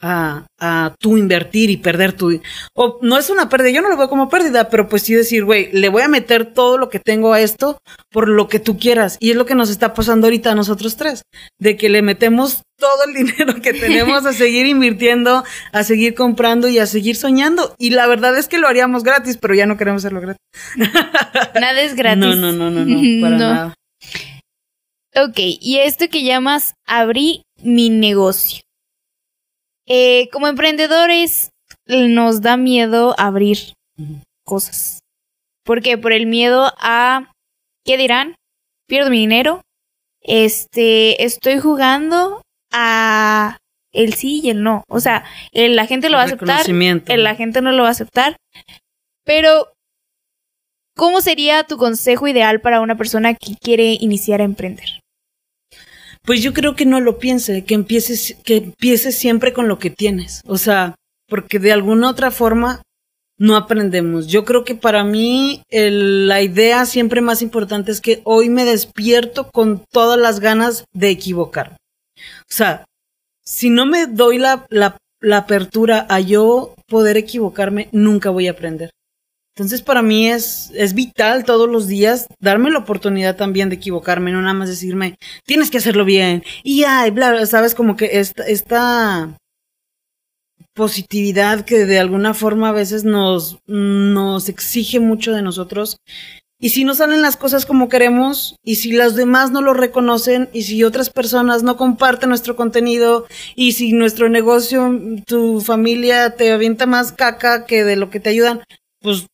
a, 0.00 0.46
a 0.58 0.94
tú 0.98 1.16
invertir 1.16 1.70
y 1.70 1.76
perder 1.76 2.12
tu... 2.12 2.40
O 2.74 2.98
no 3.02 3.18
es 3.18 3.30
una 3.30 3.48
pérdida, 3.48 3.70
yo 3.70 3.82
no 3.82 3.88
lo 3.88 3.96
veo 3.96 4.08
como 4.08 4.28
pérdida, 4.28 4.68
pero 4.68 4.88
pues 4.88 5.02
sí 5.02 5.14
decir, 5.14 5.44
güey, 5.44 5.70
le 5.72 5.88
voy 5.88 6.02
a 6.02 6.08
meter 6.08 6.52
todo 6.52 6.78
lo 6.78 6.88
que 6.88 7.00
tengo 7.00 7.32
a 7.32 7.40
esto 7.40 7.78
por 8.10 8.28
lo 8.28 8.48
que 8.48 8.60
tú 8.60 8.78
quieras. 8.78 9.16
Y 9.20 9.30
es 9.30 9.36
lo 9.36 9.46
que 9.46 9.54
nos 9.54 9.70
está 9.70 9.94
pasando 9.94 10.26
ahorita 10.26 10.52
a 10.52 10.54
nosotros 10.54 10.96
tres, 10.96 11.22
de 11.58 11.76
que 11.76 11.88
le 11.88 12.02
metemos 12.02 12.62
todo 12.78 13.04
el 13.06 13.14
dinero 13.26 13.60
que 13.60 13.72
tenemos 13.72 14.24
a 14.24 14.32
seguir 14.32 14.66
invirtiendo, 14.66 15.44
a 15.72 15.84
seguir 15.84 16.14
comprando 16.14 16.68
y 16.68 16.78
a 16.78 16.86
seguir 16.86 17.16
soñando. 17.16 17.74
Y 17.78 17.90
la 17.90 18.06
verdad 18.06 18.36
es 18.38 18.48
que 18.48 18.58
lo 18.58 18.68
haríamos 18.68 19.02
gratis, 19.02 19.38
pero 19.40 19.54
ya 19.54 19.66
no 19.66 19.76
queremos 19.76 20.02
hacerlo 20.04 20.20
gratis. 20.20 20.42
Nada 21.54 21.80
es 21.82 21.94
gratis. 21.94 22.20
No, 22.20 22.34
no, 22.36 22.52
no, 22.52 22.70
no, 22.70 22.84
no, 22.84 23.20
para 23.20 23.36
nada. 23.36 23.74
Ok, 25.16 25.38
y 25.38 25.78
esto 25.78 26.08
que 26.08 26.22
llamas 26.22 26.74
abrí 26.86 27.42
mi 27.62 27.90
negocio. 27.90 28.60
Eh, 29.88 30.28
como 30.32 30.48
emprendedores 30.48 31.50
nos 31.86 32.42
da 32.42 32.56
miedo 32.56 33.14
abrir 33.18 33.58
cosas. 34.44 35.00
¿Por 35.64 35.82
qué? 35.82 35.98
Por 35.98 36.12
el 36.12 36.26
miedo 36.26 36.72
a 36.78 37.32
¿qué 37.84 37.96
dirán? 37.96 38.34
Pierdo 38.86 39.10
mi 39.10 39.18
dinero. 39.18 39.62
Este, 40.20 41.24
estoy 41.24 41.58
jugando 41.58 42.42
a 42.70 43.56
el 43.92 44.14
sí 44.14 44.40
y 44.42 44.50
el 44.50 44.62
no. 44.62 44.84
O 44.88 45.00
sea, 45.00 45.24
la 45.52 45.86
gente 45.86 46.10
lo 46.10 46.18
va 46.18 46.24
a 46.24 46.26
aceptar, 46.26 46.66
la 46.68 47.34
gente 47.34 47.62
no 47.62 47.72
lo 47.72 47.82
va 47.84 47.88
a 47.88 47.92
aceptar. 47.92 48.36
Pero, 49.24 49.72
¿cómo 50.94 51.20
sería 51.20 51.64
tu 51.64 51.78
consejo 51.78 52.28
ideal 52.28 52.60
para 52.60 52.80
una 52.80 52.96
persona 52.96 53.34
que 53.34 53.56
quiere 53.56 53.96
iniciar 54.00 54.40
a 54.42 54.44
emprender? 54.44 55.00
Pues 56.28 56.42
yo 56.42 56.52
creo 56.52 56.76
que 56.76 56.84
no 56.84 57.00
lo 57.00 57.18
piense, 57.18 57.64
que 57.64 57.72
empieces, 57.72 58.36
que 58.44 58.58
empieces 58.58 59.16
siempre 59.16 59.54
con 59.54 59.66
lo 59.66 59.78
que 59.78 59.88
tienes. 59.88 60.42
O 60.44 60.58
sea, 60.58 60.94
porque 61.26 61.58
de 61.58 61.72
alguna 61.72 62.10
otra 62.10 62.30
forma 62.30 62.82
no 63.38 63.56
aprendemos. 63.56 64.26
Yo 64.26 64.44
creo 64.44 64.62
que 64.62 64.74
para 64.74 65.04
mí 65.04 65.62
la 65.70 66.42
idea 66.42 66.84
siempre 66.84 67.22
más 67.22 67.40
importante 67.40 67.92
es 67.92 68.02
que 68.02 68.20
hoy 68.24 68.50
me 68.50 68.66
despierto 68.66 69.50
con 69.50 69.82
todas 69.90 70.20
las 70.20 70.38
ganas 70.38 70.84
de 70.92 71.08
equivocar. 71.08 71.78
O 72.18 72.52
sea, 72.52 72.84
si 73.42 73.70
no 73.70 73.86
me 73.86 74.06
doy 74.06 74.36
la, 74.36 74.66
la, 74.68 74.98
la 75.22 75.38
apertura 75.38 76.06
a 76.10 76.20
yo 76.20 76.74
poder 76.88 77.16
equivocarme, 77.16 77.88
nunca 77.90 78.28
voy 78.28 78.48
a 78.48 78.50
aprender. 78.50 78.90
Entonces 79.58 79.82
para 79.82 80.02
mí 80.02 80.28
es, 80.28 80.70
es 80.72 80.94
vital 80.94 81.44
todos 81.44 81.68
los 81.68 81.88
días 81.88 82.28
darme 82.38 82.70
la 82.70 82.78
oportunidad 82.78 83.34
también 83.34 83.68
de 83.68 83.74
equivocarme, 83.74 84.30
no 84.30 84.40
nada 84.40 84.54
más 84.54 84.68
decirme, 84.68 85.18
tienes 85.44 85.68
que 85.68 85.78
hacerlo 85.78 86.04
bien. 86.04 86.44
Y 86.62 86.84
ay, 86.84 87.10
bla, 87.10 87.44
sabes, 87.44 87.74
como 87.74 87.96
que 87.96 88.20
esta, 88.20 89.36
positividad 90.74 91.64
que 91.64 91.86
de 91.86 91.98
alguna 91.98 92.34
forma 92.34 92.68
a 92.68 92.72
veces 92.72 93.02
nos, 93.02 93.58
nos 93.66 94.48
exige 94.48 95.00
mucho 95.00 95.32
de 95.32 95.42
nosotros. 95.42 95.96
Y 96.60 96.68
si 96.68 96.84
no 96.84 96.94
salen 96.94 97.20
las 97.20 97.36
cosas 97.36 97.66
como 97.66 97.88
queremos, 97.88 98.54
y 98.62 98.76
si 98.76 98.92
las 98.92 99.16
demás 99.16 99.50
no 99.50 99.60
lo 99.60 99.74
reconocen, 99.74 100.50
y 100.52 100.62
si 100.62 100.84
otras 100.84 101.10
personas 101.10 101.64
no 101.64 101.76
comparten 101.76 102.28
nuestro 102.28 102.54
contenido, 102.54 103.26
y 103.56 103.72
si 103.72 103.92
nuestro 103.92 104.28
negocio, 104.28 105.00
tu 105.26 105.60
familia 105.60 106.36
te 106.36 106.52
avienta 106.52 106.86
más 106.86 107.10
caca 107.10 107.66
que 107.66 107.82
de 107.82 107.96
lo 107.96 108.08
que 108.08 108.20
te 108.20 108.30
ayudan, 108.30 108.62
pues 109.00 109.26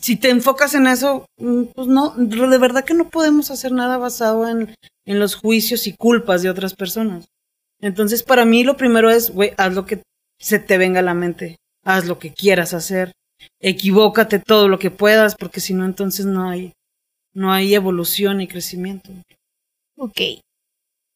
si 0.00 0.16
te 0.16 0.30
enfocas 0.30 0.74
en 0.74 0.86
eso, 0.86 1.26
mm, 1.38 1.64
pues 1.74 1.86
no, 1.86 2.14
de 2.16 2.58
verdad 2.58 2.84
que 2.84 2.94
no 2.94 3.08
podemos 3.08 3.50
hacer 3.50 3.72
nada 3.72 3.98
basado 3.98 4.48
en, 4.48 4.74
en 5.06 5.18
los 5.18 5.34
juicios 5.34 5.86
y 5.86 5.94
culpas 5.94 6.42
de 6.42 6.50
otras 6.50 6.74
personas. 6.74 7.26
Entonces, 7.80 8.22
para 8.22 8.44
mí 8.44 8.64
lo 8.64 8.76
primero 8.76 9.10
es, 9.10 9.30
güey, 9.30 9.52
haz 9.56 9.74
lo 9.74 9.86
que 9.86 10.02
se 10.40 10.58
te 10.58 10.78
venga 10.78 11.00
a 11.00 11.04
la 11.04 11.14
mente, 11.14 11.56
haz 11.84 12.06
lo 12.06 12.18
que 12.18 12.32
quieras 12.32 12.74
hacer, 12.74 13.12
equivócate 13.60 14.38
todo 14.38 14.68
lo 14.68 14.78
que 14.78 14.90
puedas, 14.90 15.34
porque 15.36 15.60
si 15.60 15.74
no, 15.74 15.84
entonces 15.84 16.26
no 16.26 16.48
hay, 16.48 16.72
no 17.32 17.52
hay 17.52 17.74
evolución 17.74 18.40
y 18.40 18.48
crecimiento. 18.48 19.10
Ok. 19.96 20.20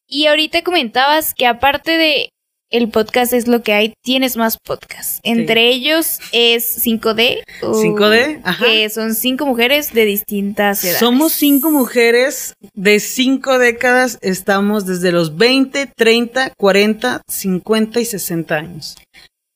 Y 0.08 0.26
ahorita 0.26 0.62
comentabas 0.62 1.34
que 1.34 1.46
aparte 1.46 1.92
de 1.96 2.28
el 2.72 2.88
podcast 2.88 3.32
es 3.34 3.46
lo 3.46 3.62
que 3.62 3.74
hay, 3.74 3.94
tienes 4.02 4.36
más 4.36 4.58
podcasts. 4.58 5.20
Entre 5.22 5.68
ellos 5.68 6.18
es 6.32 6.84
5D. 6.84 7.44
5D, 7.60 8.40
ajá. 8.42 8.64
Que 8.64 8.88
son 8.88 9.14
cinco 9.14 9.46
mujeres 9.46 9.92
de 9.92 10.06
distintas 10.06 10.82
edades. 10.82 10.98
Somos 10.98 11.32
cinco 11.32 11.70
mujeres 11.70 12.54
de 12.74 12.98
cinco 12.98 13.58
décadas. 13.58 14.18
Estamos 14.22 14.86
desde 14.86 15.12
los 15.12 15.36
20, 15.36 15.86
30, 15.94 16.54
40, 16.56 17.22
50 17.28 18.00
y 18.00 18.04
60 18.06 18.56
años. 18.56 18.96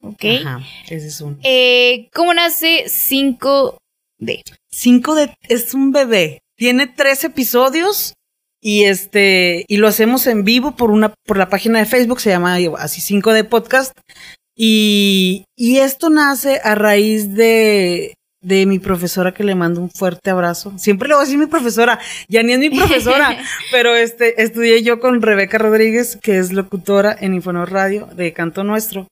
Ok. 0.03 0.25
Ajá, 0.45 0.61
ese 0.89 1.07
es 1.09 1.21
uno. 1.21 1.39
Eh, 1.43 2.09
¿Cómo 2.13 2.35
nace 2.35 2.85
5D? 2.87 4.43
5D 4.71 5.35
es 5.49 5.73
un 5.73 5.91
bebé. 5.91 6.41
Tiene 6.57 6.87
tres 6.87 7.25
episodios 7.25 8.15
y 8.67 8.83
este 8.83 9.65
y 9.69 9.77
lo 9.77 9.87
hacemos 9.87 10.27
en 10.27 10.43
vivo 10.43 10.75
por 10.75 10.91
una 10.91 11.15
por 11.25 11.37
la 11.37 11.49
página 11.49 11.79
de 11.79 11.87
Facebook 11.87 12.21
se 12.21 12.31
llama 12.31 12.57
así 12.79 13.01
5D 13.01 13.49
podcast 13.49 13.97
y, 14.57 15.45
y 15.55 15.77
esto 15.79 16.11
nace 16.11 16.61
a 16.65 16.75
raíz 16.75 17.37
de 17.37 18.15
de 18.43 18.67
mi 18.67 18.81
profesora 18.81 19.33
que 19.33 19.45
le 19.45 19.55
mando 19.55 19.81
un 19.81 19.91
fuerte 19.91 20.31
abrazo. 20.31 20.73
Siempre 20.79 21.09
le 21.09 21.15
voy 21.15 21.23
a 21.23 21.25
decir 21.25 21.39
mi 21.39 21.47
profesora, 21.47 21.99
ya 22.29 22.43
ni 22.45 22.53
es 22.53 22.59
mi 22.61 22.71
profesora, 22.71 23.37
pero 23.73 23.95
este 23.97 24.41
estudié 24.41 24.83
yo 24.85 25.01
con 25.01 25.21
Rebeca 25.21 25.59
Rodríguez, 25.59 26.17
que 26.21 26.39
es 26.39 26.53
locutora 26.53 27.17
en 27.19 27.35
Infonor 27.35 27.73
Radio 27.73 28.07
de 28.15 28.33
Canto 28.33 28.63
Nuestro. 28.63 29.09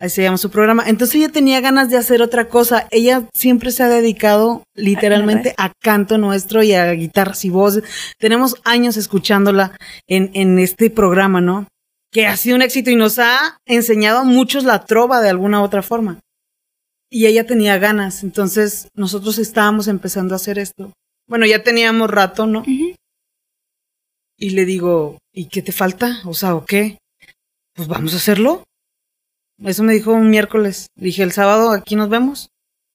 Ahí 0.00 0.10
se 0.10 0.22
llama 0.22 0.38
su 0.38 0.50
programa. 0.50 0.84
Entonces 0.86 1.16
ella 1.16 1.28
tenía 1.28 1.60
ganas 1.60 1.90
de 1.90 1.96
hacer 1.96 2.22
otra 2.22 2.48
cosa. 2.48 2.86
Ella 2.92 3.28
siempre 3.34 3.72
se 3.72 3.82
ha 3.82 3.88
dedicado 3.88 4.62
literalmente 4.74 5.54
a 5.56 5.72
canto 5.80 6.18
nuestro 6.18 6.62
y 6.62 6.72
a 6.72 6.92
guitarras 6.92 7.44
y 7.44 7.50
voces. 7.50 7.82
Tenemos 8.16 8.54
años 8.62 8.96
escuchándola 8.96 9.76
en, 10.06 10.30
en 10.34 10.60
este 10.60 10.88
programa, 10.90 11.40
¿no? 11.40 11.66
Que 12.12 12.26
ha 12.26 12.36
sido 12.36 12.54
un 12.54 12.62
éxito 12.62 12.90
y 12.90 12.96
nos 12.96 13.18
ha 13.18 13.58
enseñado 13.66 14.20
a 14.20 14.24
muchos 14.24 14.62
la 14.62 14.84
trova 14.84 15.20
de 15.20 15.30
alguna 15.30 15.62
otra 15.62 15.82
forma. 15.82 16.20
Y 17.10 17.26
ella 17.26 17.44
tenía 17.46 17.78
ganas. 17.78 18.22
Entonces 18.22 18.88
nosotros 18.94 19.38
estábamos 19.38 19.88
empezando 19.88 20.34
a 20.34 20.36
hacer 20.36 20.60
esto. 20.60 20.92
Bueno, 21.26 21.44
ya 21.44 21.64
teníamos 21.64 22.08
rato, 22.08 22.46
¿no? 22.46 22.62
Y 24.40 24.50
le 24.50 24.64
digo, 24.64 25.18
¿y 25.32 25.46
qué 25.46 25.60
te 25.60 25.72
falta? 25.72 26.20
O 26.24 26.34
sea, 26.34 26.54
¿o 26.54 26.64
qué? 26.64 26.98
Pues 27.74 27.88
vamos 27.88 28.14
a 28.14 28.18
hacerlo. 28.18 28.62
Eso 29.64 29.82
me 29.82 29.94
dijo 29.94 30.12
un 30.12 30.30
miércoles. 30.30 30.88
Dije, 30.94 31.22
el 31.22 31.32
sábado 31.32 31.70
aquí 31.70 31.96
nos 31.96 32.08
vemos. 32.08 32.50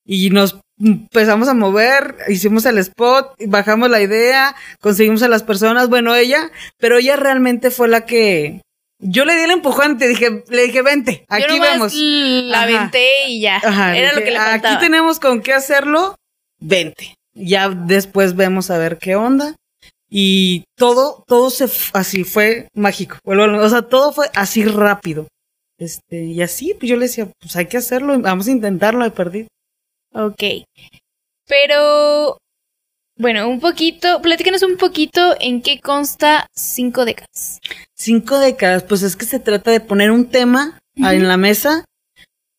Y 0.06 0.30
nos 0.30 0.60
empezamos 0.80 1.48
a 1.48 1.54
mover, 1.54 2.18
hicimos 2.28 2.66
el 2.66 2.78
spot, 2.78 3.36
bajamos 3.48 3.90
la 3.90 4.02
idea, 4.02 4.56
conseguimos 4.82 5.24
a 5.24 5.28
las 5.28 5.44
personas, 5.44 5.88
bueno, 5.88 6.14
ella, 6.16 6.52
pero 6.78 6.98
ella 6.98 7.16
realmente 7.16 7.72
fue 7.72 7.88
la 7.88 8.06
que... 8.06 8.62
Yo 9.00 9.26
le 9.26 9.36
di 9.36 9.42
el 9.42 9.52
empujón, 9.52 9.98
te 9.98 10.08
dije, 10.08 10.44
le 10.50 10.64
dije, 10.64 10.82
vente, 10.82 11.26
aquí 11.28 11.46
Yo 11.56 11.62
vemos. 11.62 11.94
La 11.94 12.62
aventé 12.62 13.28
y 13.28 13.42
ya. 13.42 13.58
Ajá, 13.58 13.98
Era 13.98 14.10
dije, 14.10 14.20
lo 14.20 14.26
que 14.26 14.32
le 14.32 14.38
faltaba. 14.38 14.76
Aquí 14.76 14.86
tenemos 14.86 15.20
con 15.20 15.42
qué 15.42 15.54
hacerlo, 15.54 16.16
vente. 16.60 17.16
Ya 17.34 17.70
después 17.70 18.36
vemos 18.36 18.72
a 18.72 18.78
ver 18.78 19.00
qué 19.00 19.16
onda. 19.16 19.56
Y 20.10 20.64
todo, 20.78 21.24
todo 21.28 21.50
se 21.50 21.68
así 21.94 22.24
fue 22.24 22.68
mágico. 22.74 23.18
O 23.26 23.70
sea, 23.70 23.82
todo 23.82 24.14
fue 24.14 24.30
así 24.36 24.64
rápido. 24.64 25.28
Este, 25.84 26.24
y 26.24 26.42
así, 26.42 26.74
pues 26.80 26.90
yo 26.90 26.96
le 26.96 27.08
decía, 27.08 27.28
pues 27.40 27.56
hay 27.56 27.66
que 27.66 27.78
hacerlo, 27.78 28.18
vamos 28.20 28.48
a 28.48 28.52
intentarlo, 28.52 29.06
he 29.06 29.12
perdido. 29.12 29.48
Ok. 30.14 30.44
Pero, 31.46 32.38
bueno, 33.18 33.50
un 33.50 33.60
poquito, 33.60 34.22
platícanos 34.22 34.64
un 34.64 34.78
poquito 34.78 35.36
en 35.40 35.62
qué 35.62 35.82
consta 35.82 36.48
cinco 36.56 37.04
décadas. 37.04 37.60
Cinco 37.96 38.40
décadas, 38.40 38.84
pues 38.84 39.04
es 39.04 39.16
que 39.16 39.26
se 39.26 39.40
trata 39.40 39.72
de 39.72 39.82
poner 39.82 40.12
un 40.12 40.30
tema 40.30 40.80
en 40.96 41.28
la 41.28 41.38
mesa 41.38 41.84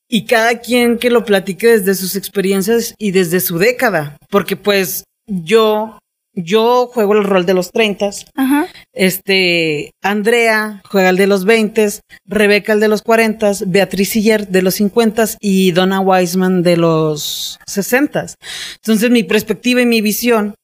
y 0.08 0.26
cada 0.26 0.60
quien 0.60 0.98
que 0.98 1.10
lo 1.10 1.24
platique 1.24 1.78
desde 1.78 1.94
sus 1.94 2.14
experiencias 2.16 2.94
y 2.98 3.12
desde 3.12 3.40
su 3.40 3.58
década. 3.58 4.18
Porque 4.28 4.56
pues 4.56 5.04
yo, 5.26 5.98
yo 6.34 6.90
juego 6.92 7.14
el 7.14 7.24
rol 7.24 7.46
de 7.46 7.54
los 7.54 7.70
treintas. 7.70 8.26
Ajá. 8.34 8.66
Este, 8.92 9.92
Andrea 10.02 10.82
juega 10.88 11.10
el 11.10 11.16
de 11.16 11.26
los 11.26 11.44
20, 11.44 12.00
Rebeca 12.26 12.72
el 12.72 12.80
de 12.80 12.88
los 12.88 13.02
40, 13.02 13.52
Beatriz 13.66 14.10
Siller 14.10 14.48
de 14.48 14.62
los 14.62 14.74
50 14.74 15.24
y 15.40 15.72
Donna 15.72 16.00
Wiseman 16.00 16.62
de 16.62 16.76
los 16.76 17.58
60. 17.66 18.26
Entonces 18.76 19.10
mi 19.10 19.22
perspectiva 19.22 19.80
y 19.80 19.86
mi 19.86 20.00
visión 20.00 20.54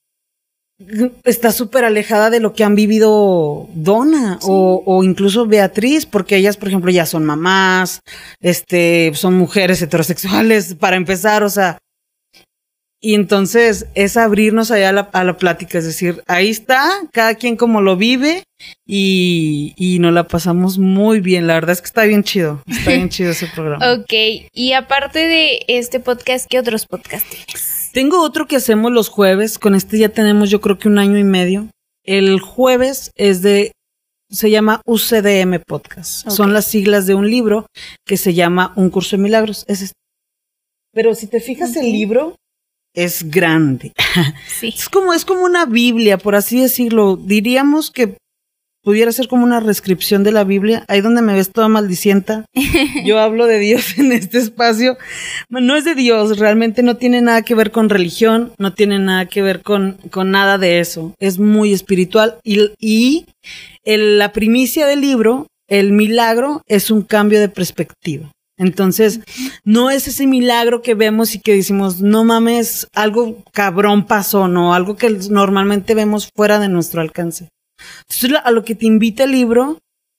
está 1.24 1.52
súper 1.52 1.84
alejada 1.84 2.30
de 2.30 2.40
lo 2.40 2.54
que 2.54 2.64
han 2.64 2.74
vivido 2.74 3.68
Donna 3.74 4.38
o, 4.42 4.82
o 4.86 5.04
incluso 5.04 5.46
Beatriz, 5.46 6.06
porque 6.06 6.36
ellas, 6.36 6.56
por 6.56 6.68
ejemplo, 6.68 6.90
ya 6.90 7.06
son 7.06 7.24
mamás, 7.24 8.00
este, 8.40 9.12
son 9.14 9.36
mujeres 9.36 9.82
heterosexuales, 9.82 10.74
para 10.74 10.96
empezar, 10.96 11.42
o 11.42 11.50
sea, 11.50 11.78
y 13.02 13.14
entonces 13.14 13.86
es 13.94 14.18
abrirnos 14.18 14.70
allá 14.70 14.90
a 14.90 14.92
la, 14.92 15.00
a 15.12 15.24
la 15.24 15.38
plática, 15.38 15.78
es 15.78 15.86
decir, 15.86 16.22
ahí 16.26 16.50
está, 16.50 16.90
cada 17.12 17.34
quien 17.34 17.56
como 17.56 17.80
lo 17.80 17.96
vive 17.96 18.44
y, 18.86 19.72
y 19.76 19.98
nos 20.00 20.12
la 20.12 20.28
pasamos 20.28 20.78
muy 20.78 21.20
bien. 21.20 21.46
La 21.46 21.54
verdad 21.54 21.70
es 21.70 21.80
que 21.80 21.86
está 21.86 22.04
bien 22.04 22.22
chido, 22.22 22.62
está 22.66 22.90
bien 22.90 23.08
chido 23.08 23.30
ese 23.30 23.46
programa. 23.46 23.80
Ok, 24.00 24.12
y 24.52 24.72
aparte 24.74 25.20
de 25.20 25.60
este 25.66 25.98
podcast, 26.00 26.46
¿qué 26.48 26.58
otros 26.58 26.86
podcasts 26.86 27.28
tienes? 27.30 27.90
Tengo 27.92 28.22
otro 28.22 28.46
que 28.46 28.56
hacemos 28.56 28.92
los 28.92 29.08
jueves, 29.08 29.58
con 29.58 29.74
este 29.74 29.98
ya 29.98 30.10
tenemos 30.10 30.50
yo 30.50 30.60
creo 30.60 30.78
que 30.78 30.88
un 30.88 30.98
año 30.98 31.18
y 31.18 31.24
medio. 31.24 31.68
El 32.04 32.40
jueves 32.40 33.12
es 33.16 33.40
de, 33.40 33.72
se 34.30 34.50
llama 34.50 34.82
UCDM 34.84 35.60
Podcast. 35.66 36.28
Son 36.28 36.52
las 36.52 36.66
siglas 36.66 37.06
de 37.06 37.14
un 37.14 37.30
libro 37.30 37.66
que 38.06 38.16
se 38.16 38.34
llama 38.34 38.72
Un 38.76 38.90
Curso 38.90 39.16
de 39.16 39.22
Milagros. 39.22 39.64
Es 39.68 39.82
este. 39.82 39.94
Pero 40.92 41.14
si 41.14 41.26
te 41.26 41.40
fijas, 41.40 41.76
el 41.76 41.92
libro 41.92 42.36
es 42.94 43.30
grande. 43.30 43.92
Sí. 44.58 44.74
Es 44.76 44.88
como, 44.88 45.12
es 45.14 45.24
como 45.24 45.42
una 45.44 45.64
Biblia, 45.66 46.18
por 46.18 46.34
así 46.34 46.60
decirlo. 46.60 47.16
Diríamos 47.16 47.90
que 47.90 48.16
pudiera 48.82 49.12
ser 49.12 49.28
como 49.28 49.44
una 49.44 49.60
descripción 49.60 50.24
de 50.24 50.32
la 50.32 50.42
Biblia. 50.44 50.84
Ahí 50.88 51.00
donde 51.00 51.22
me 51.22 51.34
ves 51.34 51.50
toda 51.52 51.68
maldicienta. 51.68 52.44
Yo 53.04 53.18
hablo 53.20 53.46
de 53.46 53.58
Dios 53.58 53.96
en 53.98 54.10
este 54.12 54.38
espacio. 54.38 54.98
No 55.48 55.76
es 55.76 55.84
de 55.84 55.94
Dios, 55.94 56.38
realmente 56.38 56.82
no 56.82 56.96
tiene 56.96 57.20
nada 57.22 57.42
que 57.42 57.54
ver 57.54 57.70
con 57.70 57.88
religión, 57.88 58.52
no 58.58 58.74
tiene 58.74 58.98
nada 58.98 59.26
que 59.26 59.42
ver 59.42 59.62
con, 59.62 59.98
con 60.10 60.30
nada 60.30 60.58
de 60.58 60.80
eso. 60.80 61.14
Es 61.18 61.38
muy 61.38 61.72
espiritual. 61.72 62.38
Y, 62.42 62.70
y 62.78 63.26
el- 63.84 64.18
la 64.18 64.32
primicia 64.32 64.86
del 64.86 65.00
libro, 65.02 65.46
el 65.68 65.92
milagro, 65.92 66.62
es 66.66 66.90
un 66.90 67.02
cambio 67.02 67.38
de 67.38 67.48
perspectiva. 67.48 68.30
Entonces, 68.60 69.20
no 69.64 69.90
es 69.90 70.06
ese 70.06 70.26
milagro 70.26 70.82
que 70.82 70.94
vemos 70.94 71.34
y 71.34 71.40
que 71.40 71.54
decimos, 71.54 72.02
no 72.02 72.24
mames, 72.24 72.86
algo 72.92 73.42
cabrón 73.52 74.06
pasó, 74.06 74.48
no, 74.48 74.74
algo 74.74 74.96
que 74.98 75.08
normalmente 75.30 75.94
vemos 75.94 76.28
fuera 76.36 76.58
de 76.58 76.68
nuestro 76.68 77.00
alcance. 77.00 77.48
Entonces, 78.02 78.38
a 78.44 78.50
lo 78.50 78.62
que 78.62 78.74
te 78.74 78.84
invita 78.84 79.24
el 79.24 79.30
libro, 79.30 79.78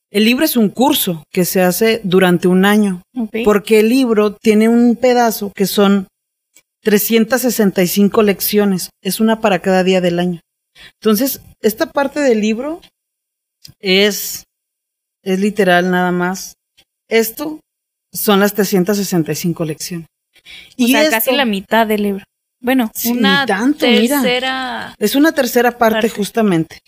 el 0.09 0.25
libro 0.25 0.43
es 0.43 0.57
un 0.57 0.69
curso 0.69 1.23
que 1.31 1.45
se 1.45 1.61
hace 1.61 2.01
durante 2.03 2.47
un 2.47 2.65
año, 2.65 3.03
porque 3.45 3.79
el 3.79 3.89
libro 3.89 4.33
tiene 4.33 4.67
un 4.69 4.95
pedazo 4.95 5.51
que 5.53 5.67
son 5.67 6.07
365 6.81 8.23
lecciones, 8.23 8.89
es 9.03 9.19
una 9.19 9.39
para 9.39 9.59
cada 9.59 9.83
día 9.83 10.01
del 10.01 10.17
año. 10.17 10.41
Entonces, 10.99 11.41
esta 11.61 11.91
parte 11.91 12.21
del 12.21 12.41
libro 12.41 12.81
es, 13.79 14.45
es 15.21 15.39
literal 15.39 15.91
nada 15.91 16.11
más. 16.11 16.55
Esto 17.07 17.59
son 18.13 18.39
las 18.39 18.53
365 18.53 19.65
lecciones. 19.65 20.07
o 20.79 20.87
sea, 20.87 21.01
esto- 21.03 21.11
casi 21.15 21.31
la 21.35 21.45
mitad 21.45 21.85
del 21.87 22.03
libro. 22.03 22.23
Bueno, 22.63 22.91
Sí, 22.95 23.09
una 23.11 23.41
mira. 23.45 23.73
tercera. 23.77 24.95
Es 24.99 25.15
una 25.15 25.31
tercera 25.31 25.77
parte, 25.77 25.95
Parte. 25.95 26.09
justamente. 26.09 26.79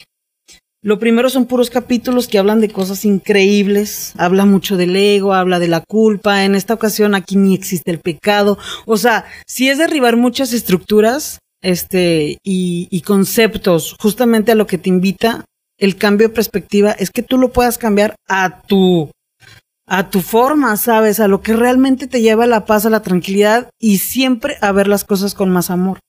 Lo 0.82 1.00
primero 1.00 1.30
son 1.30 1.46
puros 1.46 1.70
capítulos 1.70 2.28
que 2.28 2.38
hablan 2.38 2.60
de 2.60 2.70
cosas 2.70 3.06
increíbles, 3.06 4.14
habla 4.18 4.46
mucho 4.46 4.76
del 4.76 4.96
ego, 4.96 5.34
habla 5.34 5.60
de 5.60 5.68
la 5.70 5.82
culpa, 5.82 6.44
en 6.44 6.56
esta 6.56 6.74
ocasión 6.74 7.16
aquí 7.16 7.36
ni 7.38 7.54
existe 7.56 7.90
el 7.92 8.00
pecado, 8.00 8.58
o 8.86 8.98
sea, 8.98 9.24
si 9.48 9.70
es 9.70 9.78
derribar 9.78 10.18
muchas 10.18 10.52
estructuras, 10.52 11.40
este, 11.62 12.38
y, 12.44 12.88
y 12.92 13.02
conceptos, 13.02 13.96
justamente 14.02 14.52
a 14.52 14.56
lo 14.56 14.68
que 14.68 14.78
te 14.78 14.90
invita 14.90 15.46
el 15.80 15.96
cambio 15.96 16.28
de 16.28 16.34
perspectiva 16.34 16.92
es 16.92 17.10
que 17.12 17.24
tú 17.24 17.38
lo 17.38 17.52
puedas 17.54 17.78
cambiar 17.78 18.16
a 18.28 18.62
tu, 18.64 19.10
a 19.88 20.10
tu 20.10 20.22
forma, 20.22 20.76
sabes, 20.78 21.20
a 21.20 21.28
lo 21.28 21.42
que 21.42 21.54
realmente 21.54 22.08
te 22.08 22.22
lleva 22.22 22.46
a 22.46 22.48
la 22.48 22.66
paz, 22.66 22.86
a 22.86 22.90
la 22.90 23.02
tranquilidad 23.02 23.70
y 23.80 23.98
siempre 23.98 24.58
a 24.62 24.72
ver 24.72 24.88
las 24.88 25.04
cosas 25.04 25.34
con 25.34 25.50
más 25.50 25.70
amor. 25.70 26.00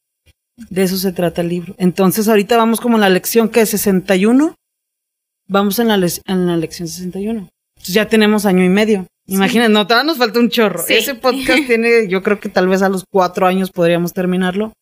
De 0.70 0.84
eso 0.84 0.96
se 0.96 1.12
trata 1.12 1.40
el 1.42 1.48
libro. 1.48 1.74
Entonces, 1.78 2.28
ahorita 2.28 2.56
vamos 2.56 2.80
como 2.80 2.96
en 2.96 3.00
la 3.00 3.08
lección 3.08 3.48
que 3.48 3.62
es 3.62 3.70
61. 3.70 4.54
Vamos 5.48 5.78
en 5.80 5.88
la, 5.88 5.96
le- 5.96 6.08
en 6.26 6.46
la 6.46 6.56
lección 6.56 6.86
61. 6.88 7.48
Entonces, 7.76 7.94
ya 7.94 8.08
tenemos 8.08 8.46
año 8.46 8.64
y 8.64 8.68
medio. 8.68 9.06
Imagínate, 9.26 9.70
no, 9.72 9.86
todavía 9.86 10.06
nos 10.06 10.18
falta 10.18 10.38
un 10.38 10.50
chorro. 10.50 10.82
Sí. 10.86 10.94
Ese 10.94 11.14
podcast 11.16 11.58
tiene, 11.66 12.08
yo 12.08 12.22
creo 12.22 12.38
que 12.38 12.48
tal 12.48 12.68
vez 12.68 12.82
a 12.82 12.88
los 12.88 13.04
cuatro 13.10 13.46
años 13.46 13.70
podríamos 13.72 14.12
terminarlo 14.12 14.72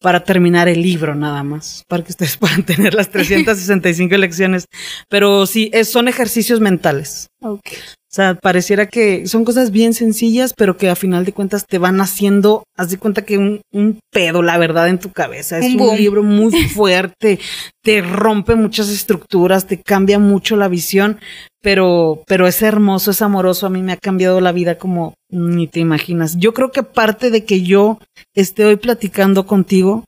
para 0.00 0.24
terminar 0.24 0.68
el 0.68 0.82
libro 0.82 1.14
nada 1.14 1.42
más, 1.42 1.82
para 1.88 2.02
que 2.04 2.12
ustedes 2.12 2.36
puedan 2.38 2.64
tener 2.64 2.94
las 2.94 3.10
365 3.10 4.16
lecciones. 4.16 4.64
Pero 5.10 5.46
sí, 5.46 5.68
es- 5.74 5.90
son 5.90 6.08
ejercicios 6.08 6.60
mentales. 6.60 7.26
Ok. 7.42 7.68
Sea, 8.16 8.34
pareciera 8.34 8.86
que 8.86 9.26
son 9.26 9.44
cosas 9.44 9.70
bien 9.70 9.94
sencillas, 9.94 10.54
pero 10.56 10.76
que 10.76 10.88
a 10.88 10.96
final 10.96 11.24
de 11.24 11.32
cuentas 11.32 11.66
te 11.66 11.78
van 11.78 12.00
haciendo, 12.00 12.64
haz 12.76 12.90
de 12.90 12.98
cuenta 12.98 13.24
que 13.26 13.36
un, 13.36 13.60
un 13.72 14.00
pedo, 14.10 14.42
la 14.42 14.56
verdad, 14.58 14.88
en 14.88 14.98
tu 14.98 15.12
cabeza. 15.12 15.58
Es 15.58 15.74
Un 15.74 15.80
un, 15.80 15.96
libro 15.96 16.22
muy 16.22 16.50
fuerte, 16.68 17.38
te 17.82 18.02
rompe 18.02 18.54
muchas 18.54 18.88
estructuras, 18.88 19.66
te 19.66 19.80
cambia 19.80 20.18
mucho 20.18 20.56
la 20.56 20.68
visión, 20.68 21.20
pero, 21.62 22.22
pero 22.26 22.46
es 22.46 22.62
hermoso, 22.62 23.10
es 23.10 23.22
amoroso. 23.22 23.66
A 23.66 23.70
mí 23.70 23.82
me 23.82 23.92
ha 23.92 23.96
cambiado 23.96 24.40
la 24.40 24.52
vida 24.52 24.78
como 24.78 25.14
ni 25.30 25.66
te 25.66 25.80
imaginas. 25.80 26.36
Yo 26.38 26.54
creo 26.54 26.70
que 26.72 26.82
parte 26.82 27.30
de 27.30 27.44
que 27.44 27.62
yo 27.62 27.98
esté 28.34 28.64
hoy 28.64 28.76
platicando 28.76 29.46
contigo 29.46 30.04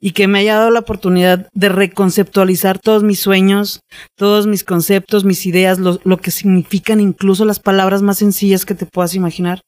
y 0.00 0.12
que 0.12 0.28
me 0.28 0.38
haya 0.38 0.56
dado 0.56 0.70
la 0.70 0.80
oportunidad 0.80 1.48
de 1.52 1.68
reconceptualizar 1.68 2.78
todos 2.78 3.02
mis 3.02 3.20
sueños, 3.20 3.80
todos 4.16 4.46
mis 4.46 4.64
conceptos, 4.64 5.24
mis 5.24 5.44
ideas, 5.46 5.78
lo, 5.78 5.98
lo 6.04 6.18
que 6.18 6.30
significan 6.30 7.00
incluso 7.00 7.44
las 7.44 7.58
palabras 7.58 8.02
más 8.02 8.18
sencillas 8.18 8.64
que 8.64 8.74
te 8.74 8.86
puedas 8.86 9.14
imaginar, 9.14 9.60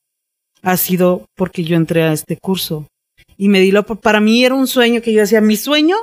ha 0.63 0.77
sido 0.77 1.27
porque 1.37 1.65
yo 1.65 1.77
entré 1.77 2.03
a 2.03 2.13
este 2.13 2.37
curso. 2.37 2.87
Y 3.37 3.49
me 3.49 3.61
di 3.61 3.73
lo, 3.73 3.85
para 3.85 4.21
mí 4.21 4.45
era 4.45 4.55
un 4.55 4.67
sueño 4.67 5.01
que 5.01 5.13
yo 5.13 5.21
decía, 5.21 5.41
mi 5.41 5.57
sueño, 5.57 5.97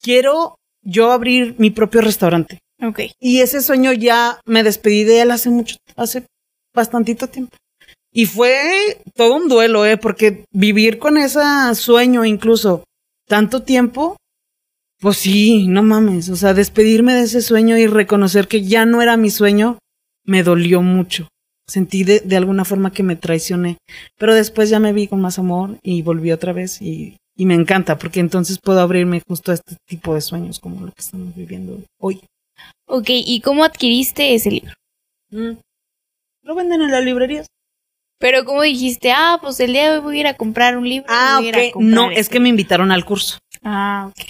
quiero 0.00 0.56
yo 0.82 1.12
abrir 1.12 1.56
mi 1.58 1.70
propio 1.70 2.00
restaurante. 2.00 2.60
Ok. 2.82 3.00
Y 3.20 3.40
ese 3.40 3.60
sueño 3.60 3.92
ya 3.92 4.40
me 4.46 4.62
despedí 4.62 5.04
de 5.04 5.22
él 5.22 5.30
hace 5.30 5.50
mucho, 5.50 5.76
hace 5.96 6.24
bastantito 6.74 7.26
tiempo. 7.26 7.56
Y 8.12 8.26
fue 8.26 9.00
todo 9.14 9.34
un 9.34 9.48
duelo, 9.48 9.84
¿eh? 9.84 9.96
Porque 9.96 10.44
vivir 10.52 10.98
con 10.98 11.18
ese 11.18 11.40
sueño 11.74 12.24
incluso 12.24 12.84
tanto 13.28 13.62
tiempo, 13.62 14.16
pues 15.00 15.18
sí, 15.18 15.68
no 15.68 15.82
mames. 15.82 16.28
O 16.30 16.36
sea, 16.36 16.54
despedirme 16.54 17.14
de 17.14 17.22
ese 17.22 17.42
sueño 17.42 17.78
y 17.78 17.86
reconocer 17.86 18.48
que 18.48 18.62
ya 18.62 18.86
no 18.86 19.00
era 19.02 19.16
mi 19.16 19.30
sueño, 19.30 19.78
me 20.24 20.42
dolió 20.42 20.82
mucho. 20.82 21.28
Sentí 21.68 22.02
de, 22.02 22.20
de 22.20 22.36
alguna 22.36 22.64
forma 22.64 22.92
que 22.92 23.02
me 23.02 23.14
traicioné. 23.14 23.76
Pero 24.18 24.34
después 24.34 24.70
ya 24.70 24.80
me 24.80 24.92
vi 24.92 25.06
con 25.06 25.20
más 25.20 25.38
amor 25.38 25.78
y 25.82 26.02
volví 26.02 26.32
otra 26.32 26.52
vez 26.52 26.82
y, 26.82 27.16
y 27.36 27.46
me 27.46 27.54
encanta 27.54 27.98
porque 27.98 28.20
entonces 28.20 28.58
puedo 28.58 28.80
abrirme 28.80 29.22
justo 29.26 29.52
a 29.52 29.54
este 29.54 29.76
tipo 29.86 30.14
de 30.14 30.20
sueños 30.20 30.58
como 30.58 30.84
lo 30.84 30.92
que 30.92 31.00
estamos 31.00 31.34
viviendo 31.36 31.78
hoy. 32.00 32.20
Ok, 32.86 33.06
¿y 33.10 33.40
cómo 33.42 33.64
adquiriste 33.64 34.34
ese 34.34 34.50
libro? 34.50 34.72
Mm. 35.30 35.58
Lo 36.42 36.54
venden 36.54 36.82
en 36.82 36.90
las 36.90 37.04
librerías. 37.04 37.46
Pero 38.18 38.44
como 38.44 38.62
dijiste, 38.62 39.12
ah, 39.12 39.38
pues 39.40 39.60
el 39.60 39.72
día 39.72 39.90
de 39.90 39.98
hoy 39.98 40.02
voy 40.02 40.16
a 40.16 40.20
ir 40.20 40.26
a 40.26 40.34
comprar 40.34 40.76
un 40.76 40.88
libro. 40.88 41.06
Ah, 41.08 41.36
voy 41.38 41.48
a 41.48 41.72
comprar 41.72 41.94
No, 41.94 42.10
es 42.10 42.18
este. 42.18 42.34
que 42.34 42.40
me 42.40 42.48
invitaron 42.48 42.90
al 42.90 43.04
curso. 43.04 43.38
Ah, 43.62 44.10
ok. 44.10 44.26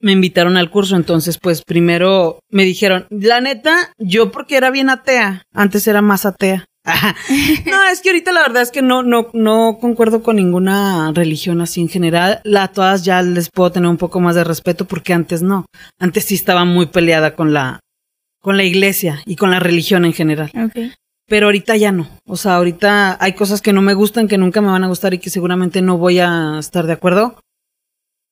Me 0.00 0.12
invitaron 0.12 0.56
al 0.56 0.70
curso, 0.70 0.96
entonces 0.96 1.38
pues 1.40 1.62
primero 1.62 2.40
me 2.50 2.64
dijeron, 2.64 3.06
la 3.10 3.40
neta, 3.40 3.92
yo 3.98 4.32
porque 4.32 4.56
era 4.56 4.70
bien 4.70 4.90
atea, 4.90 5.44
antes 5.54 5.86
era 5.86 6.02
más 6.02 6.26
atea. 6.26 6.64
Ajá. 6.84 7.14
no, 7.66 7.88
es 7.92 8.00
que 8.00 8.10
ahorita 8.10 8.32
la 8.32 8.42
verdad 8.42 8.62
es 8.62 8.72
que 8.72 8.82
no, 8.82 9.04
no, 9.04 9.28
no 9.32 9.78
concuerdo 9.80 10.24
con 10.24 10.36
ninguna 10.36 11.12
religión 11.14 11.60
así 11.60 11.80
en 11.80 11.88
general. 11.88 12.40
La, 12.42 12.64
a 12.64 12.68
todas 12.72 13.04
ya 13.04 13.22
les 13.22 13.48
puedo 13.50 13.70
tener 13.70 13.88
un 13.88 13.96
poco 13.96 14.18
más 14.18 14.34
de 14.34 14.42
respeto 14.42 14.86
porque 14.86 15.12
antes 15.12 15.42
no. 15.42 15.66
Antes 16.00 16.24
sí 16.24 16.34
estaba 16.34 16.64
muy 16.64 16.86
peleada 16.86 17.36
con 17.36 17.52
la, 17.52 17.78
con 18.40 18.56
la 18.56 18.64
iglesia 18.64 19.22
y 19.24 19.36
con 19.36 19.52
la 19.52 19.60
religión 19.60 20.04
en 20.04 20.12
general. 20.12 20.50
Ok. 20.56 20.92
Pero 21.28 21.46
ahorita 21.46 21.76
ya 21.76 21.92
no. 21.92 22.08
O 22.26 22.36
sea, 22.36 22.56
ahorita 22.56 23.16
hay 23.20 23.32
cosas 23.34 23.62
que 23.62 23.72
no 23.72 23.80
me 23.82 23.94
gustan, 23.94 24.28
que 24.28 24.38
nunca 24.38 24.60
me 24.60 24.68
van 24.68 24.84
a 24.84 24.88
gustar 24.88 25.14
y 25.14 25.18
que 25.18 25.30
seguramente 25.30 25.80
no 25.82 25.98
voy 25.98 26.18
a 26.18 26.56
estar 26.58 26.86
de 26.86 26.92
acuerdo. 26.92 27.40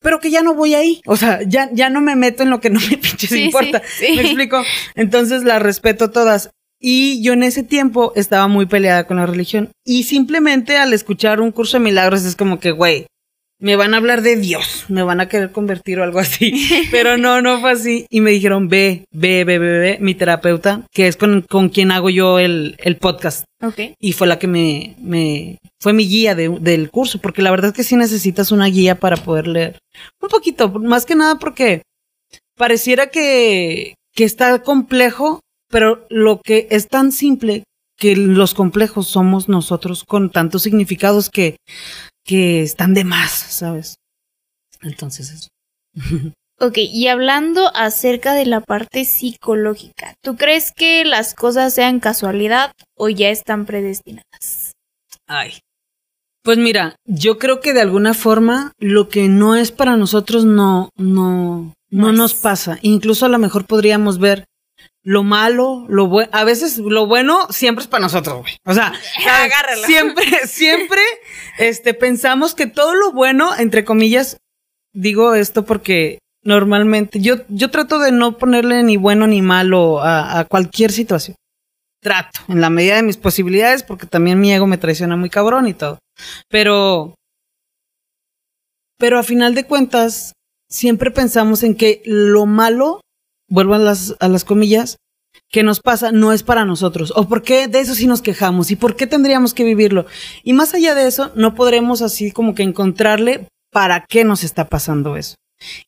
Pero 0.03 0.19
que 0.19 0.31
ya 0.31 0.43
no 0.43 0.55
voy 0.55 0.75
ahí. 0.75 1.03
O 1.07 1.17
sea, 1.17 1.41
ya, 1.47 1.69
ya 1.73 1.91
no 1.91 2.01
me 2.01 2.17
meto 2.17 2.43
en 2.43 2.51
lo 2.51 2.61
que 2.61 2.71
no 2.71 2.81
me 2.81 2.97
pinches 2.97 3.31
Sí, 3.31 3.45
importa. 3.45 3.83
sí, 3.87 4.07
sí. 4.07 4.17
¿Me 4.17 4.23
explico? 4.23 4.63
Entonces 4.95 5.45
las 5.45 5.63
respeto 5.63 6.11
todas. 6.11 6.51
Y 6.81 7.23
yo 7.23 7.35
en 7.35 7.43
ese 7.43 7.63
tiempo 7.63 8.13
estaba 8.17 8.49
muy 8.49 8.65
peleada 8.67 9.07
con 9.07 9.19
la 9.19 9.27
religión. 9.27 9.71
Y 9.85 10.05
simplemente 10.05 10.79
al 10.79 10.93
escuchar 10.95 11.41
un 11.41 11.53
curso 11.53 11.77
de 11.79 11.85
milagros 11.85 12.25
es 12.25 12.37
como 12.37 12.59
que, 12.59 12.71
güey, 12.71 13.07
me 13.61 13.77
van 13.77 13.95
a 13.95 13.99
hablar 13.99 14.23
de 14.23 14.37
Dios, 14.37 14.87
me 14.89 15.03
van 15.03 15.21
a 15.21 15.29
querer 15.29 15.53
convertir 15.53 16.01
o 16.01 16.03
algo 16.05 16.19
así. 16.19 16.53
Pero 16.91 17.17
no, 17.17 17.41
no 17.43 17.61
fue 17.61 17.71
así. 17.73 18.07
Y 18.11 18.21
me 18.21 18.31
dijeron, 18.31 18.69
ve, 18.69 19.05
ve, 19.13 19.45
ve, 19.45 19.59
ve, 19.59 19.79
ve, 19.79 19.99
mi 20.01 20.15
terapeuta, 20.15 20.87
que 20.93 21.07
es 21.07 21.17
con, 21.17 21.43
con 21.43 21.69
quien 21.69 21.93
hago 21.93 22.11
yo 22.11 22.39
el, 22.39 22.75
el 22.79 22.97
podcast. 22.97 23.45
Ok. 23.63 23.79
Y 23.99 24.13
fue 24.13 24.27
la 24.27 24.39
que 24.39 24.47
me, 24.47 24.97
me 24.99 25.59
fue 25.81 25.93
mi 25.93 26.09
guía 26.09 26.35
de- 26.35 26.59
del 26.61 26.91
curso, 26.91 27.21
porque 27.21 27.43
la 27.43 27.51
verdad 27.51 27.71
es 27.71 27.77
que 27.77 27.85
sí 27.85 27.97
necesitas 27.97 28.51
una 28.51 28.67
guía 28.67 28.95
para 28.95 29.17
poder 29.17 29.47
leer. 29.47 29.79
Un 30.21 30.29
poquito, 30.31 30.71
más 30.71 31.05
que 31.07 31.15
nada 31.15 31.39
porque 31.39 31.83
pareciera 32.57 33.09
que, 33.09 33.95
que 34.15 34.25
está 34.25 34.63
complejo, 34.63 35.41
pero 35.71 36.07
lo 36.11 36.41
que 36.43 36.67
es 36.71 36.89
tan 36.89 37.13
simple 37.13 37.65
que 37.99 38.17
los 38.17 38.55
complejos 38.55 39.09
somos 39.09 39.49
nosotros 39.51 40.05
con 40.05 40.31
tantos 40.31 40.63
significados 40.63 41.29
que, 41.29 41.57
que 42.31 42.63
están 42.63 42.95
de 42.95 43.03
más, 43.03 43.33
¿sabes? 43.33 43.97
Entonces 44.83 45.31
eso. 45.33 45.49
Ok, 46.63 46.77
y 46.77 47.09
hablando 47.09 47.75
acerca 47.75 48.35
de 48.35 48.45
la 48.45 48.61
parte 48.61 49.07
psicológica, 49.07 50.13
¿tú 50.23 50.37
crees 50.37 50.73
que 50.73 51.07
las 51.07 51.33
cosas 51.33 51.73
sean 51.73 52.01
casualidad 52.01 52.73
o 52.99 53.09
ya 53.09 53.31
están 53.31 53.65
predestinadas? 53.65 54.73
Ay. 55.27 55.61
Pues 56.43 56.59
mira, 56.59 56.97
yo 57.07 57.39
creo 57.39 57.63
que 57.63 57.73
de 57.73 57.81
alguna 57.81 58.13
forma 58.13 58.73
lo 58.79 59.09
que 59.09 59.29
no 59.29 59.57
es 59.57 59.73
para 59.73 59.97
nosotros 59.97 60.45
no, 60.45 60.91
no, 60.97 61.73
no, 61.89 62.07
No 62.09 62.13
nos 62.13 62.35
pasa. 62.35 62.79
Incluso 62.83 63.25
a 63.25 63.31
lo 63.31 63.39
mejor 63.39 63.65
podríamos 63.65 64.19
ver 64.19 64.45
lo 65.03 65.23
malo, 65.23 65.87
lo 65.89 66.07
bueno. 66.07 66.31
A 66.33 66.45
veces 66.45 66.79
lo 66.79 67.07
bueno 67.07 67.47
siempre 67.51 67.83
es 67.83 67.89
para 67.89 68.03
nosotros, 68.03 68.41
güey. 68.41 68.57
O 68.65 68.75
sea. 68.75 68.93
Agárralo. 69.43 69.87
siempre, 69.87 70.47
siempre, 70.47 71.01
este, 71.59 71.95
pensamos 71.95 72.55
que 72.55 72.67
todo 72.67 72.95
lo 72.95 73.13
bueno, 73.13 73.57
entre 73.57 73.85
comillas, 73.85 74.39
digo 74.93 75.35
esto 75.35 75.65
porque 75.65 76.19
normalmente 76.43 77.21
yo, 77.21 77.37
yo 77.49 77.71
trato 77.71 77.99
de 77.99 78.13
no 78.13 78.39
ponerle 78.39 78.83
ni 78.83 78.97
bueno 78.97 79.27
ni 79.27 79.43
malo 79.43 80.01
a, 80.01 80.39
a 80.39 80.45
cualquier 80.45 80.93
situación. 80.93 81.37
Trato, 82.03 82.41
en 82.49 82.63
la 82.63 82.71
medida 82.71 82.97
de 82.97 83.03
mis 83.03 83.19
posibilidades, 83.19 83.83
porque 83.83 84.07
también 84.07 84.41
mi 84.41 84.53
ego 84.53 84.67
me 84.67 84.79
traiciona 84.79 85.17
muy 85.17 85.29
cabrón 85.29 85.69
y 85.69 85.75
todo. 85.75 85.99
Pero, 86.49 87.15
pero 88.99 89.19
a 89.19 89.23
final 89.23 89.55
de 89.55 89.65
cuentas, 89.65 90.33
siempre 90.71 91.11
pensamos 91.11 91.63
en 91.63 91.75
que 91.75 92.01
lo 92.07 92.47
malo, 92.47 93.03
vuelvo 93.51 93.75
a 93.75 93.79
las, 93.79 94.17
a 94.21 94.29
las 94.29 94.45
comillas, 94.45 94.97
que 95.51 95.63
nos 95.63 95.81
pasa 95.81 96.13
no 96.13 96.33
es 96.33 96.43
para 96.43 96.65
nosotros. 96.65 97.13
¿O 97.17 97.29
por 97.29 97.43
qué 97.43 97.69
de 97.69 97.81
eso 97.81 97.95
sí 97.95 98.07
nos 98.07 98.23
quejamos? 98.23 98.71
¿Y 98.71 98.77
por 98.77 98.97
qué 98.97 99.07
tendríamos 99.07 99.53
que 99.53 99.65
vivirlo? 99.65 100.07
Y 100.43 100.53
más 100.53 100.73
allá 100.75 100.95
de 100.95 101.07
eso, 101.07 101.33
no 101.35 101.55
podremos 101.55 102.03
así 102.03 102.33
como 102.33 102.55
que 102.55 102.63
encontrarle 102.63 103.49
para 103.71 104.07
qué 104.09 104.25
nos 104.25 104.45
está 104.45 104.69
pasando 104.69 105.17
eso. 105.17 105.35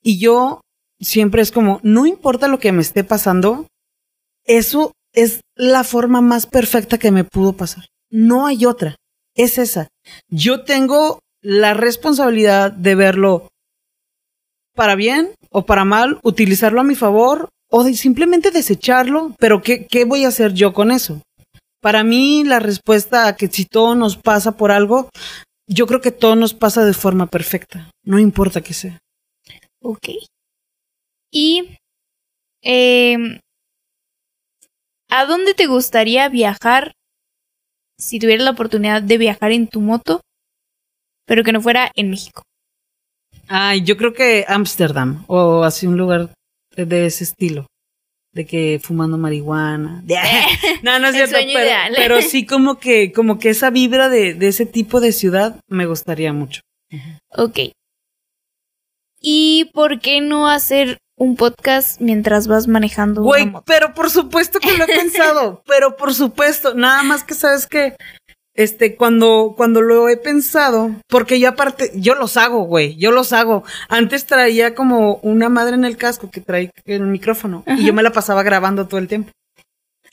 Y 0.03 0.19
yo 0.19 0.61
siempre 1.01 1.43
es 1.43 1.51
como, 1.51 1.81
no 1.83 2.07
importa 2.07 2.49
lo 2.49 2.59
que 2.59 2.73
me 2.73 2.83
esté 2.83 3.05
pasando, 3.05 3.67
eso 4.45 4.93
es 5.13 5.41
la 5.55 5.85
forma 5.85 6.21
más 6.21 6.47
perfecta 6.47 6.99
que 6.99 7.11
me 7.11 7.25
pudo 7.25 7.55
pasar. 7.55 7.87
No 8.11 8.47
hay 8.47 8.67
otra. 8.67 8.97
Es 9.35 9.59
esa. 9.59 9.89
Yo 10.29 10.65
tengo 10.65 11.21
la 11.41 11.75
responsabilidad 11.75 12.73
de 12.73 12.95
verlo 12.95 13.49
para 14.75 14.95
bien 14.95 15.35
o 15.53 15.65
para 15.67 15.85
mal, 15.85 16.19
utilizarlo 16.23 16.81
a 16.81 16.85
mi 16.85 16.95
favor 16.95 17.51
o 17.71 17.85
simplemente 17.85 18.51
desecharlo, 18.51 19.35
pero 19.39 19.63
¿qué, 19.63 19.87
¿qué 19.87 20.05
voy 20.05 20.25
a 20.25 20.29
hacer 20.29 20.53
yo 20.53 20.73
con 20.73 20.91
eso? 20.91 21.23
Para 21.81 22.05
mí 22.05 22.45
la 22.45 22.59
respuesta 22.59 23.27
a 23.27 23.37
que 23.37 23.49
si 23.49 23.65
todo 23.65 23.95
nos 23.95 24.17
pasa 24.17 24.57
por 24.57 24.71
algo, 24.71 25.09
yo 25.67 25.87
creo 25.87 26.01
que 26.01 26.11
todo 26.11 26.37
nos 26.37 26.55
pasa 26.55 26.85
de 26.85 26.93
forma 26.93 27.27
perfecta, 27.27 27.91
no 28.05 28.19
importa 28.19 28.61
que 28.61 28.75
sea. 28.75 28.99
Ok. 29.83 30.11
Y, 31.33 31.77
em, 32.63 33.41
¿a 35.11 35.25
dónde 35.25 35.55
te 35.55 35.67
gustaría 35.67 36.29
viajar 36.29 36.93
si 37.99 38.19
tuvieras 38.19 38.45
la 38.45 38.51
oportunidad 38.51 39.03
de 39.03 39.19
viajar 39.19 39.53
en 39.53 39.67
tu 39.67 39.81
moto, 39.81 40.21
pero 41.27 41.43
que 41.43 41.53
no 41.53 41.61
fuera 41.61 41.91
en 41.95 42.11
México? 42.11 42.43
Ay, 43.55 43.83
yo 43.83 43.99
creo 43.99 44.15
que 44.15 44.47
Ámsterdam 44.49 45.25
o 45.27 45.63
así 45.63 45.87
un 45.87 45.99
lugar 45.99 46.31
de, 46.75 47.05
ese 47.05 47.23
estilo. 47.23 47.67
De 48.33 48.47
que 48.47 48.81
fumando 48.83 49.19
marihuana. 49.19 50.03
no, 50.83 50.99
no 50.99 51.09
es 51.09 51.15
cierto, 51.15 51.37
pero, 51.53 51.95
pero 51.95 52.23
sí 52.23 52.47
como 52.47 52.79
que, 52.79 53.13
como 53.13 53.39
que 53.39 53.51
esa 53.51 53.69
vibra 53.69 54.09
de, 54.09 54.33
de 54.33 54.49
ese 54.49 54.65
tipo 54.65 55.03
de 55.03 55.13
ciudad 55.13 55.61
me 55.69 55.85
gustaría 55.85 56.33
mucho. 56.33 56.63
Ok. 57.29 57.59
¿Y 59.21 59.71
por 59.75 60.01
qué 60.01 60.23
no 60.23 60.49
hacer 60.49 60.97
un 61.17 61.37
podcast 61.37 62.01
mientras 62.01 62.49
vas 62.49 62.67
manejando 62.67 63.23
Güey, 63.23 63.53
pero 63.65 63.95
por 63.95 64.11
supuesto 64.11 64.59
que 64.59 64.77
lo 64.77 64.85
he 64.85 64.87
pensado, 64.87 65.63
pero 65.69 65.97
por 65.97 66.15
supuesto, 66.15 66.75
nada 66.75 67.03
más 67.03 67.23
que 67.23 67.35
sabes 67.35 67.67
que, 67.67 67.97
este, 68.55 68.97
cuando, 68.97 69.55
cuando 69.57 69.81
lo 69.81 70.09
he 70.09 70.17
pensado, 70.17 70.91
porque 71.09 71.41
yo 71.41 71.49
aparte, 71.49 71.91
yo 71.95 72.15
los 72.15 72.37
hago, 72.37 72.65
güey, 72.65 72.97
yo 72.97 73.11
los 73.11 73.33
hago. 73.33 73.65
Antes 73.89 74.27
traía 74.27 74.75
como 74.75 75.17
una 75.23 75.49
madre 75.49 75.75
en 75.75 75.85
el 75.85 75.97
casco 75.97 76.31
que 76.31 76.41
trae 76.41 76.71
el 76.85 77.03
micrófono 77.03 77.65
y 77.67 77.85
yo 77.85 77.95
me 77.95 78.03
la 78.03 78.13
pasaba 78.13 78.43
grabando 78.43 78.89
todo 78.89 79.01
el 79.01 79.09
tiempo. 79.09 79.31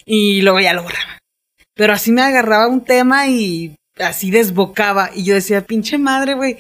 Y 0.06 0.42
luego 0.42 0.60
ya 0.60 0.74
lo 0.74 0.84
borraba. 0.84 1.20
pero 1.76 1.94
así 1.94 2.12
me 2.12 2.22
agarraba 2.22 2.68
un 2.68 2.84
tema 2.84 3.28
y 3.28 3.76
así 3.98 4.32
desbocaba. 4.32 5.12
Y 5.14 5.24
yo 5.24 5.34
decía, 5.34 5.66
pinche 5.66 5.98
madre, 5.98 6.34
güey, 6.34 6.60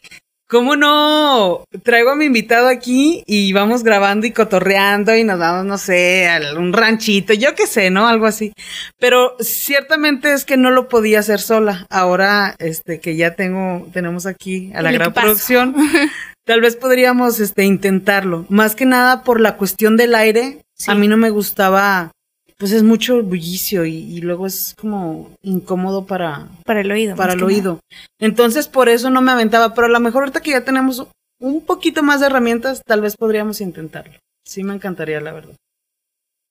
¿cómo 0.50 0.76
no 0.76 1.64
traigo 1.84 2.10
a 2.10 2.16
mi 2.16 2.26
invitado 2.26 2.68
aquí 2.68 3.24
y 3.28 3.54
vamos 3.54 3.84
grabando 3.84 4.26
y 4.26 4.32
cotorreando 4.32 5.16
y 5.16 5.24
nos 5.24 5.40
vamos, 5.40 5.66
no 5.66 5.78
sé, 5.78 6.28
a 6.28 6.58
un 6.58 6.74
ranchito, 6.74 7.34
yo 7.34 7.54
qué 7.56 7.68
sé, 7.68 7.92
¿no? 7.92 8.08
Algo 8.08 8.26
así. 8.26 8.52
Pero 9.00 9.38
ciertamente 9.40 10.34
es 10.34 10.46
que 10.46 10.58
no 10.58 10.72
lo 10.72 10.90
podía 10.90 11.20
hacer 11.20 11.40
sola. 11.40 11.86
Ahora, 11.90 12.56
este, 12.58 13.00
que 13.00 13.16
ya 13.16 13.36
tengo, 13.36 13.88
tenemos 13.94 14.26
aquí 14.26 14.72
a 14.74 14.82
la 14.82 14.92
gran 14.92 15.10
equipazo. 15.10 15.28
producción, 15.28 15.76
tal 16.46 16.62
vez 16.62 16.76
podríamos, 16.76 17.40
este, 17.40 17.64
intentarlo. 17.64 18.46
Más 18.50 18.76
que 18.76 18.86
nada 18.86 19.24
por 19.24 19.40
la 19.40 19.56
cuestión 19.56 19.98
del 19.98 20.16
aire. 20.16 20.64
Sí. 20.74 20.90
A 20.90 20.96
mí 20.96 21.08
no 21.08 21.18
me 21.18 21.30
gustaba, 21.30 22.12
pues 22.60 22.74
es 22.74 22.84
mucho 22.84 23.24
bullicio 23.24 23.86
y, 23.86 23.95
y 23.95 24.19
luego 24.19 24.45
es 24.45 24.76
como 24.78 25.32
incómodo 25.41 26.06
para, 26.06 26.50
Para 26.65 26.82
el 26.82 26.91
oído. 26.91 27.15
para 27.15 27.34
el 27.34 27.41
oído. 27.41 27.80
Entonces 28.19 28.67
por 28.67 28.89
eso 28.89 29.10
no 29.10 29.22
me 29.22 29.32
aventaba, 29.32 29.74
pero 29.74 29.88
a 29.88 29.89
lo 29.89 30.00
mejor 30.02 30.24
ahorita 30.24 30.41
que 30.41 30.52
ya 30.52 30.65
tenemos 30.65 31.08
un 31.39 31.62
poquito 31.65 32.04
más 32.04 32.19
de 32.19 32.26
herramientas, 32.26 32.82
tal 32.86 33.00
vez 33.00 33.15
podríamos 33.15 33.62
intentarlo. 33.62 34.19
Sí 34.45 34.63
me 34.63 34.74
encantaría, 34.74 35.22
la 35.22 35.32
verdad. 35.32 35.56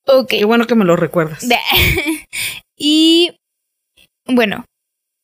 Ok. 0.07 0.29
Qué 0.31 0.45
bueno 0.47 0.67
que 0.67 0.75
me 0.75 0.87
lo 0.87 0.97
recuerdas. 0.97 1.47
y 2.77 3.37
bueno, 4.25 4.65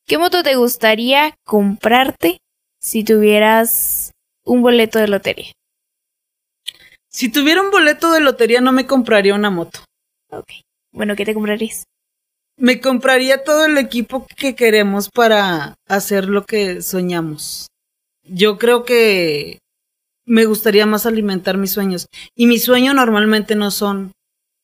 ¿qué 0.07 0.19
moto 0.19 0.43
te 0.43 0.57
gustaría 0.57 1.35
comprarte 1.47 2.37
si 2.79 3.05
tuvieras 3.05 4.11
un 4.45 4.61
boleto 4.61 4.99
de 4.99 5.09
lotería? 5.09 5.51
Si 7.09 7.31
tuviera 7.31 7.63
un 7.63 7.71
boleto 7.71 8.13
de 8.13 8.21
lotería 8.21 8.61
no 8.61 8.73
me 8.73 8.87
compraría 8.87 9.35
una 9.35 9.49
moto. 9.49 9.81
Ok. 10.31 10.51
Bueno, 10.95 11.17
¿qué 11.17 11.25
te 11.25 11.35
comprarías? 11.35 11.85
Me 12.57 12.81
compraría 12.81 13.43
todo 13.43 13.67
el 13.67 13.77
equipo 13.79 14.27
que 14.37 14.55
queremos 14.55 15.11
para 15.11 15.75
hacer 15.89 16.29
lo 16.29 16.47
que 16.47 16.83
soñamos. 16.83 17.67
Yo 18.23 18.59
creo 18.59 18.85
que 18.85 19.59
me 20.25 20.45
gustaría 20.45 20.87
más 20.87 21.05
alimentar 21.05 21.59
mis 21.59 21.73
sueños. 21.73 22.07
Y 22.37 22.47
mis 22.47 22.63
sueños 22.63 22.95
normalmente 22.95 23.57
no 23.57 23.73
son 23.73 24.13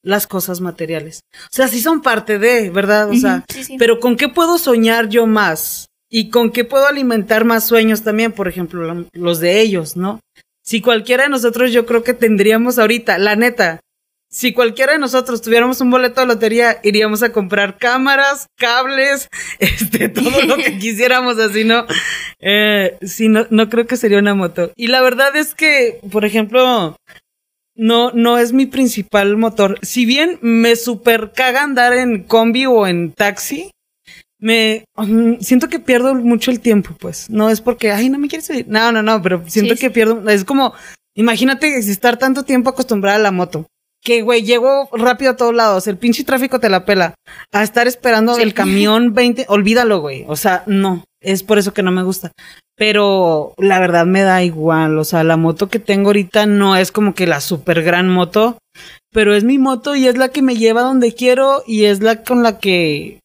las 0.03 0.29
cosas 0.29 0.61
materiales. 0.61 1.21
O 1.35 1.49
sea, 1.51 1.67
sí 1.67 1.81
son 1.81 2.01
parte 2.01 2.39
de, 2.39 2.71
¿verdad? 2.71 3.11
O 3.11 3.15
sea, 3.17 3.45
sí, 3.49 3.65
sí. 3.65 3.77
pero 3.77 3.99
¿con 3.99 4.17
qué 4.17 4.29
puedo 4.29 4.57
soñar 4.57 5.09
yo 5.09 5.27
más? 5.27 5.89
¿Y 6.09 6.31
con 6.31 6.53
qué 6.53 6.65
puedo 6.65 6.87
alimentar 6.87 7.45
más 7.45 7.67
sueños 7.67 8.05
también? 8.05 8.31
Por 8.31 8.47
ejemplo, 8.47 9.07
los 9.13 9.41
de 9.41 9.61
ellos, 9.61 9.97
¿no? 9.97 10.21
Si 10.63 10.81
cualquiera 10.81 11.25
de 11.25 11.31
nosotros, 11.31 11.73
yo 11.73 11.87
creo 11.87 12.05
que 12.05 12.15
tendríamos 12.15 12.79
ahorita, 12.79 13.19
la 13.19 13.35
neta, 13.35 13.81
si 14.31 14.53
cualquiera 14.53 14.93
de 14.93 14.99
nosotros 14.99 15.43
tuviéramos 15.43 15.81
un 15.81 15.91
boleto 15.91 16.21
de 16.21 16.29
lotería, 16.29 16.79
iríamos 16.85 17.23
a 17.23 17.33
comprar 17.33 17.79
cámaras, 17.79 18.47
cables, 18.57 19.29
este, 19.59 20.09
todo 20.09 20.43
lo 20.43 20.57
que 20.57 20.79
quisiéramos 20.79 21.39
así, 21.39 21.65
¿no? 21.65 21.85
Eh, 22.39 22.97
sí, 23.03 23.29
no, 23.29 23.47
no 23.51 23.69
creo 23.69 23.87
que 23.87 23.97
sería 23.97 24.19
una 24.19 24.35
moto. 24.35 24.71
Y 24.77 24.87
la 24.87 25.01
verdad 25.01 25.35
es 25.37 25.55
que, 25.55 25.99
por 26.13 26.25
ejemplo, 26.25 26.97
no, 27.75 28.13
no 28.13 28.39
es 28.39 28.53
mi 28.53 28.67
principal 28.67 29.37
motor. 29.37 29.79
Si 29.83 30.07
bien 30.07 30.39
me 30.43 30.77
super 30.77 31.33
caga 31.35 31.63
andar 31.63 31.93
en 31.95 32.23
combi 32.23 32.67
o 32.67 32.87
en 32.87 33.13
taxi, 33.13 33.71
me 34.39 34.85
mm, 34.97 35.41
siento 35.41 35.69
que 35.69 35.81
pierdo 35.81 36.15
mucho 36.15 36.51
el 36.51 36.61
tiempo, 36.61 36.95
pues. 36.99 37.29
No 37.31 37.51
es 37.51 37.61
porque, 37.61 37.91
ay, 37.91 38.09
no 38.11 38.19
me 38.19 38.29
quieres 38.29 38.47
subir. 38.47 38.67
No, 38.69 38.93
no, 38.93 39.03
no, 39.03 39.21
pero 39.23 39.43
siento 39.49 39.75
Sí, 39.75 39.81
que 39.81 39.87
sí. 39.89 39.93
pierdo. 39.93 40.29
Es 40.31 40.45
como, 40.45 40.73
imagínate 41.15 41.77
estar 41.79 42.17
tanto 42.19 42.45
tiempo 42.45 42.71
acostumbrada 42.71 43.17
a 43.17 43.21
la 43.21 43.33
moto. 43.33 43.67
Que, 44.03 44.23
güey, 44.23 44.43
llego 44.43 44.89
rápido 44.93 45.33
a 45.33 45.37
todos 45.37 45.55
lados. 45.55 45.87
El 45.87 45.99
pinche 45.99 46.25
tráfico 46.25 46.59
te 46.59 46.71
la 46.71 46.85
pela. 46.85 47.15
A 47.53 47.63
estar 47.63 47.87
esperando 47.87 48.35
Sí. 48.35 48.43
el 48.43 48.55
camión 48.55 49.13
20. 49.13 49.45
Olvídalo, 49.49 50.01
güey. 50.01 50.25
O 50.29 50.37
sea, 50.37 50.63
no. 50.67 51.05
Es 51.21 51.43
por 51.43 51.59
eso 51.59 51.75
que 51.75 51.83
no 51.83 51.91
me 51.91 52.03
gusta. 52.03 52.33
Pero 52.77 53.53
la 53.59 53.79
verdad 53.79 54.07
me 54.07 54.23
da 54.23 54.43
igual. 54.43 54.99
O 54.99 55.05
sea, 55.05 55.23
la 55.23 55.37
moto 55.37 55.69
que 55.69 55.79
tengo 55.79 56.09
ahorita 56.09 56.47
no 56.47 56.77
es 56.77 56.93
como 56.93 57.15
que 57.15 57.27
la 57.27 57.41
super 57.43 57.83
gran 57.83 58.09
moto. 58.09 58.57
Pero 59.13 59.35
es 59.35 59.45
mi 59.45 59.59
moto 59.59 59.95
y 59.97 60.07
es 60.07 60.17
la 60.17 60.29
que 60.31 60.41
me 60.41 60.57
lleva 60.57 60.81
donde 60.83 61.13
quiero 61.15 61.63
y 61.67 61.85
es 61.85 62.01
la 62.01 62.23
con 62.23 62.43
la 62.43 62.59
que 62.59 63.19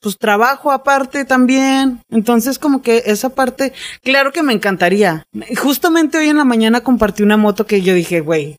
pues 0.00 0.18
trabajo 0.18 0.72
aparte 0.72 1.24
también. 1.24 2.00
Entonces 2.10 2.58
como 2.58 2.82
que 2.82 3.04
esa 3.06 3.28
parte, 3.30 3.72
claro 4.02 4.32
que 4.32 4.42
me 4.42 4.52
encantaría. 4.52 5.22
Justamente 5.56 6.18
hoy 6.18 6.28
en 6.28 6.36
la 6.38 6.44
mañana 6.44 6.80
compartí 6.80 7.22
una 7.22 7.36
moto 7.36 7.66
que 7.66 7.82
yo 7.82 7.92
dije, 7.94 8.20
güey, 8.20 8.56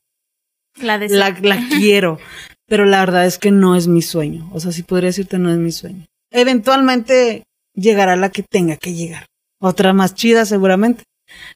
La 0.82 0.98
de 0.98 1.10
la, 1.10 1.36
la 1.42 1.58
quiero. 1.70 2.20
Pero 2.68 2.86
la 2.86 3.00
verdad 3.00 3.26
es 3.26 3.38
que 3.38 3.52
no 3.52 3.76
es 3.76 3.88
mi 3.88 4.02
sueño. 4.02 4.50
O 4.54 4.60
sea, 4.60 4.72
sí 4.72 4.84
podría 4.84 5.08
decirte 5.08 5.40
no 5.40 5.52
es 5.52 5.58
mi 5.58 5.72
sueño. 5.72 6.06
Eventualmente 6.32 7.44
llegará 7.74 8.16
la 8.16 8.30
que 8.30 8.44
tenga 8.44 8.76
que 8.76 8.94
llegar. 8.94 9.26
Otra 9.60 9.94
más 9.94 10.16
chida 10.16 10.46
seguramente. 10.46 11.04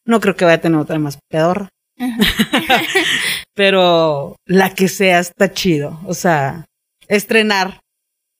No 0.05 0.19
creo 0.19 0.35
que 0.35 0.45
vaya 0.45 0.55
a 0.55 0.61
tener 0.61 0.79
otra 0.79 0.99
más 0.99 1.19
pedorra. 1.29 1.69
Pero 3.53 4.35
la 4.45 4.73
que 4.73 4.87
sea 4.87 5.19
está 5.19 5.51
chido. 5.53 5.99
O 6.05 6.13
sea, 6.13 6.65
estrenar. 7.07 7.81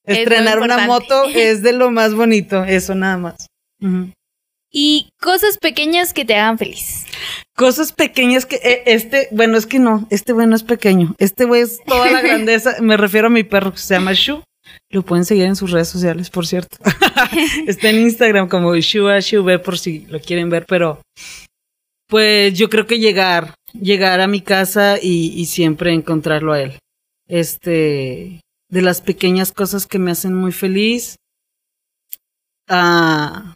Es 0.06 0.20
Estrenar 0.20 0.60
una 0.60 0.88
moto 0.88 1.26
es 1.36 1.62
de 1.62 1.74
lo 1.74 1.92
más 1.92 2.14
bonito. 2.14 2.64
Eso 2.64 2.96
nada 2.96 3.18
más. 3.18 3.48
Y 4.72 5.10
cosas 5.20 5.58
pequeñas 5.58 6.14
que 6.14 6.24
te 6.24 6.36
hagan 6.36 6.58
feliz. 6.58 7.06
Cosas 7.56 7.92
pequeñas 7.92 8.46
que 8.46 8.56
eh, 8.56 8.84
este, 8.86 9.28
bueno, 9.32 9.58
es 9.58 9.66
que 9.66 9.80
no, 9.80 10.08
este 10.10 10.32
güey 10.32 10.48
no 10.48 10.56
es 10.56 10.64
pequeño. 10.64 11.14
Este 11.18 11.46
güey 11.46 11.62
es 11.62 11.80
toda 11.86 12.10
la 12.10 12.22
grandeza. 12.24 12.76
Me 12.80 12.96
refiero 12.96 13.28
a 13.28 13.32
mi 13.32 13.44
perro 13.44 13.74
que 13.74 13.80
se 13.80 13.94
llama 13.94 14.14
Shu. 14.14 14.42
Lo 14.90 15.04
pueden 15.04 15.26
seguir 15.26 15.46
en 15.46 15.56
sus 15.56 15.72
redes 15.72 15.90
sociales, 15.90 16.30
por 16.30 16.48
cierto. 16.48 16.78
Está 17.68 17.90
en 17.90 18.00
Instagram 18.00 18.48
como 18.48 18.76
Shua 18.76 19.20
Shuve 19.20 19.60
por 19.60 19.78
si 19.78 20.06
lo 20.08 20.20
quieren 20.22 20.50
ver, 20.50 20.66
pero 20.66 21.02
pues 22.08 22.54
yo 22.54 22.70
creo 22.70 22.88
que 22.88 23.00
llegar, 23.00 23.56
llegar 23.74 24.22
a 24.22 24.28
mi 24.28 24.42
casa 24.42 24.98
y, 25.02 25.34
y 25.36 25.46
siempre 25.46 25.94
encontrarlo 25.94 26.54
a 26.54 26.62
él. 26.62 26.80
Este, 27.28 28.42
de 28.70 28.82
las 28.82 29.02
pequeñas 29.02 29.52
cosas 29.52 29.86
que 29.86 30.00
me 30.00 30.12
hacen 30.12 30.34
muy 30.34 30.52
feliz. 30.52 31.18
Ah, 32.68 33.54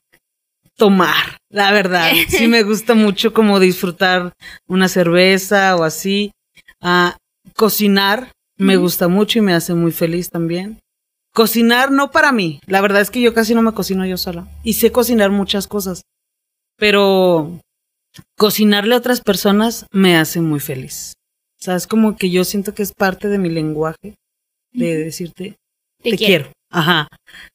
tomar, 0.77 1.37
la 1.49 1.71
verdad. 1.71 2.11
Sí 2.29 2.47
me 2.47 2.63
gusta 2.63 2.93
mucho 2.95 3.33
como 3.33 3.59
disfrutar 3.59 4.33
una 4.67 4.87
cerveza 4.87 5.75
o 5.75 5.83
así. 5.83 6.31
Ah, 6.81 7.17
cocinar 7.55 8.31
me 8.57 8.77
gusta 8.77 9.07
mucho 9.07 9.39
y 9.39 9.41
me 9.41 9.53
hace 9.53 9.73
muy 9.73 9.91
feliz 9.91 10.29
también. 10.29 10.79
Cocinar 11.33 11.91
no 11.91 12.11
para 12.11 12.31
mí. 12.31 12.61
La 12.65 12.79
verdad 12.79 13.01
es 13.01 13.11
que 13.11 13.21
yo 13.21 13.33
casi 13.33 13.53
no 13.53 13.61
me 13.61 13.73
cocino 13.73 14.05
yo 14.05 14.17
sola. 14.17 14.47
Y 14.63 14.73
sé 14.73 14.91
cocinar 14.91 15.31
muchas 15.31 15.67
cosas. 15.67 16.03
Pero 16.77 17.59
cocinarle 18.37 18.95
a 18.95 18.99
otras 18.99 19.21
personas 19.21 19.85
me 19.91 20.15
hace 20.17 20.39
muy 20.39 20.59
feliz. 20.61 21.13
O 21.59 21.63
sea, 21.65 21.75
es 21.75 21.87
como 21.87 22.15
que 22.15 22.29
yo 22.29 22.43
siento 22.45 22.73
que 22.73 22.83
es 22.83 22.93
parte 22.93 23.27
de 23.27 23.37
mi 23.37 23.49
lenguaje 23.49 24.15
de 24.71 24.97
decirte 24.97 25.55
Te, 26.01 26.11
te, 26.11 26.17
quiero. 26.17 26.45
quiero. 26.45 26.51
Ajá. 26.75 27.07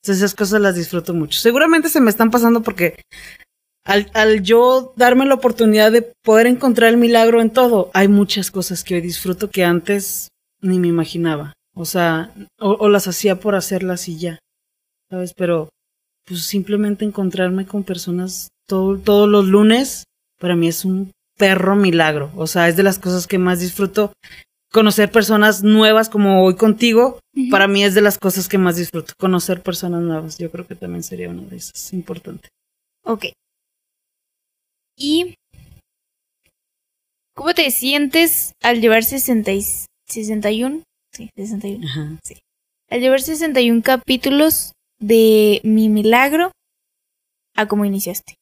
Entonces 0.03 0.23
esas 0.25 0.35
cosas 0.35 0.61
las 0.63 0.77
disfruto 0.77 1.13
mucho. 1.13 1.39
Seguramente 1.39 1.91
se 1.91 2.01
me 2.01 2.09
están 2.09 2.31
pasando 2.31 2.63
porque 2.63 3.03
al, 3.85 4.11
al 4.15 4.43
yo 4.43 4.95
darme 4.97 5.27
la 5.27 5.35
oportunidad 5.35 5.93
de 5.93 6.11
poder 6.25 6.47
encontrar 6.47 6.89
el 6.91 6.97
milagro 6.97 7.43
en 7.43 7.51
todo, 7.51 7.91
hay 7.93 8.09
muchas 8.09 8.51
cosas 8.51 8.83
que 8.83 8.95
hoy 8.95 9.01
disfruto 9.03 9.51
que 9.51 9.63
antes 9.65 10.29
ni 10.63 10.79
me 10.79 10.89
imaginaba. 10.89 11.53
O 11.75 11.85
sea, 11.85 12.33
o, 12.59 12.71
o 12.81 12.89
las 12.89 13.09
hacía 13.09 13.41
por 13.41 13.55
hacerlas 13.55 14.09
y 14.09 14.19
ya. 14.19 14.39
¿Sabes? 15.11 15.35
Pero 15.35 15.69
pues 16.27 16.43
simplemente 16.47 17.05
encontrarme 17.05 17.67
con 17.67 17.83
personas 17.85 18.49
todo- 18.67 18.99
todos 18.99 19.29
los 19.29 19.45
lunes, 19.47 20.05
para 20.39 20.57
mí 20.57 20.69
es 20.69 20.85
un 20.87 21.11
perro 21.37 21.77
milagro. 21.77 22.31
O 22.37 22.47
sea, 22.47 22.69
es 22.69 22.77
de 22.77 22.85
las 22.85 22.99
cosas 22.99 23.27
que 23.27 23.39
más 23.39 23.61
disfruto. 23.61 24.13
Conocer 24.73 25.11
personas 25.11 25.65
nuevas 25.65 26.09
como 26.09 26.45
hoy 26.45 26.55
contigo, 26.55 27.19
para 27.51 27.67
mí 27.67 27.83
es 27.83 27.95
de 27.95 28.03
las 28.03 28.19
cosas 28.19 28.49
que 28.49 28.57
más 28.57 28.77
disfruto, 28.77 29.15
conocer 29.19 29.63
personas 29.63 30.03
nuevas. 30.03 30.39
Yo 30.39 30.51
creo 30.51 30.67
que 30.67 30.77
también 30.77 31.03
sería 31.03 31.29
una 31.29 31.43
de 31.43 31.57
esas, 31.57 31.93
importante. 31.93 32.49
Ok. 33.05 33.27
¿Y 34.97 35.35
cómo 37.35 37.53
te 37.55 37.71
sientes 37.71 38.53
al 38.63 38.81
llevar 38.81 39.03
60 39.03 39.51
y 39.53 39.63
61? 40.09 40.83
Sí, 41.13 41.31
61. 41.35 41.87
Ajá. 41.87 42.19
Al 42.91 43.01
llevar 43.01 43.21
61 43.21 43.83
capítulos 43.83 44.73
de 45.01 45.61
Mi 45.65 45.89
Milagro 45.89 46.53
a 47.57 47.67
cómo 47.67 47.85
iniciaste. 47.85 48.35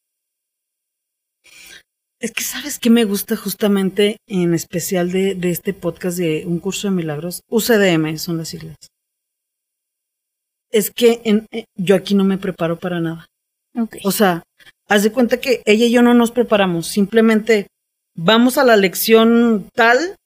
Es 2.21 2.33
que 2.33 2.43
sabes 2.43 2.79
que 2.79 2.91
me 2.91 3.05
gusta 3.05 3.37
justamente 3.37 4.17
en 4.27 4.53
especial 4.55 5.13
de, 5.13 5.35
de 5.35 5.51
este 5.51 5.73
podcast 5.73 6.19
de 6.19 6.45
Un 6.47 6.59
Curso 6.59 6.89
de 6.89 6.95
Milagros. 6.95 7.43
UCDM 7.49 8.17
son 8.19 8.39
las 8.39 8.49
siglas. 8.49 8.77
Es 10.71 10.91
que 10.91 11.21
en- 11.25 11.47
eh, 11.53 11.65
yo 11.77 11.95
aquí 11.95 12.15
no 12.15 12.25
me 12.25 12.39
preparo 12.39 12.79
para 12.79 13.01
nada. 13.01 13.27
O 14.05 14.11
sea, 14.11 14.43
haz 14.89 15.03
de 15.05 15.13
cuenta 15.13 15.41
que 15.41 15.63
ella 15.65 15.87
y 15.87 15.93
yo 15.93 16.03
no 16.03 16.13
nos 16.15 16.33
preparamos, 16.33 16.89
simplemente 16.89 17.69
vamos 18.17 18.59
a 18.59 18.65
la 18.65 18.77
lección 18.77 19.69
tal 19.75 20.17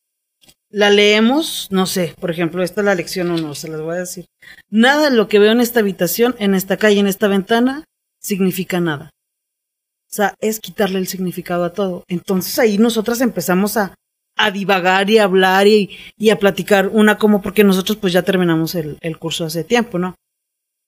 la 0.70 0.88
leemos, 0.88 1.68
no 1.70 1.84
sé, 1.84 2.14
por 2.18 2.30
ejemplo, 2.30 2.62
esta 2.62 2.80
es 2.80 2.86
la 2.86 2.94
lección 2.94 3.30
1, 3.30 3.54
se 3.54 3.68
las 3.68 3.82
voy 3.82 3.96
a 3.96 4.00
decir. 4.00 4.24
Nada 4.70 5.10
de 5.10 5.14
lo 5.16 5.28
que 5.28 5.38
veo 5.38 5.52
en 5.52 5.60
esta 5.60 5.80
habitación, 5.80 6.34
en 6.38 6.54
esta 6.54 6.78
calle, 6.78 6.98
en 7.00 7.06
esta 7.08 7.28
ventana, 7.28 7.84
significa 8.22 8.80
nada. 8.80 9.10
O 10.12 10.14
sea, 10.14 10.34
es 10.40 10.60
quitarle 10.60 10.98
el 10.98 11.06
significado 11.06 11.64
a 11.64 11.72
todo. 11.72 12.04
Entonces 12.06 12.58
ahí 12.58 12.76
nosotras 12.76 13.22
empezamos 13.22 13.78
a, 13.78 13.94
a 14.36 14.50
divagar 14.50 15.08
y 15.08 15.16
a 15.18 15.24
hablar 15.24 15.66
y, 15.66 15.96
y, 16.18 16.28
a 16.30 16.38
platicar 16.38 16.88
una 16.88 17.16
como 17.16 17.40
porque 17.40 17.64
nosotros 17.64 17.96
pues 17.98 18.12
ya 18.12 18.22
terminamos 18.22 18.74
el, 18.74 18.98
el 19.00 19.18
curso 19.18 19.46
hace 19.46 19.64
tiempo, 19.64 19.98
¿no? 19.98 20.14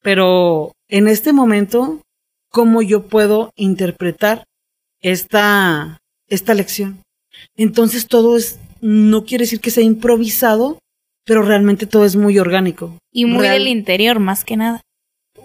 Pero 0.02 0.72
en 0.88 1.08
este 1.08 1.32
momento, 1.32 2.02
¿cómo 2.50 2.82
yo 2.82 3.06
puedo 3.06 3.50
interpretar 3.56 4.44
esta, 5.00 5.98
esta 6.28 6.52
lección? 6.54 7.00
Entonces 7.56 8.06
todo 8.06 8.36
es, 8.36 8.58
no 8.82 9.24
quiere 9.24 9.44
decir 9.44 9.60
que 9.60 9.70
sea 9.70 9.84
improvisado, 9.84 10.78
pero 11.24 11.40
realmente 11.42 11.86
todo 11.86 12.04
es 12.04 12.16
muy 12.16 12.38
orgánico. 12.38 12.98
Y 13.10 13.24
muy 13.24 13.40
Real- 13.40 13.58
del 13.60 13.68
interior, 13.68 14.18
más 14.20 14.44
que 14.44 14.56
nada. 14.58 14.82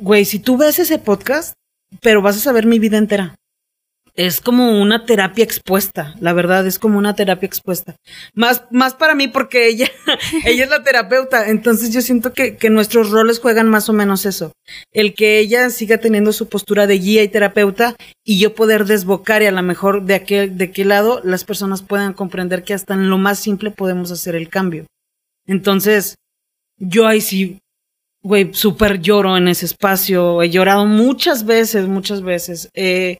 Güey, 0.01 0.25
si 0.25 0.39
tú 0.39 0.57
ves 0.57 0.79
ese 0.79 0.99
podcast, 0.99 1.53
pero 2.01 2.21
vas 2.21 2.35
a 2.37 2.41
saber 2.41 2.65
mi 2.65 2.79
vida 2.79 2.97
entera. 2.97 3.35
Es 4.19 4.41
como 4.41 4.81
una 4.81 5.05
terapia 5.05 5.45
expuesta, 5.45 6.13
la 6.19 6.33
verdad, 6.33 6.67
es 6.67 6.77
como 6.77 6.97
una 6.97 7.15
terapia 7.15 7.47
expuesta. 7.47 7.95
Más, 8.33 8.63
más 8.69 8.93
para 8.93 9.15
mí 9.15 9.29
porque 9.29 9.69
ella, 9.69 9.89
ella 10.45 10.65
es 10.65 10.69
la 10.69 10.83
terapeuta, 10.83 11.47
entonces 11.49 11.93
yo 11.93 12.01
siento 12.01 12.33
que, 12.33 12.57
que 12.57 12.69
nuestros 12.69 13.11
roles 13.11 13.39
juegan 13.39 13.69
más 13.69 13.87
o 13.87 13.93
menos 13.93 14.25
eso. 14.25 14.51
El 14.91 15.13
que 15.13 15.39
ella 15.39 15.69
siga 15.69 15.99
teniendo 15.99 16.33
su 16.33 16.49
postura 16.49 16.85
de 16.85 16.99
guía 16.99 17.23
y 17.23 17.29
terapeuta 17.29 17.95
y 18.25 18.39
yo 18.39 18.55
poder 18.55 18.83
desbocar 18.83 19.41
y 19.41 19.45
a 19.45 19.53
lo 19.53 19.63
mejor 19.63 20.03
de 20.03 20.15
aquel, 20.15 20.57
de 20.57 20.69
qué 20.71 20.83
lado 20.83 21.21
las 21.23 21.45
personas 21.45 21.81
puedan 21.81 22.11
comprender 22.11 22.63
que 22.65 22.73
hasta 22.73 22.95
en 22.95 23.09
lo 23.09 23.17
más 23.17 23.39
simple 23.39 23.71
podemos 23.71 24.11
hacer 24.11 24.35
el 24.35 24.49
cambio. 24.49 24.85
Entonces, 25.47 26.15
yo 26.77 27.07
ahí 27.07 27.21
sí 27.21 27.59
güey, 28.21 28.53
súper 28.53 28.99
lloro 28.99 29.37
en 29.37 29.47
ese 29.47 29.65
espacio. 29.65 30.43
He 30.43 30.49
llorado 30.49 30.85
muchas 30.85 31.45
veces, 31.45 31.87
muchas 31.87 32.21
veces. 32.21 32.69
Eh, 32.73 33.19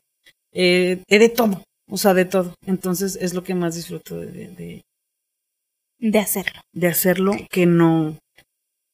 eh, 0.62 1.03
he 1.07 1.20
de 1.20 1.30
todo, 1.30 1.64
o 1.89 1.95
sea, 1.95 2.14
de 2.14 2.26
todo. 2.26 2.53
Entonces 2.66 3.18
es 3.22 3.34
lo 3.34 3.45
que 3.45 3.55
más 3.55 3.76
disfruto 3.76 4.20
de, 4.20 4.84
de, 5.99 6.20
hacerlo. 6.20 6.60
de 6.74 6.88
hacerlo, 6.88 7.32
que 7.49 7.66
no, 7.66 8.18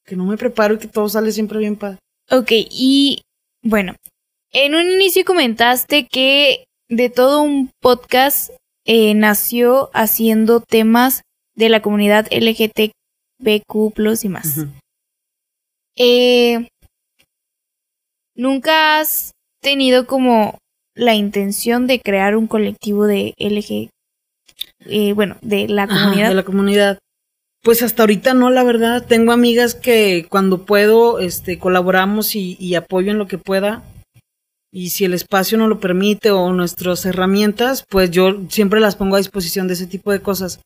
que 0.05 0.15
no 0.15 0.25
me 0.25 0.37
preparo 0.37 0.75
y 0.75 0.77
que 0.77 0.87
todo 0.87 1.09
sale 1.09 1.31
siempre 1.31 1.57
bien 1.57 1.75
padre. 1.75 1.97
Ok, 2.29 2.51
y 2.51 3.23
bueno, 3.63 3.95
en 4.51 4.75
un 4.75 4.91
inicio 4.91 5.25
comentaste 5.25 6.05
que 6.05 6.65
de 6.87 7.09
todo 7.09 7.41
un 7.41 7.71
podcast 7.81 8.51
eh, 8.85 9.15
nació 9.15 9.89
haciendo 9.95 10.61
temas 10.61 11.23
de 11.55 11.69
la 11.69 11.81
comunidad 11.81 12.27
LGTBQ 12.29 12.93
y 14.23 14.29
más. 14.29 14.65
Eh, 15.95 16.67
¿Nunca 18.35 18.99
has 18.99 19.31
tenido 19.61 20.05
como 20.05 20.59
la 20.95 21.13
intención 21.13 21.87
de 21.87 21.99
crear 21.99 22.35
un 22.35 22.47
colectivo 22.47 23.05
de 23.05 23.33
LG, 23.37 23.89
eh, 24.87 25.13
bueno, 25.13 25.37
de 25.41 25.67
la 25.67 25.83
Ajá, 25.83 26.03
comunidad? 26.03 26.29
de 26.29 26.35
la 26.35 26.43
comunidad. 26.43 26.99
Pues 27.61 27.81
hasta 27.81 28.03
ahorita 28.03 28.33
no, 28.33 28.49
la 28.49 28.63
verdad. 28.63 29.05
Tengo 29.05 29.31
amigas 29.31 29.75
que 29.75 30.27
cuando 30.29 30.65
puedo, 30.65 31.19
este, 31.19 31.57
colaboramos 31.59 32.35
y, 32.35 32.55
y 32.59 32.75
apoyo 32.75 33.11
en 33.11 33.17
lo 33.17 33.27
que 33.27 33.37
pueda. 33.37 33.83
Y 34.71 34.89
si 34.89 35.05
el 35.05 35.13
espacio 35.13 35.57
no 35.57 35.67
lo 35.67 35.79
permite 35.79 36.31
o 36.31 36.51
nuestras 36.51 37.05
herramientas, 37.05 37.83
pues 37.89 38.11
yo 38.11 38.41
siempre 38.49 38.79
las 38.79 38.95
pongo 38.95 39.15
a 39.15 39.19
disposición 39.19 39.67
de 39.67 39.73
ese 39.73 39.87
tipo 39.87 40.11
de 40.11 40.21
cosas. 40.21 40.59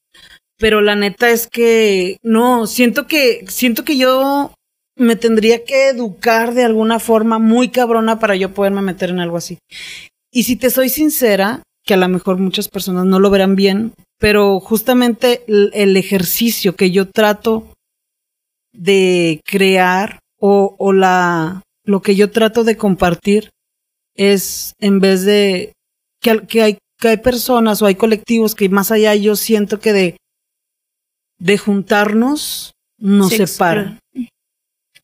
Pero 0.58 0.82
la 0.82 0.96
neta 0.96 1.30
es 1.30 1.48
que 1.48 2.18
no, 2.22 2.68
siento 2.68 3.08
que, 3.08 3.46
siento 3.48 3.86
que 3.86 3.98
yo 3.98 4.52
me 4.98 5.16
tendría 5.16 5.64
que 5.64 5.90
educar 5.90 6.54
de 6.54 6.66
alguna 6.66 7.00
forma 7.00 7.40
muy 7.40 7.70
cabrona 7.70 8.20
para 8.20 8.36
yo 8.36 8.54
poderme 8.54 8.82
meter 8.82 9.10
en 9.12 9.20
algo 9.20 9.38
así. 9.38 9.58
Y 10.32 10.44
si 10.44 10.56
te 10.56 10.70
soy 10.70 10.90
sincera, 10.90 11.64
que 11.86 11.94
a 11.96 11.98
lo 11.98 12.08
mejor 12.08 12.38
muchas 12.38 12.68
personas 12.68 13.06
no 13.06 13.20
lo 13.20 13.30
verán 13.30 13.56
bien, 13.56 13.94
pero 14.20 14.60
justamente 14.60 15.44
el, 15.48 15.72
el 15.74 15.98
ejercicio 15.98 16.76
que 16.76 16.92
yo 16.92 17.10
trato 17.10 17.74
de 18.74 19.42
crear 19.46 20.20
o, 20.40 20.76
o 20.78 20.94
la 20.94 21.62
lo 21.84 22.02
que 22.02 22.16
yo 22.16 22.30
trato 22.30 22.64
de 22.64 22.78
compartir 22.78 23.50
es 24.16 24.74
en 24.80 25.00
vez 25.00 25.24
de 25.26 25.74
que 26.22 26.62
hay 26.62 26.78
que 27.00 27.08
hay 27.08 27.18
personas 27.18 27.82
o 27.82 27.88
hay 27.88 27.96
colectivos 27.96 28.54
que 28.54 28.70
más 28.70 28.92
allá 28.92 29.16
yo 29.16 29.36
siento 29.36 29.80
que 29.80 29.94
de 29.94 30.18
de 31.40 31.58
juntarnos 31.58 32.74
nos 33.00 33.30
Se 33.30 33.48
separan. 33.48 34.00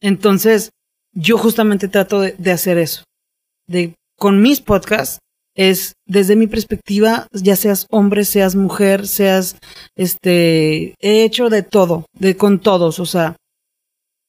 Entonces, 0.02 0.70
yo 1.14 1.38
justamente 1.38 1.88
trato 1.88 2.20
de, 2.20 2.36
de 2.38 2.52
hacer 2.52 2.78
eso. 2.78 3.04
De, 3.68 3.96
con 4.18 4.42
mis 4.42 4.62
podcasts, 4.62 5.20
es 5.56 5.94
desde 6.06 6.36
mi 6.36 6.48
perspectiva, 6.48 7.28
ya 7.32 7.56
seas 7.56 7.88
hombre, 7.90 8.26
seas 8.26 8.56
mujer, 8.56 9.08
seas, 9.08 9.58
este, 9.96 10.96
he 11.00 11.24
hecho 11.24 11.50
de 11.50 11.64
todo, 11.64 12.06
de 12.14 12.36
con 12.36 12.60
todos, 12.60 13.00
o 13.00 13.06
sea, 13.06 13.38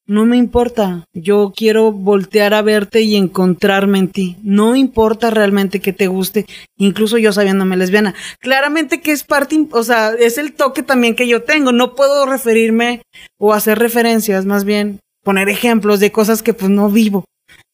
no 0.09 0.25
me 0.25 0.37
importa. 0.37 1.05
Yo 1.13 1.53
quiero 1.55 1.91
voltear 1.91 2.55
a 2.55 2.63
verte 2.63 3.03
y 3.03 3.17
encontrarme 3.17 3.99
en 3.99 4.09
ti. 4.09 4.37
No 4.45 4.77
importa 4.77 5.31
realmente 5.31 5.81
que 5.81 5.93
te 5.93 6.07
guste, 6.07 6.47
incluso 6.77 7.19
yo 7.19 7.33
sabiéndome 7.33 7.77
lesbiana. 7.77 8.15
Claramente 8.39 9.01
que 9.01 9.11
es 9.11 9.25
parte, 9.25 9.67
o 9.73 9.83
sea, 9.83 10.13
es 10.13 10.39
el 10.39 10.53
toque 10.53 10.85
también 10.85 11.17
que 11.17 11.27
yo 11.27 11.43
tengo. 11.43 11.73
No 11.73 11.97
puedo 11.97 12.25
referirme 12.25 13.03
o 13.37 13.53
hacer 13.53 13.81
referencias, 13.81 14.47
más 14.47 14.65
bien 14.65 15.01
poner 15.25 15.49
ejemplos 15.49 15.99
de 15.99 16.13
cosas 16.13 16.41
que 16.41 16.55
pues 16.55 16.71
no 16.71 16.89
vivo. 16.89 17.25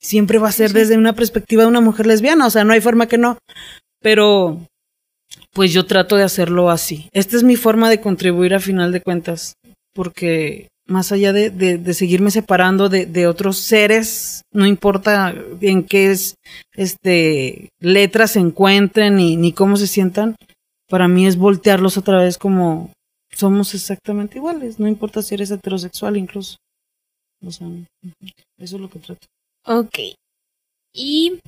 Siempre 0.02 0.38
va 0.38 0.48
a 0.48 0.52
ser 0.52 0.68
Sí. 0.70 0.74
desde 0.74 0.98
una 0.98 1.14
perspectiva 1.14 1.62
de 1.62 1.68
una 1.68 1.80
mujer 1.80 2.06
lesbiana, 2.06 2.46
o 2.46 2.50
sea, 2.50 2.64
no 2.64 2.72
hay 2.72 2.80
forma 2.80 3.06
que 3.06 3.18
no. 3.18 3.38
Pero 4.00 4.66
pues 5.52 5.72
yo 5.72 5.86
trato 5.86 6.16
de 6.16 6.24
hacerlo 6.24 6.70
así. 6.70 7.08
Esta 7.12 7.36
es 7.36 7.42
mi 7.42 7.56
forma 7.56 7.88
de 7.88 8.00
contribuir 8.00 8.54
a 8.54 8.60
final 8.60 8.90
de 8.92 9.00
cuentas, 9.00 9.54
porque 9.94 10.68
más 10.86 11.12
allá 11.12 11.32
de, 11.32 11.50
de, 11.50 11.78
de 11.78 11.94
seguirme 11.94 12.30
separando 12.30 12.88
de, 12.88 13.06
de 13.06 13.26
otros 13.26 13.58
seres, 13.58 14.42
no 14.52 14.66
importa 14.66 15.32
en 15.60 15.84
qué 15.84 16.10
es, 16.10 16.34
este, 16.74 17.68
letras 17.80 18.32
se 18.32 18.40
encuentren 18.40 19.16
ni, 19.16 19.36
ni 19.36 19.52
cómo 19.52 19.76
se 19.76 19.86
sientan, 19.86 20.34
para 20.88 21.06
mí 21.08 21.26
es 21.26 21.36
voltearlos 21.36 21.96
otra 21.96 22.18
vez 22.18 22.36
como 22.36 22.90
somos 23.30 23.74
exactamente 23.74 24.38
iguales, 24.38 24.78
no 24.80 24.88
importa 24.88 25.22
si 25.22 25.34
eres 25.34 25.50
heterosexual 25.50 26.16
incluso. 26.16 26.56
O 27.46 27.50
sea, 27.50 27.68
eso 28.58 28.76
es 28.76 28.80
lo 28.82 28.90
que 28.90 28.98
trato. 28.98 29.26
Ok. 29.64 29.98
Y 30.92 31.40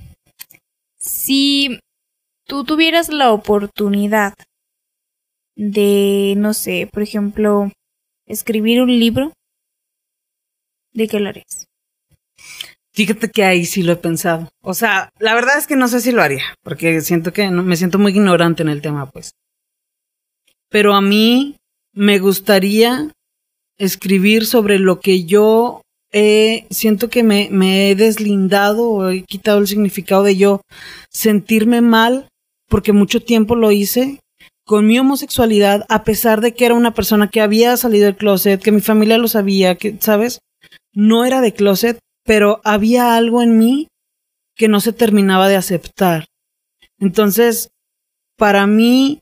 si 0.98 1.78
tú 2.46 2.64
tuvieras 2.64 3.08
la 3.08 3.32
oportunidad 3.32 4.34
de, 5.56 6.34
no 6.36 6.54
sé, 6.54 6.88
por 6.92 7.02
ejemplo, 7.02 7.70
escribir 8.26 8.82
un 8.82 8.98
libro, 8.98 9.32
¿de 10.92 11.08
qué 11.08 11.20
lo 11.20 11.28
harías? 11.28 11.66
Fíjate 12.92 13.28
que 13.30 13.44
ahí 13.44 13.64
sí 13.64 13.82
lo 13.82 13.92
he 13.92 13.96
pensado. 13.96 14.48
O 14.62 14.72
sea, 14.72 15.10
la 15.18 15.34
verdad 15.34 15.58
es 15.58 15.66
que 15.66 15.74
no 15.74 15.88
sé 15.88 16.00
si 16.00 16.12
lo 16.12 16.22
haría, 16.22 16.44
porque 16.62 17.00
siento 17.00 17.32
que 17.32 17.50
no, 17.50 17.64
me 17.64 17.76
siento 17.76 17.98
muy 17.98 18.12
ignorante 18.12 18.62
en 18.62 18.68
el 18.68 18.82
tema, 18.82 19.10
pues. 19.10 19.32
Pero 20.70 20.94
a 20.94 21.00
mí 21.00 21.56
me 21.92 22.18
gustaría 22.18 23.10
escribir 23.78 24.46
sobre 24.46 24.78
lo 24.78 25.00
que 25.00 25.24
yo 25.24 25.82
siento 26.70 27.10
que 27.10 27.22
me, 27.22 27.90
he 27.90 27.94
deslindado 27.94 28.88
o 28.88 29.08
he 29.08 29.22
quitado 29.22 29.58
el 29.58 29.66
significado 29.66 30.22
de 30.22 30.36
yo 30.36 30.60
sentirme 31.10 31.80
mal, 31.80 32.28
porque 32.68 32.92
mucho 32.92 33.20
tiempo 33.20 33.56
lo 33.56 33.70
hice 33.72 34.20
con 34.64 34.86
mi 34.86 34.98
homosexualidad, 34.98 35.84
a 35.88 36.04
pesar 36.04 36.40
de 36.40 36.54
que 36.54 36.64
era 36.64 36.74
una 36.74 36.94
persona 36.94 37.28
que 37.28 37.40
había 37.40 37.76
salido 37.76 38.06
del 38.06 38.16
closet, 38.16 38.62
que 38.62 38.72
mi 38.72 38.80
familia 38.80 39.18
lo 39.18 39.28
sabía, 39.28 39.74
que, 39.74 39.96
¿sabes? 40.00 40.38
No 40.94 41.24
era 41.24 41.40
de 41.40 41.52
closet, 41.52 41.98
pero 42.24 42.60
había 42.64 43.16
algo 43.16 43.42
en 43.42 43.58
mí 43.58 43.88
que 44.56 44.68
no 44.68 44.80
se 44.80 44.92
terminaba 44.92 45.48
de 45.48 45.56
aceptar. 45.56 46.26
Entonces, 46.98 47.68
para 48.38 48.66
mí, 48.66 49.20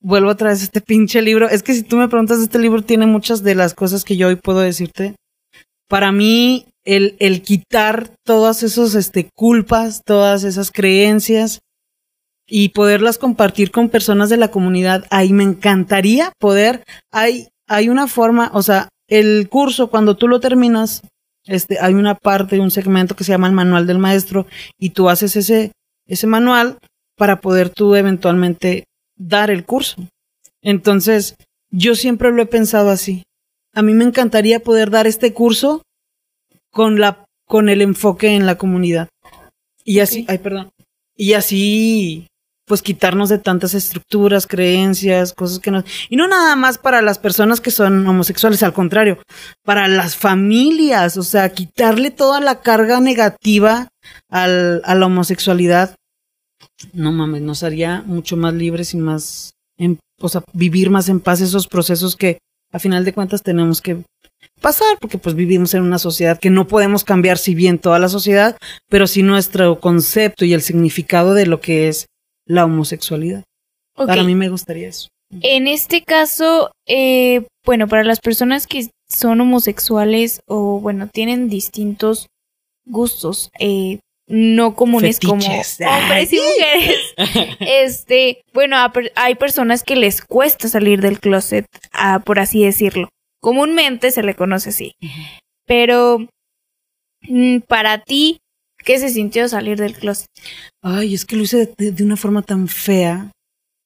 vuelvo 0.00 0.30
a 0.30 0.36
traer 0.36 0.56
este 0.56 0.80
pinche 0.80 1.22
libro. 1.22 1.48
Es 1.48 1.62
que 1.62 1.74
si 1.74 1.82
tú 1.82 1.96
me 1.96 2.08
preguntas, 2.08 2.38
este 2.38 2.58
libro 2.58 2.82
tiene 2.82 3.06
muchas 3.06 3.42
de 3.42 3.54
las 3.54 3.74
cosas 3.74 4.04
que 4.04 4.16
yo 4.16 4.28
hoy 4.28 4.36
puedo 4.36 4.60
decirte. 4.60 5.16
Para 5.88 6.12
mí, 6.12 6.66
el, 6.84 7.16
el 7.18 7.42
quitar 7.42 8.10
todas 8.24 8.62
esas 8.62 8.94
este, 8.94 9.28
culpas, 9.34 10.02
todas 10.04 10.44
esas 10.44 10.70
creencias 10.70 11.60
y 12.46 12.70
poderlas 12.70 13.18
compartir 13.18 13.70
con 13.70 13.90
personas 13.90 14.30
de 14.30 14.38
la 14.38 14.50
comunidad, 14.50 15.04
ahí 15.10 15.32
me 15.32 15.44
encantaría 15.44 16.32
poder. 16.38 16.82
Hay, 17.12 17.48
hay 17.66 17.88
una 17.88 18.06
forma, 18.06 18.50
o 18.54 18.62
sea, 18.62 18.88
el 19.08 19.48
curso, 19.48 19.90
cuando 19.90 20.16
tú 20.16 20.28
lo 20.28 20.40
terminas, 20.40 21.02
este, 21.44 21.78
hay 21.80 21.94
una 21.94 22.14
parte, 22.14 22.60
un 22.60 22.70
segmento 22.70 23.16
que 23.16 23.24
se 23.24 23.32
llama 23.32 23.46
el 23.46 23.54
manual 23.54 23.86
del 23.86 23.98
maestro 23.98 24.46
y 24.78 24.90
tú 24.90 25.08
haces 25.08 25.36
ese, 25.36 25.72
ese 26.06 26.26
manual 26.26 26.78
para 27.16 27.40
poder 27.40 27.70
tú 27.70 27.94
eventualmente 27.94 28.84
dar 29.16 29.50
el 29.50 29.64
curso. 29.64 29.96
Entonces, 30.62 31.36
yo 31.70 31.94
siempre 31.94 32.30
lo 32.32 32.42
he 32.42 32.46
pensado 32.46 32.90
así. 32.90 33.24
A 33.78 33.82
mí 33.82 33.94
me 33.94 34.02
encantaría 34.02 34.58
poder 34.58 34.90
dar 34.90 35.06
este 35.06 35.32
curso 35.32 35.82
con 36.72 36.98
la 36.98 37.24
con 37.46 37.68
el 37.68 37.80
enfoque 37.80 38.34
en 38.34 38.44
la 38.44 38.58
comunidad. 38.58 39.08
Y 39.84 40.00
así, 40.00 40.24
ay, 40.26 40.38
perdón. 40.38 40.70
Y 41.16 41.34
así 41.34 42.26
pues 42.66 42.82
quitarnos 42.82 43.28
de 43.28 43.38
tantas 43.38 43.74
estructuras, 43.74 44.48
creencias, 44.48 45.32
cosas 45.32 45.60
que 45.60 45.70
no... 45.70 45.84
Y 46.10 46.16
no 46.16 46.26
nada 46.26 46.56
más 46.56 46.76
para 46.76 47.00
las 47.02 47.20
personas 47.20 47.60
que 47.60 47.70
son 47.70 48.04
homosexuales, 48.06 48.64
al 48.64 48.74
contrario, 48.74 49.22
para 49.64 49.86
las 49.86 50.16
familias, 50.16 51.16
o 51.16 51.22
sea, 51.22 51.48
quitarle 51.48 52.10
toda 52.10 52.40
la 52.40 52.60
carga 52.60 53.00
negativa 53.00 53.88
al, 54.28 54.82
a 54.84 54.94
la 54.96 55.06
homosexualidad. 55.06 55.94
No 56.92 57.12
mames, 57.12 57.42
nos 57.42 57.62
haría 57.62 58.02
mucho 58.04 58.36
más 58.36 58.52
libres 58.52 58.92
y 58.92 58.98
más, 58.98 59.52
en, 59.78 59.98
o 60.20 60.28
sea, 60.28 60.42
vivir 60.52 60.90
más 60.90 61.08
en 61.08 61.20
paz 61.20 61.40
esos 61.40 61.68
procesos 61.68 62.16
que 62.16 62.38
a 62.72 62.78
final 62.78 63.04
de 63.04 63.12
cuentas 63.12 63.42
tenemos 63.42 63.80
que 63.80 64.02
pasar, 64.60 64.98
porque 65.00 65.18
pues 65.18 65.34
vivimos 65.34 65.74
en 65.74 65.82
una 65.82 65.98
sociedad 65.98 66.38
que 66.38 66.50
no 66.50 66.66
podemos 66.66 67.04
cambiar 67.04 67.38
si 67.38 67.54
bien 67.54 67.78
toda 67.78 67.98
la 67.98 68.08
sociedad, 68.08 68.56
pero 68.88 69.06
sí 69.06 69.22
nuestro 69.22 69.80
concepto 69.80 70.44
y 70.44 70.54
el 70.54 70.62
significado 70.62 71.34
de 71.34 71.46
lo 71.46 71.60
que 71.60 71.88
es 71.88 72.06
la 72.46 72.64
homosexualidad. 72.64 73.44
Para 73.94 74.22
mí 74.22 74.34
me 74.34 74.48
gustaría 74.48 74.88
eso. 74.88 75.08
En 75.42 75.66
este 75.68 76.02
caso, 76.02 76.70
eh, 76.86 77.46
bueno, 77.64 77.86
para 77.88 78.04
las 78.04 78.20
personas 78.20 78.66
que 78.66 78.88
son 79.08 79.40
homosexuales 79.40 80.40
o 80.46 80.80
bueno, 80.80 81.08
tienen 81.08 81.48
distintos 81.48 82.28
gustos, 82.86 83.50
eh, 83.58 84.00
no 84.28 84.74
comunes 84.74 85.18
como 85.20 85.42
hombres 85.42 86.32
y 86.32 86.36
mujeres. 86.36 87.56
este, 87.60 88.42
bueno, 88.52 88.76
hay 89.16 89.34
personas 89.34 89.82
que 89.82 89.96
les 89.96 90.22
cuesta 90.22 90.68
salir 90.68 91.00
del 91.00 91.18
closet, 91.18 91.66
por 92.24 92.38
así 92.38 92.64
decirlo. 92.64 93.08
Comúnmente 93.40 94.10
se 94.10 94.22
le 94.22 94.34
conoce 94.34 94.68
así. 94.68 94.92
Pero 95.66 96.26
mm, 97.22 97.60
para 97.66 98.02
ti, 98.02 98.38
¿qué 98.84 98.98
se 98.98 99.08
sintió 99.08 99.48
salir 99.48 99.78
del 99.78 99.94
closet? 99.94 100.28
Ay, 100.82 101.14
es 101.14 101.24
que 101.24 101.36
lo 101.36 101.42
hice 101.42 101.72
de, 101.78 102.04
una 102.04 102.16
forma 102.16 102.42
tan 102.42 102.68
fea. 102.68 103.30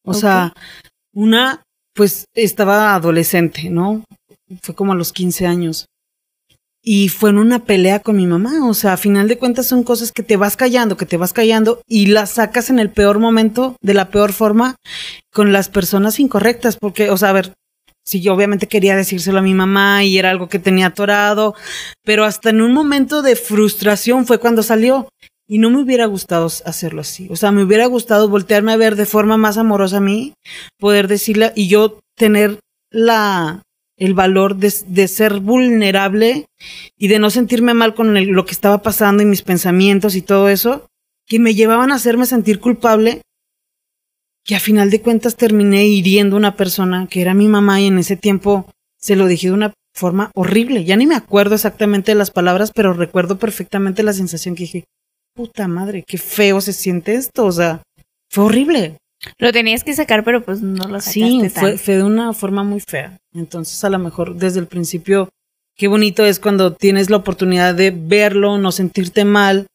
O 0.04 0.14
sea, 0.14 0.52
una, 1.14 1.62
pues 1.94 2.24
estaba 2.34 2.94
adolescente, 2.94 3.70
¿no? 3.70 4.04
Fue 4.62 4.74
como 4.74 4.92
a 4.92 4.96
los 4.96 5.12
15 5.12 5.46
años. 5.46 5.86
Y 6.84 7.08
fue 7.08 7.30
en 7.30 7.38
una 7.38 7.64
pelea 7.64 8.00
con 8.00 8.16
mi 8.16 8.26
mamá. 8.26 8.68
O 8.68 8.74
sea, 8.74 8.94
a 8.94 8.96
final 8.96 9.28
de 9.28 9.38
cuentas 9.38 9.66
son 9.66 9.84
cosas 9.84 10.10
que 10.10 10.24
te 10.24 10.36
vas 10.36 10.56
callando, 10.56 10.96
que 10.96 11.06
te 11.06 11.16
vas 11.16 11.32
callando 11.32 11.80
y 11.86 12.06
las 12.06 12.30
sacas 12.32 12.70
en 12.70 12.80
el 12.80 12.90
peor 12.90 13.20
momento, 13.20 13.76
de 13.80 13.94
la 13.94 14.10
peor 14.10 14.32
forma, 14.32 14.76
con 15.32 15.52
las 15.52 15.68
personas 15.68 16.18
incorrectas. 16.18 16.76
Porque, 16.76 17.10
o 17.10 17.16
sea, 17.16 17.28
a 17.28 17.34
ver, 17.34 17.54
si 18.04 18.20
yo 18.20 18.34
obviamente 18.34 18.66
quería 18.66 18.96
decírselo 18.96 19.38
a 19.38 19.42
mi 19.42 19.54
mamá 19.54 20.02
y 20.04 20.18
era 20.18 20.30
algo 20.30 20.48
que 20.48 20.58
tenía 20.58 20.86
atorado, 20.86 21.54
pero 22.04 22.24
hasta 22.24 22.50
en 22.50 22.60
un 22.60 22.72
momento 22.72 23.22
de 23.22 23.36
frustración 23.36 24.26
fue 24.26 24.38
cuando 24.38 24.62
salió. 24.62 25.08
Y 25.46 25.58
no 25.58 25.70
me 25.70 25.82
hubiera 25.82 26.06
gustado 26.06 26.46
hacerlo 26.46 27.02
así. 27.02 27.28
O 27.30 27.36
sea, 27.36 27.52
me 27.52 27.62
hubiera 27.62 27.84
gustado 27.86 28.28
voltearme 28.28 28.72
a 28.72 28.76
ver 28.76 28.96
de 28.96 29.06
forma 29.06 29.36
más 29.36 29.58
amorosa 29.58 29.98
a 29.98 30.00
mí, 30.00 30.34
poder 30.78 31.08
decirle 31.08 31.52
y 31.54 31.68
yo 31.68 31.98
tener 32.16 32.60
la, 32.90 33.62
el 34.02 34.14
valor 34.14 34.56
de, 34.56 35.06
ser 35.06 35.38
vulnerable 35.38 36.46
y 36.98 37.06
de 37.06 37.20
no 37.20 37.30
sentirme 37.30 37.72
mal 37.72 37.94
con 37.94 38.34
lo 38.34 38.44
que 38.44 38.50
estaba 38.50 38.82
pasando 38.82 39.22
y 39.22 39.26
mis 39.26 39.42
pensamientos 39.42 40.16
y 40.16 40.22
todo 40.22 40.48
eso, 40.48 40.88
que 41.24 41.38
me 41.38 41.54
llevaban 41.54 41.92
a 41.92 41.94
hacerme 41.94 42.26
sentir 42.26 42.58
culpable, 42.58 43.22
que 44.44 44.56
a 44.56 44.60
final 44.60 44.90
de 44.90 45.02
cuentas 45.02 45.36
terminé 45.36 45.86
hiriendo 45.86 46.34
a 46.34 46.40
una 46.40 46.56
persona 46.56 47.06
que 47.08 47.20
era 47.20 47.32
mi 47.32 47.46
mamá 47.46 47.80
y 47.80 47.86
en 47.86 47.98
ese 47.98 48.16
tiempo 48.16 48.68
se 48.98 49.14
lo 49.14 49.28
dije 49.28 49.46
de 49.46 49.54
una 49.54 49.72
forma 49.94 50.32
horrible. 50.34 50.84
Ya 50.84 50.96
ni 50.96 51.06
me 51.06 51.14
acuerdo 51.14 51.54
exactamente 51.54 52.10
de 52.10 52.18
las 52.18 52.32
palabras, 52.32 52.72
pero 52.74 52.94
recuerdo 52.94 53.38
perfectamente 53.38 54.02
la 54.02 54.14
sensación 54.14 54.56
que 54.56 54.64
dije, 54.64 54.84
puta 55.32 55.68
madre, 55.68 56.02
qué 56.04 56.18
feo 56.18 56.60
se 56.60 56.72
siente 56.72 57.14
esto, 57.14 57.44
o 57.44 57.52
sea, 57.52 57.84
fue 58.28 58.46
horrible. 58.46 58.96
Lo 59.38 59.52
tenías 59.52 59.84
que 59.84 59.94
sacar, 59.94 60.24
pero 60.24 60.42
pues 60.42 60.62
no 60.62 60.84
lo 60.84 61.00
sacaste. 61.00 61.12
Sí, 61.12 61.48
fue, 61.48 61.78
fue 61.78 61.96
de 61.96 62.02
una 62.02 62.32
forma 62.32 62.64
muy 62.64 62.80
fea. 62.80 63.18
Entonces, 63.34 63.82
a 63.84 63.90
lo 63.90 63.98
mejor 63.98 64.36
desde 64.36 64.60
el 64.60 64.66
principio, 64.66 65.28
qué 65.76 65.88
bonito 65.88 66.24
es 66.24 66.40
cuando 66.40 66.74
tienes 66.74 67.10
la 67.10 67.18
oportunidad 67.18 67.74
de 67.74 67.90
verlo, 67.90 68.58
no 68.58 68.72
sentirte 68.72 69.24
mal, 69.24 69.66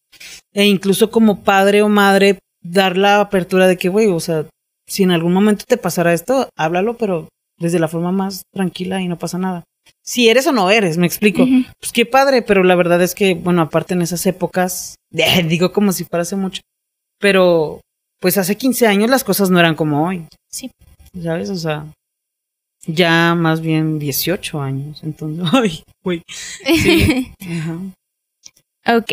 e 0.54 0.66
incluso 0.66 1.12
como 1.12 1.43
padre 1.43 1.82
o 1.82 1.89
madre, 1.89 2.39
dar 2.62 2.98
la 2.98 3.22
apertura 3.22 3.68
de 3.68 3.78
que, 3.78 3.89
güey, 3.89 4.08
o 4.08 4.20
sea, 4.20 4.45
si 4.88 5.04
en 5.04 5.12
algún 5.12 5.34
momento 5.34 5.66
te 5.68 5.78
pasara 5.78 6.14
esto, 6.14 6.50
háblalo, 6.58 6.98
pero 6.98 7.28
desde 7.58 7.80
la 7.80 7.88
forma 7.88 8.12
más 8.12 8.43
tranquila 8.54 9.02
y 9.02 9.08
no 9.08 9.18
pasa 9.18 9.38
nada. 9.38 9.64
Si 10.04 10.30
eres 10.30 10.48
o 10.48 10.52
no 10.52 10.70
eres, 10.70 10.98
me 10.98 11.08
explico. 11.08 11.45
Pues 11.80 11.91
qué 11.91 12.06
padre, 12.06 12.41
pero 12.41 12.64
la 12.64 12.76
verdad 12.76 13.02
es 13.02 13.16
que, 13.16 13.36
bueno, 13.36 13.62
aparte 13.62 13.93
en 13.93 14.02
esas 14.02 14.26
épocas, 14.26 14.95
digo 15.48 15.72
como 15.72 15.91
si 15.91 16.04
fuera 16.04 16.22
hace 16.22 16.36
mucho, 16.36 16.62
pero 17.20 17.82
pues 18.20 18.38
hace 18.38 18.57
15 18.57 18.88
años 18.88 19.09
las 19.09 19.24
cosas 19.24 19.49
no 19.49 19.59
eran 19.59 19.76
como 19.76 20.07
hoy. 20.07 20.28
Sí. 20.49 20.72
¿Sabes? 21.22 21.49
O 21.49 21.55
sea, 21.55 21.86
ya 22.86 23.36
más 23.36 23.61
bien 23.61 23.99
18 23.99 24.61
años. 24.61 25.03
Entonces, 25.03 25.45
ay, 25.53 25.84
güey. 26.03 26.24
Sí. 26.28 27.32
Ok. 28.89 29.11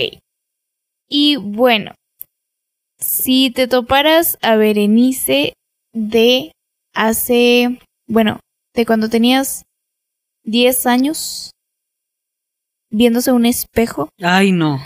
Y 1.09 1.35
bueno, 1.35 1.97
si 3.01 3.51
te 3.51 3.67
toparas 3.67 4.39
a 4.41 4.55
Berenice 4.55 5.55
de 5.93 6.53
hace, 6.95 7.81
bueno, 8.07 8.39
de 8.73 8.87
cuando 8.87 9.09
tenías 9.09 9.65
10 10.45 10.87
años, 10.87 11.51
viéndose 12.89 13.33
un 13.33 13.47
espejo. 13.47 14.09
Ay, 14.23 14.53
no. 14.53 14.81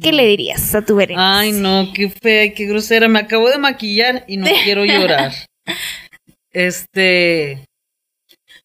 ¿Qué 0.00 0.12
le 0.12 0.26
dirías 0.26 0.74
a 0.74 0.84
tu 0.84 0.96
Berenice? 0.96 1.22
Ay, 1.22 1.52
no, 1.52 1.92
qué 1.94 2.08
fea 2.08 2.46
y 2.46 2.54
qué 2.54 2.66
grosera. 2.66 3.08
Me 3.08 3.18
acabo 3.18 3.48
de 3.48 3.58
maquillar 3.58 4.24
y 4.26 4.36
no 4.36 4.46
quiero 4.64 4.84
llorar. 4.84 5.32
Este. 6.50 7.64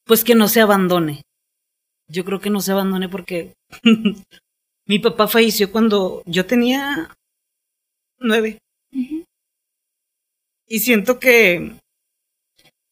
Pues 0.06 0.24
que 0.24 0.36
no 0.36 0.48
se 0.48 0.62
abandone. 0.62 1.24
Yo 2.08 2.24
creo 2.24 2.40
que 2.40 2.50
no 2.50 2.62
se 2.62 2.72
abandone 2.72 3.10
porque 3.10 3.54
mi 4.88 5.00
papá 5.00 5.28
falleció 5.28 5.72
cuando 5.72 6.24
yo 6.26 6.46
tenía 6.46 7.14
nueve. 8.20 8.60
Y 10.68 10.80
siento 10.80 11.20
que. 11.20 11.76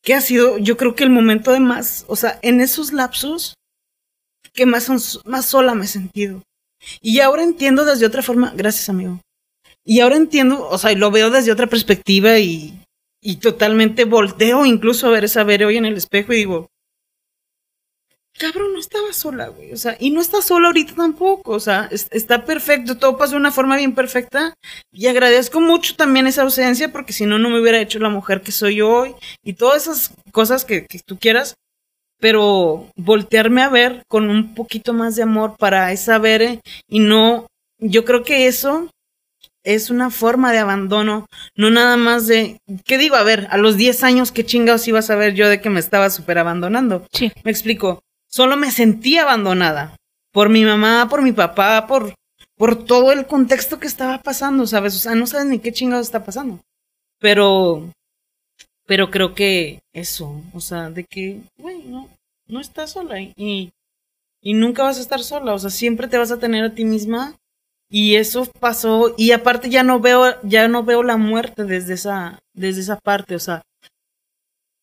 que 0.02 0.14
ha 0.14 0.22
sido, 0.22 0.58
yo 0.58 0.78
creo 0.78 0.96
que 0.96 1.04
el 1.04 1.10
momento 1.10 1.52
de 1.52 1.62
más. 1.62 2.06
O 2.08 2.16
sea, 2.16 2.40
en 2.42 2.62
esos 2.62 2.92
lapsos 2.92 3.56
que 4.54 4.66
más, 4.66 4.90
más 5.26 5.46
sola 5.46 5.74
me 5.74 5.86
he 5.86 5.88
sentido. 5.88 6.42
Y 7.02 7.20
ahora 7.20 7.44
entiendo 7.44 7.86
desde 7.86 8.06
otra 8.06 8.22
forma, 8.22 8.54
gracias 8.56 8.90
amigo. 8.90 9.20
Y 9.84 10.00
ahora 10.00 10.18
entiendo, 10.18 10.68
o 10.68 10.78
sea, 10.78 10.94
lo 10.94 11.12
veo 11.12 11.30
desde 11.30 11.52
otra 11.52 11.68
perspectiva 11.68 12.40
y, 12.40 12.80
y 13.22 13.38
totalmente 13.38 14.06
volteo 14.06 14.66
incluso 14.66 15.08
a 15.08 15.12
ver 15.12 15.26
esa 15.26 15.44
ver 15.44 15.64
hoy 15.64 15.78
en 15.78 15.86
el 15.86 15.98
espejo 15.98 16.34
y 16.34 16.38
digo, 16.38 16.68
cabrón, 18.38 18.74
no 18.74 18.80
estaba 18.80 19.14
sola, 19.14 19.48
güey. 19.48 19.72
O 19.74 19.78
sea, 19.78 19.96
y 20.00 20.12
no 20.12 20.22
está 20.22 20.42
sola 20.42 20.68
ahorita 20.68 20.96
tampoco. 20.96 21.52
O 21.52 21.60
sea, 21.60 21.90
está 21.92 22.46
perfecto, 22.46 22.98
todo 22.98 23.18
pasó 23.18 23.32
de 23.32 23.38
una 23.38 23.52
forma 23.52 23.78
bien 23.78 23.96
perfecta. 23.96 24.54
Y 24.92 25.08
agradezco 25.08 25.62
mucho 25.62 25.96
también 25.96 26.28
esa 26.28 26.44
ausencia, 26.44 26.92
porque 26.92 27.14
si 27.14 27.26
no, 27.26 27.40
no 27.40 27.50
me 27.50 27.60
hubiera 27.60 27.80
hecho 27.80 28.00
la 28.00 28.10
mujer 28.10 28.42
que 28.42 28.52
soy 28.52 28.82
hoy. 28.82 29.16
Y 29.44 29.54
todas 29.54 29.84
esas 29.84 30.12
cosas 30.32 30.66
que, 30.66 30.86
que 30.86 31.00
tú 31.06 31.18
quieras 31.18 31.56
pero 32.20 32.88
voltearme 32.96 33.62
a 33.62 33.70
ver 33.70 34.04
con 34.08 34.30
un 34.30 34.56
poquito 34.56 34.94
más 34.94 35.16
de 35.16 35.24
amor 35.24 35.56
para 35.58 35.92
esa 35.92 36.22
y 36.88 37.00
no, 37.00 37.48
yo 37.80 38.06
creo 38.06 38.24
que 38.24 38.48
eso 38.48 38.90
es 39.64 39.90
una 39.90 40.12
forma 40.12 40.52
de 40.52 40.60
abandono, 40.60 41.26
no 41.56 41.72
nada 41.72 41.98
más 41.98 42.28
de, 42.28 42.60
¿qué 42.86 42.98
digo? 42.98 43.16
A 43.16 43.24
ver, 43.24 43.48
a 43.50 43.58
los 43.58 43.78
10 43.78 44.04
años, 44.04 44.32
¿qué 44.32 44.46
chingados 44.46 44.88
iba 44.88 45.00
a 45.00 45.02
saber 45.02 45.34
yo 45.34 45.50
de 45.50 45.60
que 45.60 45.72
me 45.72 45.80
estaba 45.80 46.10
súper 46.10 46.38
abandonando? 46.38 47.06
Sí. 47.12 47.32
Me 47.44 47.52
explico, 47.52 48.04
solo 48.28 48.58
me 48.58 48.72
sentí 48.72 49.18
abandonada 49.18 49.96
por 50.32 50.50
mi 50.50 50.64
mamá, 50.64 51.08
por 51.10 51.24
mi 51.24 51.32
papá, 51.32 51.88
por, 51.88 52.14
por 52.58 52.86
todo 52.86 53.12
el 53.12 53.26
contexto 53.26 53.80
que 53.80 53.88
estaba 53.88 54.22
pasando, 54.22 54.68
¿sabes? 54.68 54.96
O 54.96 55.00
sea, 55.00 55.16
no 55.16 55.26
sabes 55.26 55.48
ni 55.48 55.60
qué 55.60 55.74
chingados 55.74 56.06
está 56.06 56.24
pasando. 56.24 56.60
Pero 57.20 57.90
pero 58.86 59.12
creo 59.12 59.34
que 59.34 59.82
eso, 59.94 60.42
o 60.54 60.60
sea, 60.60 60.90
de 60.90 61.04
que, 61.04 61.42
güey, 61.58 61.84
no, 61.84 62.10
no 62.48 62.62
estás 62.62 62.92
sola 62.92 63.20
y, 63.22 63.72
y 64.42 64.54
nunca 64.54 64.84
vas 64.84 64.98
a 64.98 65.02
estar 65.02 65.22
sola, 65.22 65.54
o 65.54 65.60
sea, 65.60 65.70
siempre 65.70 66.08
te 66.08 66.18
vas 66.18 66.32
a 66.32 66.40
tener 66.40 66.64
a 66.64 66.76
ti 66.76 66.86
misma 66.86 67.36
y 67.90 68.16
eso 68.16 68.46
pasó 68.60 69.14
y 69.18 69.32
aparte 69.32 69.70
ya 69.70 69.84
no 69.84 70.00
veo 70.00 70.42
ya 70.44 70.68
no 70.68 70.84
veo 70.84 71.04
la 71.04 71.18
muerte 71.18 71.66
desde 71.66 71.94
esa 71.94 72.40
desde 72.54 72.82
esa 72.82 73.00
parte, 73.00 73.36
o 73.36 73.40
sea, 73.40 73.62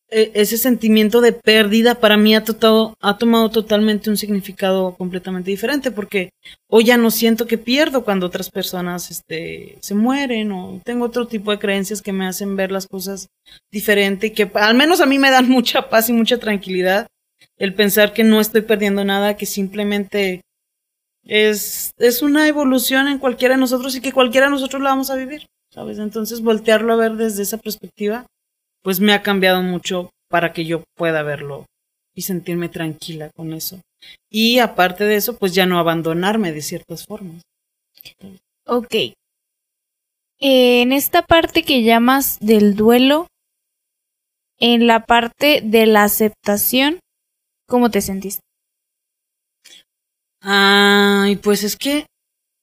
ese 0.09 0.57
sentimiento 0.57 1.21
de 1.21 1.33
pérdida 1.33 1.95
para 1.95 2.17
mí 2.17 2.35
ha, 2.35 2.43
ha 3.01 3.17
tomado 3.17 3.49
totalmente 3.49 4.09
un 4.09 4.17
significado 4.17 4.95
completamente 4.95 5.49
diferente 5.49 5.89
porque 5.89 6.29
hoy 6.69 6.83
ya 6.83 6.97
no 6.97 7.09
siento 7.09 7.47
que 7.47 7.57
pierdo 7.57 8.03
cuando 8.03 8.27
otras 8.27 8.51
personas 8.51 9.09
este, 9.09 9.77
se 9.81 9.95
mueren 9.95 10.51
o 10.51 10.81
tengo 10.83 11.05
otro 11.05 11.25
tipo 11.25 11.49
de 11.49 11.57
creencias 11.57 12.01
que 12.01 12.13
me 12.13 12.27
hacen 12.27 12.55
ver 12.55 12.71
las 12.71 12.85
cosas 12.87 13.27
diferente 13.71 14.27
y 14.27 14.31
que 14.31 14.51
al 14.53 14.75
menos 14.75 15.01
a 15.01 15.07
mí 15.07 15.17
me 15.17 15.31
dan 15.31 15.49
mucha 15.49 15.89
paz 15.89 16.09
y 16.09 16.13
mucha 16.13 16.37
tranquilidad 16.37 17.07
el 17.57 17.73
pensar 17.73 18.13
que 18.13 18.23
no 18.23 18.39
estoy 18.41 18.61
perdiendo 18.61 19.03
nada, 19.05 19.37
que 19.37 19.45
simplemente 19.45 20.41
es, 21.23 21.91
es 21.97 22.21
una 22.21 22.47
evolución 22.47 23.07
en 23.07 23.19
cualquiera 23.19 23.55
de 23.55 23.61
nosotros 23.61 23.95
y 23.95 24.01
que 24.01 24.11
cualquiera 24.11 24.47
de 24.47 24.51
nosotros 24.51 24.81
la 24.81 24.89
vamos 24.89 25.09
a 25.09 25.15
vivir, 25.15 25.45
¿sabes? 25.71 25.99
Entonces 25.99 26.41
voltearlo 26.41 26.93
a 26.93 26.97
ver 26.97 27.13
desde 27.13 27.43
esa 27.43 27.57
perspectiva, 27.57 28.25
pues 28.83 28.99
me 28.99 29.13
ha 29.13 29.23
cambiado 29.23 29.63
mucho 29.63 30.11
para 30.29 30.53
que 30.53 30.65
yo 30.65 30.83
pueda 30.95 31.23
verlo 31.23 31.65
y 32.15 32.21
sentirme 32.21 32.69
tranquila 32.69 33.31
con 33.35 33.53
eso. 33.53 33.81
Y 34.29 34.59
aparte 34.59 35.05
de 35.05 35.15
eso, 35.15 35.37
pues 35.37 35.53
ya 35.53 35.65
no 35.65 35.79
abandonarme 35.79 36.51
de 36.51 36.61
ciertas 36.61 37.05
formas. 37.05 37.41
Ok. 38.65 38.95
En 40.39 40.91
esta 40.91 41.21
parte 41.21 41.63
que 41.63 41.83
llamas 41.83 42.39
del 42.39 42.75
duelo, 42.75 43.27
en 44.59 44.87
la 44.87 45.05
parte 45.05 45.61
de 45.63 45.85
la 45.85 46.03
aceptación, 46.03 46.99
¿cómo 47.67 47.89
te 47.89 48.01
sentiste? 48.01 48.41
Ay, 50.41 51.37
pues 51.37 51.63
es 51.63 51.77
que 51.77 52.05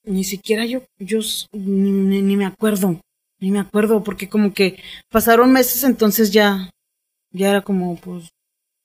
ni 0.04 0.24
siquiera 0.24 0.66
yo, 0.66 0.82
yo 0.98 1.20
ni, 1.52 2.20
ni, 2.20 2.36
me 2.36 2.44
acuerdo, 2.44 3.00
ni 3.41 3.51
me 3.51 3.61
acuerdo, 3.61 4.05
porque 4.05 4.28
como 4.28 4.53
que 4.53 4.82
pasaron 5.11 5.53
meses, 5.53 5.84
entonces 5.84 6.30
ya, 6.30 6.70
ya 7.32 7.51
era 7.51 7.62
como, 7.62 7.97
pues. 7.97 8.28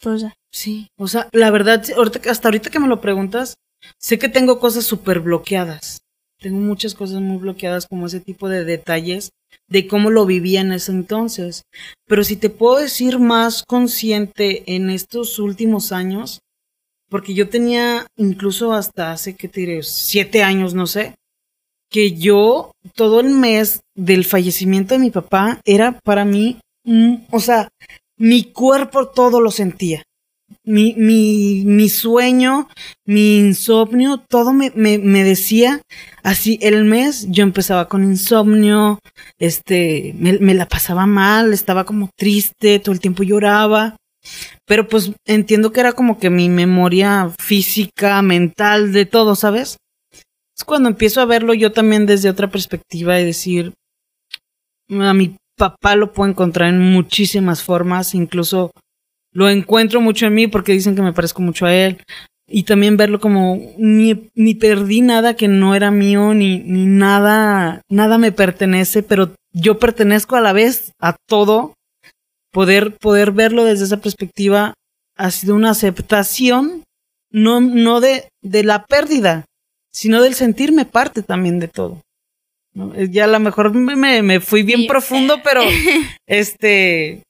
Pues 0.02 0.22
ya. 0.22 0.34
Sí, 0.52 0.88
o 0.98 1.08
sea, 1.08 1.30
la 1.34 1.52
verdad, 1.52 1.84
ahorita, 1.96 2.32
hasta 2.32 2.48
ahorita 2.48 2.70
que 2.70 2.80
me 2.80 2.88
lo 2.88 3.02
preguntas, 3.02 3.56
sé 4.00 4.18
que 4.18 4.30
tengo 4.30 4.60
cosas 4.60 4.86
súper 4.86 5.20
bloqueadas. 5.20 6.00
Tengo 6.40 6.60
muchas 6.60 6.96
cosas 6.96 7.22
muy 7.22 7.38
bloqueadas, 7.38 7.88
como 7.88 8.08
ese 8.08 8.20
tipo 8.20 8.50
de 8.50 8.64
detalles 8.64 9.32
de 9.68 9.88
cómo 9.88 10.12
lo 10.12 10.26
vivía 10.26 10.62
en 10.62 10.72
ese 10.72 10.92
entonces. 10.92 11.64
Pero 12.08 12.24
si 12.24 12.36
te 12.36 12.50
puedo 12.50 12.78
decir 12.78 13.20
más 13.20 13.64
consciente 13.68 14.76
en 14.76 14.90
estos 14.90 15.40
últimos 15.40 15.92
años, 15.92 16.40
porque 17.10 17.34
yo 17.34 17.50
tenía 17.50 18.08
incluso 18.18 18.74
hasta 18.74 19.12
hace, 19.12 19.36
¿qué 19.36 19.48
te 19.48 19.62
diré? 19.62 19.84
Siete 19.84 20.44
años, 20.44 20.74
no 20.74 20.88
sé, 20.88 21.16
que 21.90 22.14
yo 22.14 22.72
todo 22.96 23.20
el 23.20 23.30
mes 23.30 23.82
del 23.96 24.26
fallecimiento 24.26 24.94
de 24.94 25.00
mi 25.00 25.12
papá 25.12 25.60
era 25.66 26.00
para 26.04 26.26
mí, 26.26 26.60
o 27.32 27.40
sea, 27.40 27.70
mi 28.18 28.44
cuerpo 28.44 29.08
todo 29.08 29.42
lo 29.42 29.52
sentía. 29.52 30.04
Mi, 30.64 30.94
mi, 30.96 31.64
mi 31.66 31.90
sueño, 31.90 32.68
mi 33.06 33.38
insomnio, 33.40 34.24
todo 34.30 34.54
me, 34.54 34.72
me, 34.76 35.00
me 35.00 35.24
decía 35.24 35.82
así 36.22 36.60
el 36.62 36.86
mes 36.86 37.28
yo 37.30 37.44
empezaba 37.44 37.88
con 37.88 38.04
insomnio, 38.04 39.00
este, 39.40 40.14
me, 40.18 40.38
me, 40.40 40.54
la 40.54 40.68
pasaba 40.68 41.08
mal, 41.08 41.52
estaba 41.54 41.84
como 41.84 42.10
triste, 42.16 42.80
todo 42.80 42.94
el 42.94 43.00
tiempo 43.00 43.24
lloraba. 43.24 43.96
Pero 44.66 44.88
pues 44.88 45.12
entiendo 45.26 45.72
que 45.72 45.80
era 45.80 45.94
como 45.94 46.20
que 46.20 46.30
mi 46.30 46.50
memoria 46.50 47.32
física, 47.40 48.22
mental, 48.22 48.92
de 48.92 49.06
todo, 49.06 49.36
¿sabes? 49.36 49.78
Es 50.58 50.64
cuando 50.64 50.90
empiezo 50.90 51.22
a 51.22 51.26
verlo 51.26 51.54
yo 51.54 51.72
también 51.72 52.06
desde 52.06 52.30
otra 52.30 52.50
perspectiva 52.50 53.20
y 53.20 53.26
decir, 53.26 53.74
a 54.90 55.14
mi 55.14 55.36
papá 55.58 55.96
lo 55.96 56.14
puedo 56.14 56.30
encontrar 56.30 56.70
en 56.70 56.80
muchísimas 56.80 57.62
formas, 57.62 58.16
incluso 58.16 58.72
lo 59.34 59.50
encuentro 59.50 60.00
mucho 60.00 60.28
en 60.28 60.34
mí 60.34 60.48
porque 60.48 60.72
dicen 60.72 60.96
que 60.96 61.02
me 61.02 61.14
parezco 61.14 61.42
mucho 61.42 61.66
a 61.66 61.74
él. 61.74 62.02
Y 62.48 62.64
también 62.64 62.96
verlo 62.96 63.20
como 63.20 63.60
ni, 63.78 64.30
ni 64.36 64.54
perdí 64.54 65.02
nada 65.02 65.36
que 65.36 65.48
no 65.48 65.74
era 65.74 65.90
mío, 65.90 66.34
ni, 66.36 66.60
ni 66.60 66.86
nada, 66.86 67.82
nada 67.90 68.18
me 68.20 68.32
pertenece, 68.32 69.02
pero 69.02 69.34
yo 69.52 69.80
pertenezco 69.80 70.36
a 70.36 70.42
la 70.42 70.54
vez 70.54 70.92
a 71.02 71.16
todo 71.28 71.74
poder, 72.52 72.96
poder 72.98 73.32
verlo 73.32 73.66
desde 73.66 73.86
esa 73.86 73.98
perspectiva 73.98 74.74
ha 75.18 75.32
sido 75.32 75.56
una 75.56 75.72
aceptación, 75.72 76.84
no, 77.32 77.62
no 77.62 78.00
de, 78.00 78.30
de 78.44 78.64
la 78.64 78.86
pérdida, 78.86 79.46
sino 79.96 80.22
del 80.22 80.36
sentirme 80.36 80.84
parte 80.84 81.24
también 81.24 81.60
de 81.60 81.70
todo. 81.70 82.02
Ya 83.10 83.24
a 83.24 83.28
lo 83.28 83.40
mejor 83.40 83.74
me, 83.74 84.22
me 84.22 84.40
fui 84.42 84.64
bien 84.64 84.88
profundo, 84.88 85.40
pero 85.42 85.62
este, 86.28 87.24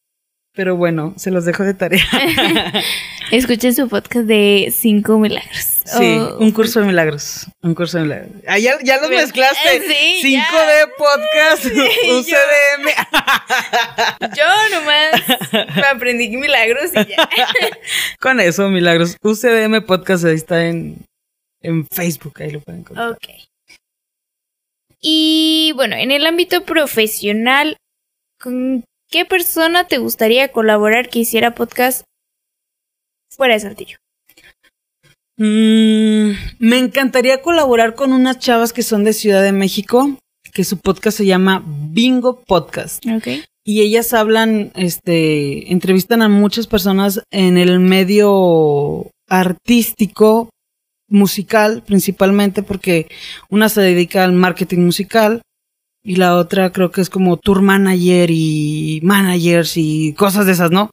pero 0.51 0.76
bueno, 0.76 1.13
se 1.16 1.30
los 1.30 1.45
dejo 1.45 1.63
de 1.63 1.76
tarea. 1.76 2.03
Escuchen 3.32 3.76
su 3.76 3.88
podcast 3.88 4.26
de 4.26 4.74
cinco 4.76 5.20
milagros. 5.20 5.84
Sí, 5.86 6.18
un 6.39 6.51
curso 6.51 6.80
de 6.80 6.88
milagros. 6.88 7.45
Un 7.61 7.76
curso 7.76 7.99
de 7.99 8.05
milagros. 8.05 8.32
Ah, 8.47 8.57
ya, 8.57 8.80
ya 8.84 8.99
los 8.99 9.11
mezclaste. 9.11 9.82
Sí, 9.88 10.36
5D 10.36 10.89
podcast, 10.97 11.66
UCDM. 11.66 12.88
Yo, 14.36 14.45
nomás 14.72 15.76
me 15.76 15.84
aprendí 15.84 16.36
milagros 16.36 16.89
y 16.93 17.09
ya. 17.09 17.30
Con 18.20 18.39
eso, 18.39 18.70
milagros. 18.70 19.18
UCDM 19.22 19.86
podcast 19.86 20.26
ahí 20.26 20.36
está 20.36 20.66
en, 20.66 21.05
en 21.66 21.88
Facebook, 21.88 22.34
ahí 22.41 22.51
lo 22.51 22.61
pueden 22.61 22.82
encontrar. 22.82 23.11
Ok. 23.11 23.30
Y 25.01 25.72
bueno, 25.76 25.95
en 25.95 26.11
el 26.11 26.26
ámbito 26.26 26.63
profesional, 26.63 27.78
¿con 28.39 28.84
qué 29.09 29.26
persona 29.26 29.88
te 29.88 29.97
gustaría 29.97 30.51
colaborar 30.51 31.09
que 31.09 31.20
hiciera 31.20 31.53
podcast 31.55 32.03
fuera 33.30 33.53
de 33.53 33.59
Saltillo? 33.59 33.97
Mm, 35.38 36.32
me 36.59 36.78
encantaría 36.78 37.41
colaborar 37.41 37.95
con 37.95 38.13
unas 38.13 38.39
chavas 38.39 38.72
que 38.72 38.84
son 38.84 39.03
de 39.03 39.13
Ciudad 39.13 39.43
de 39.43 39.51
México, 39.51 40.18
que 40.53 40.63
su 40.63 40.78
podcast 40.78 41.18
se 41.18 41.26
llama 41.26 41.63
Bingo 41.66 42.41
Podcast. 42.41 43.05
Okay. 43.05 43.43
Y 43.63 43.82
ellas 43.82 44.13
hablan, 44.13 44.72
este, 44.76 45.72
entrevistan 45.72 46.22
a 46.22 46.30
muchas 46.30 46.68
personas 46.68 47.22
en 47.32 47.57
el 47.57 47.80
medio 47.80 49.11
artístico, 49.28 50.49
musical, 51.08 51.84
principalmente 51.86 52.64
porque 52.64 53.08
una 53.49 53.70
se 53.70 53.82
dedica 53.82 54.24
al 54.24 54.34
marketing 54.34 54.80
musical 54.80 55.41
y 56.03 56.18
la 56.18 56.36
otra 56.36 56.72
creo 56.72 56.91
que 56.91 57.01
es 57.01 57.10
como 57.10 57.38
tour 57.38 57.62
manager 57.62 58.30
y 58.32 58.99
managers 59.03 59.74
y 59.76 60.14
cosas 60.14 60.45
de 60.45 60.51
esas, 60.51 60.72
¿no? 60.72 60.91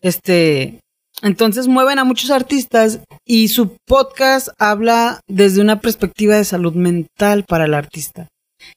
Este, 0.00 0.80
entonces 1.20 1.68
mueven 1.68 1.98
a 1.98 2.04
muchos 2.04 2.30
artistas 2.30 3.00
y 3.24 3.48
su 3.48 3.76
podcast 3.86 4.48
habla 4.58 5.20
desde 5.28 5.60
una 5.60 5.80
perspectiva 5.80 6.36
de 6.36 6.44
salud 6.44 6.74
mental 6.74 7.44
para 7.46 7.64
el 7.64 7.74
artista. 7.74 8.28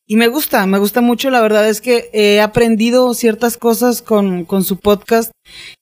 Y 0.08 0.16
me 0.16 0.28
gusta, 0.28 0.66
me 0.66 0.80
gusta 0.80 1.02
mucho. 1.02 1.30
La 1.30 1.42
verdad 1.42 1.68
es 1.70 1.82
que 1.82 2.10
he 2.14 2.42
aprendido 2.42 3.14
ciertas 3.14 3.58
cosas 3.58 4.02
con, 4.02 4.46
con 4.46 4.64
su 4.64 4.78
podcast 4.78 5.32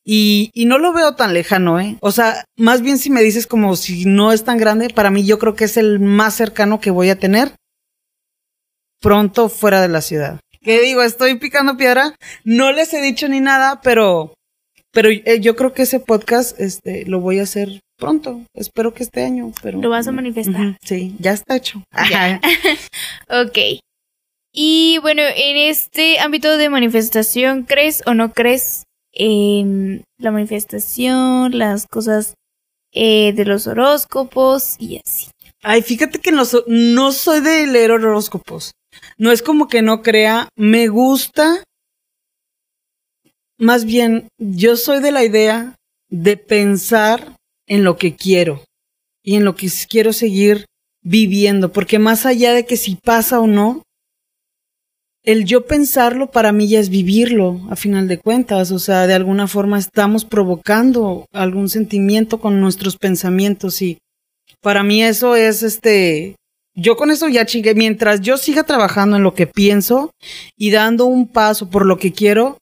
y, 0.04 0.52
y, 0.54 0.66
no 0.66 0.78
lo 0.78 0.94
veo 0.94 1.16
tan 1.16 1.34
lejano, 1.34 1.80
¿eh? 1.80 1.98
O 2.02 2.12
sea, 2.12 2.46
más 2.58 2.82
bien 2.82 2.98
si 2.98 3.10
me 3.10 3.22
dices 3.22 3.48
como 3.48 3.76
si 3.76 4.06
no 4.06 4.32
es 4.32 4.44
tan 4.44 4.58
grande, 4.58 4.90
para 4.90 5.12
mí 5.12 5.26
yo 5.26 5.40
creo 5.40 5.56
que 5.56 5.66
es 5.66 5.78
el 5.78 6.00
más 6.00 6.36
cercano 6.36 6.80
que 6.80 6.92
voy 6.92 7.10
a 7.10 7.20
tener 7.20 7.54
pronto 9.02 9.50
fuera 9.50 9.82
de 9.82 9.90
la 9.90 10.02
ciudad. 10.02 10.40
¿Qué 10.62 10.82
digo? 10.82 11.04
Estoy 11.04 11.38
picando 11.38 11.76
piedra. 11.76 12.16
No 12.46 12.72
les 12.72 12.94
he 12.94 13.02
dicho 13.02 13.28
ni 13.28 13.42
nada, 13.42 13.82
pero 13.82 14.34
pero 14.94 15.10
eh, 15.10 15.40
yo 15.42 15.56
creo 15.56 15.74
que 15.74 15.82
ese 15.82 16.00
podcast 16.00 16.60
este, 16.60 17.06
lo 17.06 17.20
voy 17.20 17.40
a 17.40 17.44
hacer 17.44 17.82
pronto. 17.98 18.44
Espero 18.54 18.94
que 18.94 19.04
este 19.04 19.24
año. 19.26 19.52
Pero, 19.62 19.82
lo 19.82 19.90
vas 19.90 20.08
a 20.08 20.12
manifestar. 20.12 20.78
sí, 20.84 21.16
ya 21.20 21.32
está 21.32 21.56
hecho. 21.56 21.84
ok. 23.30 23.58
Y 24.54 25.00
bueno, 25.02 25.24
en 25.36 25.58
este 25.58 26.20
ámbito 26.20 26.58
de 26.58 26.70
manifestación, 26.70 27.64
¿crees 27.64 28.04
o 28.06 28.14
no 28.14 28.34
crees 28.34 28.83
en 29.14 30.04
la 30.18 30.32
manifestación, 30.32 31.58
las 31.58 31.88
cosas 31.88 32.36
eh, 32.92 33.34
de 33.34 33.46
los 33.46 33.68
horóscopos 33.68 34.76
y 34.80 35.00
así? 35.06 35.30
Ay, 35.62 35.82
fíjate 35.82 36.20
que 36.20 36.32
no 36.32 37.12
soy 37.12 37.42
de 37.42 37.68
leer 37.68 37.92
horóscopos. 37.92 38.74
No 39.18 39.32
es 39.32 39.42
como 39.42 39.68
que 39.68 39.82
no 39.82 40.02
crea, 40.02 40.50
me 40.56 40.88
gusta 40.88 41.64
más 43.64 43.86
bien, 43.86 44.28
yo 44.38 44.76
soy 44.76 45.00
de 45.00 45.12
la 45.12 45.24
idea 45.24 45.76
de 46.10 46.36
pensar 46.38 47.38
en 47.66 47.84
lo 47.84 47.98
que 47.98 48.16
quiero 48.16 48.62
y 49.24 49.36
en 49.36 49.46
lo 49.46 49.56
que 49.56 49.70
quiero 49.90 50.12
seguir 50.12 50.66
viviendo, 51.02 51.72
porque 51.72 51.98
más 51.98 52.26
allá 52.26 52.52
de 52.54 52.66
que 52.66 52.76
si 52.76 52.96
pasa 52.96 53.40
o 53.40 53.48
no, 53.48 53.84
el 55.24 55.46
yo 55.46 55.66
pensarlo 55.66 56.30
para 56.30 56.52
mí 56.52 56.68
ya 56.68 56.80
es 56.80 56.90
vivirlo, 56.90 57.62
a 57.70 57.76
final 57.76 58.08
de 58.08 58.18
cuentas, 58.18 58.72
o 58.72 58.80
sea, 58.80 59.08
de 59.08 59.14
alguna 59.14 59.48
forma 59.48 59.80
estamos 59.80 60.26
provocando 60.26 61.26
algún 61.32 61.70
sentimiento 61.70 62.40
con 62.40 62.60
nuestros 62.60 62.98
pensamientos 62.98 63.82
y 63.82 63.98
para 64.62 64.84
mí 64.84 65.02
eso 65.02 65.36
es 65.36 65.64
este, 65.64 66.36
yo 66.76 66.98
con 66.98 67.10
eso 67.10 67.30
ya 67.30 67.46
chingué, 67.46 67.74
mientras 67.74 68.20
yo 68.20 68.38
siga 68.38 68.64
trabajando 68.64 69.16
en 69.16 69.24
lo 69.24 69.34
que 69.34 69.48
pienso 69.48 70.12
y 70.58 70.72
dando 70.72 71.06
un 71.06 71.28
paso 71.28 71.70
por 71.70 71.86
lo 71.86 71.98
que 71.98 72.12
quiero, 72.12 72.58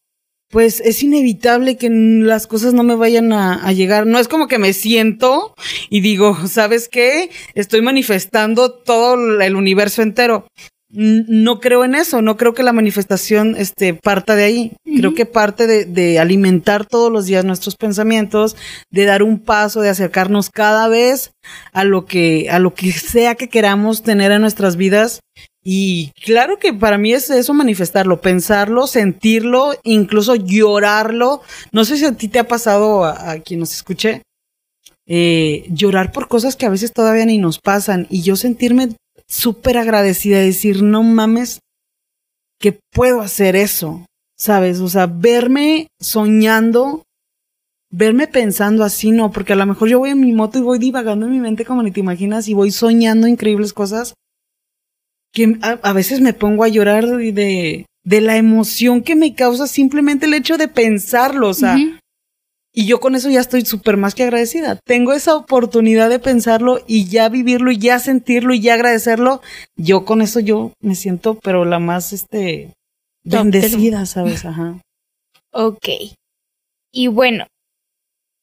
pues 0.50 0.82
es 0.82 1.02
inevitable 1.02 1.78
que 1.78 1.90
las 1.90 2.46
cosas 2.46 2.74
no 2.74 2.84
me 2.84 2.96
vayan 2.96 3.32
a, 3.32 3.66
a, 3.66 3.72
llegar. 3.72 4.06
No 4.06 4.20
es 4.20 4.28
como 4.28 4.50
que 4.50 4.58
me 4.58 4.74
siento 4.74 5.56
y 5.90 6.02
digo, 6.02 6.38
¿sabes 6.48 6.90
qué? 6.90 7.30
Estoy 7.56 7.82
manifestando 7.82 8.70
todo 8.70 9.42
el 9.42 9.56
universo 9.56 10.02
entero 10.02 10.46
no 10.94 11.60
creo 11.60 11.86
en 11.86 11.96
eso, 11.96 12.22
no 12.22 12.36
creo 12.36 12.54
que 12.54 12.64
la 12.64 12.74
manifestación 12.74 13.56
este, 13.58 13.94
parta 13.94 14.36
de 14.36 14.44
ahí. 14.44 14.74
Creo 14.84 15.14
que 15.14 15.26
parte 15.26 15.66
de, 15.66 15.86
de, 15.86 16.20
alimentar 16.20 16.86
todos 16.86 17.12
los 17.12 17.26
días 17.26 17.46
nuestros 17.46 17.76
pensamientos, 17.76 18.58
de 18.90 19.06
dar 19.06 19.24
un 19.24 19.40
paso, 19.40 19.82
de 19.82 19.90
acercarnos 19.90 20.50
cada 20.50 20.88
vez 20.90 21.32
a 21.72 21.84
lo 21.84 22.06
que, 22.06 22.50
a 22.50 22.60
lo 22.60 22.74
que 22.74 22.92
sea 22.92 23.36
que 23.36 23.50
queramos 23.50 24.04
tener 24.04 24.32
en 24.32 24.42
nuestras 24.42 24.76
vidas. 24.76 25.22
Y 25.64 26.12
claro 26.26 26.58
que 26.58 26.74
para 26.74 26.98
mí 26.98 27.14
es 27.14 27.30
eso 27.30 27.54
manifestarlo, 27.54 28.20
pensarlo, 28.20 28.88
sentirlo, 28.88 29.74
incluso 29.84 30.36
llorarlo. 30.36 31.42
No 31.72 31.86
sé 31.86 31.98
si 31.98 32.06
a 32.06 32.14
ti 32.14 32.28
te 32.28 32.40
ha 32.40 32.48
pasado 32.48 33.06
a, 33.06 33.38
quien 33.40 33.60
nos 33.60 33.74
escuche, 33.74 34.24
eh, 35.06 35.66
llorar 35.70 36.12
por 36.12 36.28
cosas 36.28 36.56
que 36.56 36.66
a 36.66 36.70
veces 36.70 36.94
todavía 36.94 37.26
ni 37.26 37.38
nos 37.38 37.60
pasan 37.60 38.08
y 38.10 38.24
yo 38.24 38.36
sentirme 38.36 38.90
súper 39.32 39.78
agradecida 39.78 40.40
de 40.40 40.46
decir, 40.46 40.84
no 40.84 41.04
mames, 41.04 41.62
que 42.60 42.78
puedo 42.92 43.22
hacer 43.22 43.56
eso, 43.56 44.06
¿sabes? 44.38 44.82
O 44.82 44.90
sea, 44.90 45.08
verme 45.08 45.88
soñando, 46.00 47.04
verme 47.90 48.28
pensando 48.28 48.84
así, 48.84 49.12
no, 49.12 49.32
porque 49.32 49.54
a 49.54 49.56
lo 49.56 49.66
mejor 49.66 49.88
yo 49.88 50.00
voy 50.00 50.10
en 50.10 50.20
mi 50.20 50.34
moto 50.34 50.60
y 50.60 50.62
voy 50.62 50.80
divagando 50.80 51.26
en 51.26 51.32
mi 51.32 51.40
mente 51.40 51.66
como 51.66 51.82
ni 51.82 51.92
te 51.92 52.02
imaginas 52.02 52.50
y 52.50 52.54
voy 52.54 52.72
soñando 52.72 53.26
increíbles 53.26 53.74
cosas 53.74 54.14
que 55.34 55.58
a, 55.62 55.94
veces 55.94 56.20
me 56.20 56.34
pongo 56.34 56.66
a 56.66 56.68
llorar 56.68 57.08
de, 57.08 57.86
de, 58.04 58.22
la 58.22 58.36
emoción 58.36 59.02
que 59.02 59.16
me 59.16 59.34
causa 59.34 59.66
simplemente 59.66 60.26
el 60.26 60.34
hecho 60.34 60.58
de 60.58 60.68
pensarlo, 60.68 61.48
o 61.48 61.54
sea, 61.54 61.78
y 62.74 62.86
yo 62.86 63.00
con 63.02 63.16
eso 63.16 63.30
ya 63.30 63.42
estoy 63.42 63.66
súper 63.66 63.98
más 63.98 64.16
que 64.16 64.24
agradecida. 64.24 64.80
Tengo 64.86 65.12
esa 65.12 65.36
oportunidad 65.36 66.10
de 66.10 66.20
pensarlo 66.20 66.80
y 66.88 67.06
ya 67.10 67.28
vivirlo 67.28 67.72
y 67.72 67.78
ya 67.78 68.00
sentirlo 68.00 68.54
y 68.54 68.62
ya 68.62 68.76
agradecerlo. 68.76 69.42
Yo 69.76 70.06
con 70.06 70.22
eso 70.22 70.40
yo 70.40 70.72
me 70.80 70.96
siento, 70.96 71.38
pero 71.40 71.66
la 71.66 71.80
más, 71.80 72.14
este, 72.14 72.74
bendecida, 73.24 74.06
¿sabes? 74.06 74.46
Ajá. 74.46 74.80
Ok. 75.54 75.86
Y 76.94 77.08
bueno, 77.08 77.46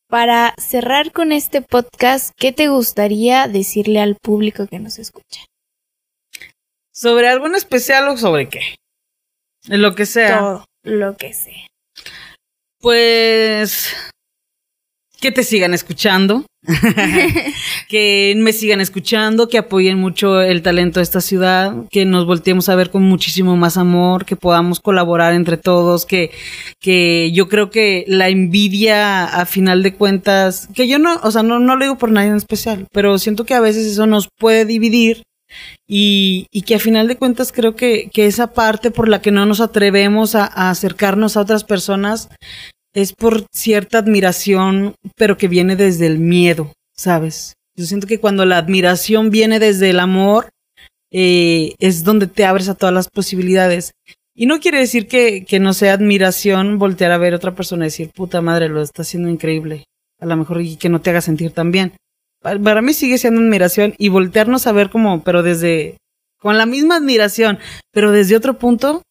para 0.09 0.55
cerrar 0.59 1.11
con 1.11 1.33
este 1.33 1.63
podcast, 1.63 2.35
¿qué 2.37 2.53
te 2.53 2.69
gustaría 2.69 3.49
decirle 3.49 4.01
al 4.01 4.17
público 4.17 4.67
que 4.67 4.79
nos 4.79 4.99
escucha? 4.99 5.47
¿Sobre 6.93 7.29
algo 7.29 7.47
en 7.47 7.55
especial 7.55 8.09
o 8.09 8.19
sobre 8.19 8.51
qué? 8.51 8.61
Lo 9.69 9.95
que 9.95 10.05
sea. 10.05 10.39
Todo, 10.39 10.65
lo 10.83 11.17
que 11.17 11.33
sea. 11.33 11.67
Pues 12.79 13.95
que 15.21 15.33
te 15.33 15.43
sigan 15.43 15.75
escuchando, 15.75 16.45
que 17.89 18.35
me 18.37 18.53
sigan 18.53 18.81
escuchando, 18.81 19.49
que 19.49 19.59
apoyen 19.59 19.99
mucho 19.99 20.41
el 20.41 20.63
talento 20.63 21.01
de 21.01 21.05
esta 21.05 21.21
ciudad, 21.21 21.75
que 21.91 22.05
nos 22.05 22.25
volteemos 22.25 22.69
a 22.69 22.77
ver 22.77 22.91
con 22.91 23.03
muchísimo 23.03 23.57
más 23.57 23.77
amor, 23.77 24.25
que 24.25 24.37
podamos 24.37 24.79
colaborar 24.81 25.35
entre 25.35 25.57
todos, 25.57 26.07
que, 26.07 26.31
que 26.81 27.33
yo 27.33 27.49
creo 27.49 27.71
que 27.71 28.05
la 28.07 28.29
envidia 28.29 29.25
a 29.25 29.45
final 29.47 29.83
de 29.83 29.95
cuentas, 29.95 30.69
que 30.75 30.87
yo 30.87 30.99
no, 30.99 31.17
o 31.23 31.31
sea, 31.31 31.43
no, 31.43 31.59
no 31.59 31.77
lo 31.77 31.85
digo 31.85 31.99
por 31.99 32.13
nadie 32.13 32.29
en 32.29 32.37
especial, 32.37 32.87
pero 32.93 33.19
siento 33.19 33.45
que 33.45 33.55
a 33.55 33.61
veces 33.61 33.87
eso 33.87 34.07
nos 34.07 34.29
puede 34.39 34.65
dividir 34.65 35.23
y, 35.87 36.47
que 36.67 36.75
a 36.75 36.79
final 36.79 37.09
de 37.09 37.17
cuentas 37.17 37.53
creo 37.53 37.75
que, 37.75 38.11
que, 38.13 38.27
esa 38.27 38.53
parte 38.53 38.91
por 38.91 39.09
la 39.09 39.23
que 39.23 39.31
no 39.31 39.47
nos 39.47 39.61
atrevemos 39.61 40.35
a, 40.35 40.45
acercarnos 40.45 41.37
a 41.37 41.41
otras 41.41 41.65
personas 41.65 42.29
es 42.95 43.13
por 43.13 43.47
cierta 43.53 43.99
admiración, 43.99 44.95
pero 45.17 45.37
que 45.37 45.49
viene 45.49 45.77
desde 45.77 46.07
el 46.07 46.19
miedo, 46.19 46.73
¿sabes? 46.95 47.55
Yo 47.77 47.85
siento 47.85 48.07
que 48.07 48.21
cuando 48.21 48.45
la 48.45 48.59
admiración 48.59 49.31
viene 49.31 49.61
desde 49.61 49.91
el 49.91 50.01
amor, 50.01 50.51
eh, 51.11 51.75
es 51.79 52.05
donde 52.05 52.27
te 52.27 52.45
abres 52.45 52.69
a 52.69 52.75
todas 52.75 52.95
las 52.95 53.09
posibilidades. 53.09 53.93
Y 54.35 54.47
no 54.47 54.61
quiere 54.61 54.79
decir 54.79 55.09
que, 55.09 55.47
no 55.61 55.73
sea 55.73 55.95
admiración 55.95 56.79
voltear 56.79 57.13
a 57.13 57.19
ver 57.19 57.33
a 57.33 57.37
otra 57.37 57.55
persona 57.55 57.85
y 57.85 57.89
decir, 57.89 58.11
puta 58.15 58.41
madre, 58.41 58.69
lo 58.69 58.83
está 58.83 59.03
haciendo 59.03 59.29
increíble. 59.29 59.85
A 60.21 60.27
lo 60.27 60.37
mejor 60.37 60.61
y 60.61 60.77
que 60.77 60.89
no 60.89 61.01
te 61.01 61.11
haga 61.11 61.21
sentir 61.21 61.53
tan 61.53 61.71
bien. 61.71 61.93
Para 62.41 62.83
mí 62.83 62.93
sigue 62.93 63.19
siendo 63.19 63.41
admiración 63.41 63.95
y 63.99 64.11
voltearnos 64.11 64.67
a 64.67 64.73
ver 64.73 64.91
como, 64.91 65.25
pero 65.25 65.43
desde, 65.43 65.97
con 66.39 66.57
la 66.57 66.67
misma 66.67 66.97
admiración, 66.97 67.59
pero 67.93 68.13
desde 68.13 68.37
otro 68.37 68.59
punto, 68.59 69.03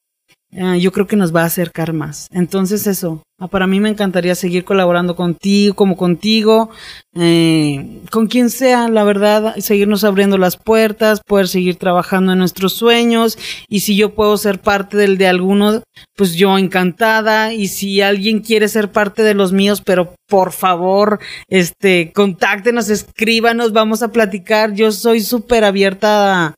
eh, 0.51 0.79
yo 0.79 0.93
creo 0.93 1.07
que 1.07 1.17
nos 1.17 1.35
va 1.35 1.41
a 1.41 1.47
acercar 1.47 1.91
más. 1.91 2.27
Entonces 2.31 2.87
eso, 2.87 3.21
ah, 3.37 3.49
para 3.49 3.67
mí 3.67 3.81
me 3.81 3.89
encantaría 3.89 4.33
seguir 4.33 4.63
colaborando 4.63 5.15
contigo, 5.15 5.75
como 5.75 5.97
contigo, 5.97 6.69
eh, 7.15 8.01
con 8.11 8.27
quien 8.27 8.49
sea, 8.49 8.87
la 8.87 9.03
verdad, 9.03 9.57
seguirnos 9.57 10.05
abriendo 10.05 10.37
las 10.37 10.55
puertas, 10.55 11.19
poder 11.25 11.49
seguir 11.49 11.75
trabajando 11.75 12.31
en 12.31 12.39
nuestros 12.39 12.73
sueños 12.73 13.37
y 13.67 13.81
si 13.81 13.97
yo 13.97 14.15
puedo 14.15 14.37
ser 14.37 14.59
parte 14.59 14.95
del 14.95 15.17
de 15.17 15.27
alguno, 15.27 15.83
pues 16.15 16.35
yo 16.35 16.57
encantada 16.57 17.53
y 17.53 17.67
si 17.67 18.01
alguien 18.01 18.39
quiere 18.39 18.69
ser 18.69 18.89
parte 18.91 19.23
de 19.23 19.33
los 19.33 19.51
míos, 19.51 19.81
pero 19.85 20.13
por 20.29 20.53
favor, 20.53 21.19
este, 21.49 22.13
contáctenos, 22.13 22.89
escríbanos, 22.89 23.73
vamos 23.73 24.01
a 24.01 24.11
platicar. 24.11 24.73
Yo 24.73 24.91
soy 24.91 25.21
súper 25.21 25.63
abierta 25.63 26.47
a 26.47 26.55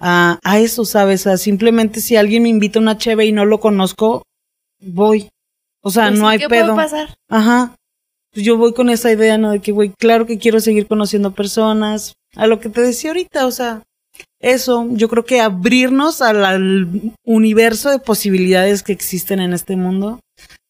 a, 0.00 0.38
a 0.42 0.58
eso, 0.58 0.84
¿sabes? 0.84 1.26
A 1.26 1.36
simplemente 1.36 2.00
si 2.00 2.16
alguien 2.16 2.42
me 2.42 2.48
invita 2.48 2.78
a 2.78 2.82
una 2.82 2.98
cheve 2.98 3.26
y 3.26 3.32
no 3.32 3.44
lo 3.44 3.60
conozco, 3.60 4.24
voy. 4.80 5.28
O 5.82 5.90
sea, 5.90 6.08
pues 6.08 6.18
no 6.18 6.28
hay 6.28 6.38
¿qué 6.38 6.48
pedo. 6.48 6.74
Puede 6.74 6.88
pasar? 6.88 7.14
Ajá. 7.28 7.76
Pues 8.32 8.44
yo 8.44 8.56
voy 8.56 8.72
con 8.72 8.90
esa 8.90 9.12
idea, 9.12 9.38
¿no? 9.38 9.50
De 9.50 9.60
que, 9.60 9.72
güey, 9.72 9.90
claro 9.98 10.26
que 10.26 10.38
quiero 10.38 10.60
seguir 10.60 10.86
conociendo 10.86 11.32
personas. 11.32 12.14
A 12.36 12.46
lo 12.46 12.60
que 12.60 12.68
te 12.68 12.80
decía 12.80 13.10
ahorita, 13.10 13.46
o 13.46 13.50
sea, 13.50 13.82
eso, 14.40 14.86
yo 14.90 15.08
creo 15.08 15.24
que 15.24 15.40
abrirnos 15.40 16.22
al, 16.22 16.44
al 16.44 17.12
universo 17.24 17.90
de 17.90 17.98
posibilidades 17.98 18.82
que 18.82 18.92
existen 18.92 19.40
en 19.40 19.52
este 19.52 19.76
mundo, 19.76 20.20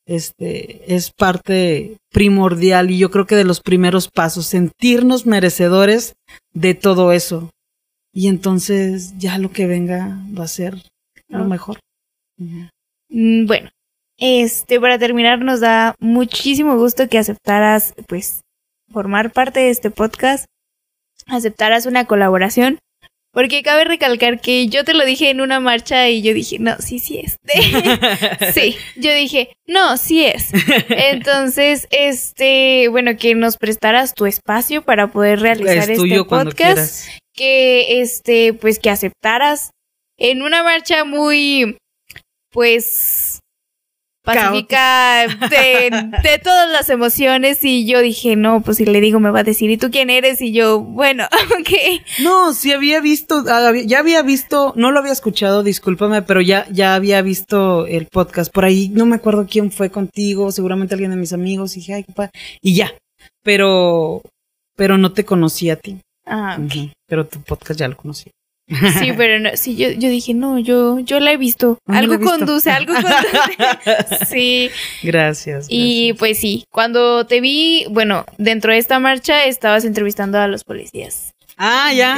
este, 0.07 0.95
es 0.95 1.13
parte 1.13 1.97
primordial 2.11 2.91
y 2.91 2.99
yo 2.99 3.11
creo 3.11 3.27
que 3.27 3.37
de 3.37 3.45
los 3.45 3.61
primeros 3.61 4.09
pasos, 4.09 4.47
sentirnos 4.47 5.27
merecedores 5.27 6.15
de 6.53 6.75
todo 6.75 7.13
eso 7.13 7.51
y 8.13 8.29
entonces 8.29 9.17
ya 9.19 9.39
lo 9.39 9.53
que 9.53 9.67
venga 9.67 10.19
va 10.37 10.45
a 10.45 10.49
ser 10.49 10.77
lo 11.29 11.45
mejor. 11.45 11.79
Mm, 13.09 13.47
bueno, 13.47 13.71
este, 14.19 14.81
para 14.81 14.99
terminar, 14.99 15.41
nos 15.41 15.61
da 15.61 15.95
muchísimo 16.01 16.77
gusto 16.77 17.09
que 17.09 17.19
aceptaras, 17.19 17.95
pues, 18.09 18.43
formar 18.91 19.33
parte 19.33 19.61
de 19.61 19.71
este 19.71 19.91
podcast, 19.91 20.47
aceptaras 21.27 21.87
una 21.87 22.07
colaboración, 22.07 22.79
porque 23.33 23.63
cabe 23.63 23.85
recalcar 23.85 24.41
que 24.41 24.67
yo 24.67 24.85
te 24.85 24.93
lo 24.93 25.05
dije 25.05 25.31
en 25.31 25.41
una 25.41 25.61
marcha 25.61 26.09
y 26.09 26.21
yo 26.21 26.35
dije, 26.35 26.59
no, 26.59 26.77
sí, 26.79 26.99
sí 26.99 27.21
es. 27.21 27.37
sí, 28.55 28.77
yo 28.97 29.15
dije, 29.15 29.53
no, 29.69 29.97
sí 29.97 30.25
es. 30.25 30.51
Entonces, 30.89 31.87
este, 31.93 32.89
bueno, 32.89 33.17
que 33.17 33.37
nos 33.37 33.57
prestaras 33.57 34.15
tu 34.15 34.27
espacio 34.27 34.83
para 34.83 35.13
poder 35.13 35.41
realizar 35.41 35.89
este 35.89 36.25
podcast 36.25 37.09
que 37.41 38.03
este 38.03 38.53
pues 38.53 38.79
que 38.79 38.91
aceptaras 38.91 39.71
en 40.19 40.43
una 40.43 40.63
marcha 40.63 41.07
muy 41.07 41.79
pues 42.53 43.39
pacífica 44.23 45.27
de, 45.49 46.39
todas 46.45 46.71
las 46.71 46.91
emociones 46.91 47.65
y 47.65 47.87
yo 47.87 48.03
dije, 48.03 48.37
no, 48.37 48.61
pues 48.61 48.77
si 48.77 48.85
le 48.85 49.01
digo 49.01 49.21
me 49.21 49.31
va 49.31 49.41
a 49.41 49.45
decir, 49.45 49.71
¿y 49.71 49.79
tú 49.79 49.91
quién 49.91 50.11
eres? 50.11 50.43
Y 50.43 50.53
yo, 50.53 50.81
bueno, 50.81 51.25
ok. 51.59 52.03
No, 52.23 52.53
sí 52.53 52.73
había 52.73 53.01
visto, 53.01 53.43
ya 53.87 53.99
había 53.99 54.21
visto, 54.21 54.75
no 54.77 54.91
lo 54.91 55.01
había 55.01 55.13
escuchado, 55.13 55.63
discúlpame, 55.63 56.21
pero 56.21 56.43
ya, 56.43 56.67
ya 56.71 56.95
había 56.95 57.23
visto 57.23 57.87
el 57.87 58.07
podcast 58.07 58.53
por 58.53 58.67
ahí, 58.67 58.91
no 58.91 59.07
me 59.07 59.17
acuerdo 59.17 59.47
quién 59.51 59.73
fue 59.73 59.89
contigo, 59.89 60.53
seguramente 60.53 60.95
alguien 60.95 61.13
de 61.13 61.17
mis 61.17 61.33
amigos, 61.33 61.75
y 61.75 61.81
dije, 61.81 61.95
ay, 61.95 62.05
qué 62.05 62.29
y 62.61 62.75
ya, 62.75 62.93
pero, 63.43 64.21
pero 64.77 64.99
no 64.99 65.15
te 65.15 65.25
conocí 65.25 65.71
a 65.71 65.77
ti. 65.77 65.99
Ah, 66.31 66.59
Pero 67.09 67.27
tu 67.27 67.41
podcast 67.43 67.81
ya 67.81 67.89
lo 67.89 67.97
conocí. 67.97 68.31
Sí, 68.69 69.13
pero 69.17 69.41
no, 69.41 69.51
sí, 69.55 69.77
yo, 69.77 69.91
yo 69.91 70.09
dije, 70.09 70.33
no, 70.33 70.59
yo, 70.61 71.01
yo 71.01 71.19
la 71.19 71.33
he 71.33 71.37
visto. 71.37 71.79
Algo 71.87 72.21
conduce, 72.21 72.71
algo 72.71 72.95
conduce. 73.03 74.25
sí. 74.27 74.71
Gracias, 75.03 75.67
Y 75.69 76.13
pues 76.15 76.39
sí, 76.39 76.65
cuando 76.71 77.27
te 77.27 77.41
vi, 77.41 77.87
bueno, 77.91 78.25
dentro 78.39 78.73
de 78.73 78.79
esta 78.79 79.01
marcha 79.01 79.45
estabas 79.45 79.85
entrevistando 79.85 80.39
a 80.39 80.47
los 80.47 80.63
policías. 80.63 81.33
Ah, 81.57 81.93
ya. 81.93 82.17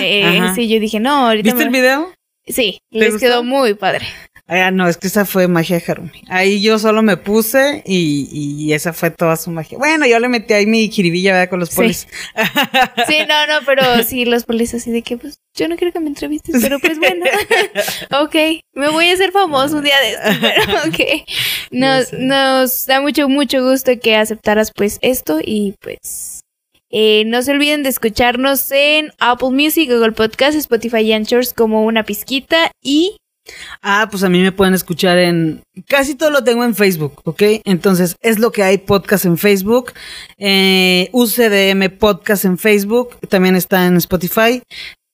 sí, 0.54 0.68
yo 0.68 0.78
dije, 0.78 1.00
no, 1.00 1.28
ahorita. 1.28 1.50
¿Viste 1.50 1.62
el 1.64 1.70
video? 1.70 2.12
Sí, 2.46 2.78
les 2.90 3.18
quedó 3.18 3.42
muy 3.42 3.74
padre. 3.74 4.06
Ah, 4.48 4.70
no, 4.70 4.88
es 4.88 4.96
que 4.96 5.06
esa 5.06 5.24
fue 5.24 5.46
magia 5.46 5.78
de 5.78 5.84
Harumi. 5.86 6.22
Ahí 6.28 6.60
yo 6.60 6.78
solo 6.78 7.02
me 7.02 7.16
puse 7.16 7.82
y, 7.86 8.28
y 8.30 8.72
esa 8.72 8.92
fue 8.92 9.10
toda 9.10 9.36
su 9.36 9.50
magia. 9.50 9.78
Bueno, 9.78 10.04
yo 10.04 10.18
le 10.18 10.28
metí 10.28 10.52
ahí 10.52 10.66
mi 10.66 10.90
jiribilla, 10.90 11.32
¿verdad? 11.32 11.48
Con 11.48 11.60
los 11.60 11.70
polis. 11.70 12.08
Sí, 13.06 13.18
no, 13.28 13.46
no, 13.46 13.64
pero 13.64 14.02
sí, 14.04 14.24
los 14.24 14.44
polis 14.44 14.74
así 14.74 14.90
de 14.90 15.02
que, 15.02 15.16
pues, 15.16 15.38
yo 15.54 15.68
no 15.68 15.76
quiero 15.76 15.92
que 15.92 16.00
me 16.00 16.08
entrevistes, 16.08 16.60
pero 16.60 16.78
pues 16.80 16.98
bueno. 16.98 17.24
ok, 18.20 18.34
me 18.74 18.88
voy 18.90 19.08
a 19.08 19.14
hacer 19.14 19.32
famoso 19.32 19.76
un 19.76 19.84
día 19.84 19.96
de 20.00 20.10
esto, 20.10 20.40
pero 20.40 20.78
ok. 20.88 21.28
Nos, 21.70 22.12
nos 22.12 22.86
da 22.86 23.00
mucho, 23.00 23.28
mucho 23.28 23.62
gusto 23.62 23.92
que 24.00 24.16
aceptaras 24.16 24.72
pues 24.74 24.98
esto 25.02 25.38
y 25.42 25.74
pues... 25.80 26.40
Eh, 26.94 27.24
no 27.24 27.40
se 27.40 27.52
olviden 27.52 27.82
de 27.82 27.88
escucharnos 27.88 28.70
en 28.70 29.12
Apple 29.18 29.48
Music, 29.48 29.88
Google 29.90 30.12
Podcast, 30.12 30.58
Spotify 30.58 30.98
y 30.98 31.14
Anchors 31.14 31.54
como 31.54 31.86
una 31.86 32.02
pizquita 32.02 32.70
y 32.82 33.16
Ah, 33.80 34.08
pues 34.10 34.22
a 34.22 34.28
mí 34.28 34.40
me 34.40 34.52
pueden 34.52 34.74
escuchar 34.74 35.18
en... 35.18 35.62
Casi 35.88 36.14
todo 36.14 36.30
lo 36.30 36.44
tengo 36.44 36.64
en 36.64 36.74
Facebook, 36.74 37.20
¿ok? 37.24 37.42
Entonces, 37.64 38.16
es 38.20 38.38
lo 38.38 38.52
que 38.52 38.62
hay 38.62 38.78
podcast 38.78 39.24
en 39.24 39.38
Facebook. 39.38 39.92
Eh, 40.38 41.08
UCDM 41.12 41.96
Podcast 41.98 42.44
en 42.44 42.58
Facebook. 42.58 43.18
También 43.28 43.56
está 43.56 43.86
en 43.86 43.96
Spotify. 43.96 44.62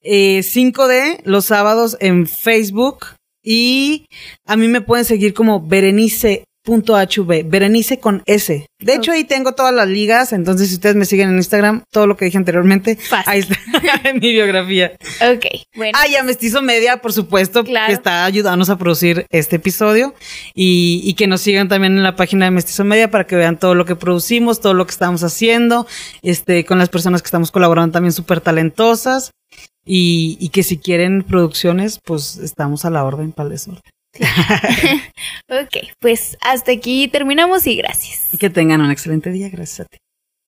Eh, 0.03 0.41
5D 0.41 1.21
los 1.25 1.47
sábados 1.47 1.97
en 2.01 2.27
Facebook. 2.27 3.07
Y 3.43 4.07
a 4.45 4.57
mí 4.57 4.69
me 4.69 4.81
pueden 4.83 5.05
seguir 5.05 5.33
como 5.33 5.67
Berenice 5.67 6.45
.hv, 6.69 7.45
Berenice 7.49 7.99
con 7.99 8.23
S. 8.27 8.67
De 8.81 8.95
hecho, 8.95 9.11
ahí 9.13 9.25
tengo 9.25 9.53
todas 9.53 9.75
las 9.75 9.89
ligas, 9.89 10.33
entonces 10.33 10.69
si 10.69 10.75
ustedes 10.75 10.95
me 10.95 11.05
siguen 11.05 11.31
en 11.31 11.37
Instagram, 11.37 11.83
todo 11.91 12.07
lo 12.07 12.17
que 12.17 12.27
dije 12.27 12.39
anteriormente, 12.39 12.97
Fácil. 12.97 13.25
ahí 13.27 13.41
está 13.41 13.57
en 14.09 14.21
mi 14.21 14.33
biografía. 14.33 14.93
Ok, 15.33 15.47
bueno. 15.75 15.99
Ah, 16.01 16.07
y 16.07 16.15
a 16.17 16.23
Mestizo 16.23 16.63
Media, 16.63 16.99
por 16.99 17.13
supuesto, 17.13 17.65
Claro. 17.65 17.87
que 17.89 17.95
está 17.95 18.25
ayudándonos 18.25 18.71
a 18.71 18.79
producir 18.79 19.27
este 19.31 19.57
episodio 19.57 20.15
y, 20.55 21.01
y 21.05 21.15
que 21.15 21.27
nos 21.27 21.41
sigan 21.41 21.69
también 21.69 21.97
en 21.97 22.03
la 22.03 22.15
página 22.17 22.45
de 22.45 22.51
Mestizo 22.53 22.85
Media 22.85 23.11
para 23.11 23.27
que 23.27 23.35
vean 23.37 23.59
todo 23.59 23.75
lo 23.75 23.85
que 23.85 23.97
producimos, 23.97 24.61
todo 24.61 24.75
lo 24.75 24.87
que 24.87 24.93
estamos 24.93 25.25
haciendo, 25.25 25.87
este, 26.23 26.65
con 26.65 26.79
las 26.79 26.89
personas 26.91 27.23
que 27.23 27.27
estamos 27.27 27.51
colaborando 27.51 27.93
también 27.95 28.13
súper 28.13 28.41
talentosas 28.41 29.33
y, 29.85 30.37
y 30.39 30.51
que 30.51 30.63
si 30.63 30.79
quieren 30.79 31.23
producciones, 31.23 31.99
pues 32.05 32.37
estamos 32.37 32.85
a 32.85 32.91
la 32.91 33.05
orden 33.05 33.33
para 33.33 33.47
el 33.47 33.53
desorden. 33.55 33.81
ok, 35.49 35.95
pues 36.01 36.37
hasta 36.41 36.73
aquí 36.73 37.09
terminamos 37.09 37.67
y 37.67 37.77
gracias. 37.77 38.29
Que 38.39 38.51
tengan 38.51 38.81
un 38.81 38.91
excelente 38.91 39.31
día, 39.31 39.49
gracias 39.49 39.81
a 39.81 39.85
ti. 39.85 39.99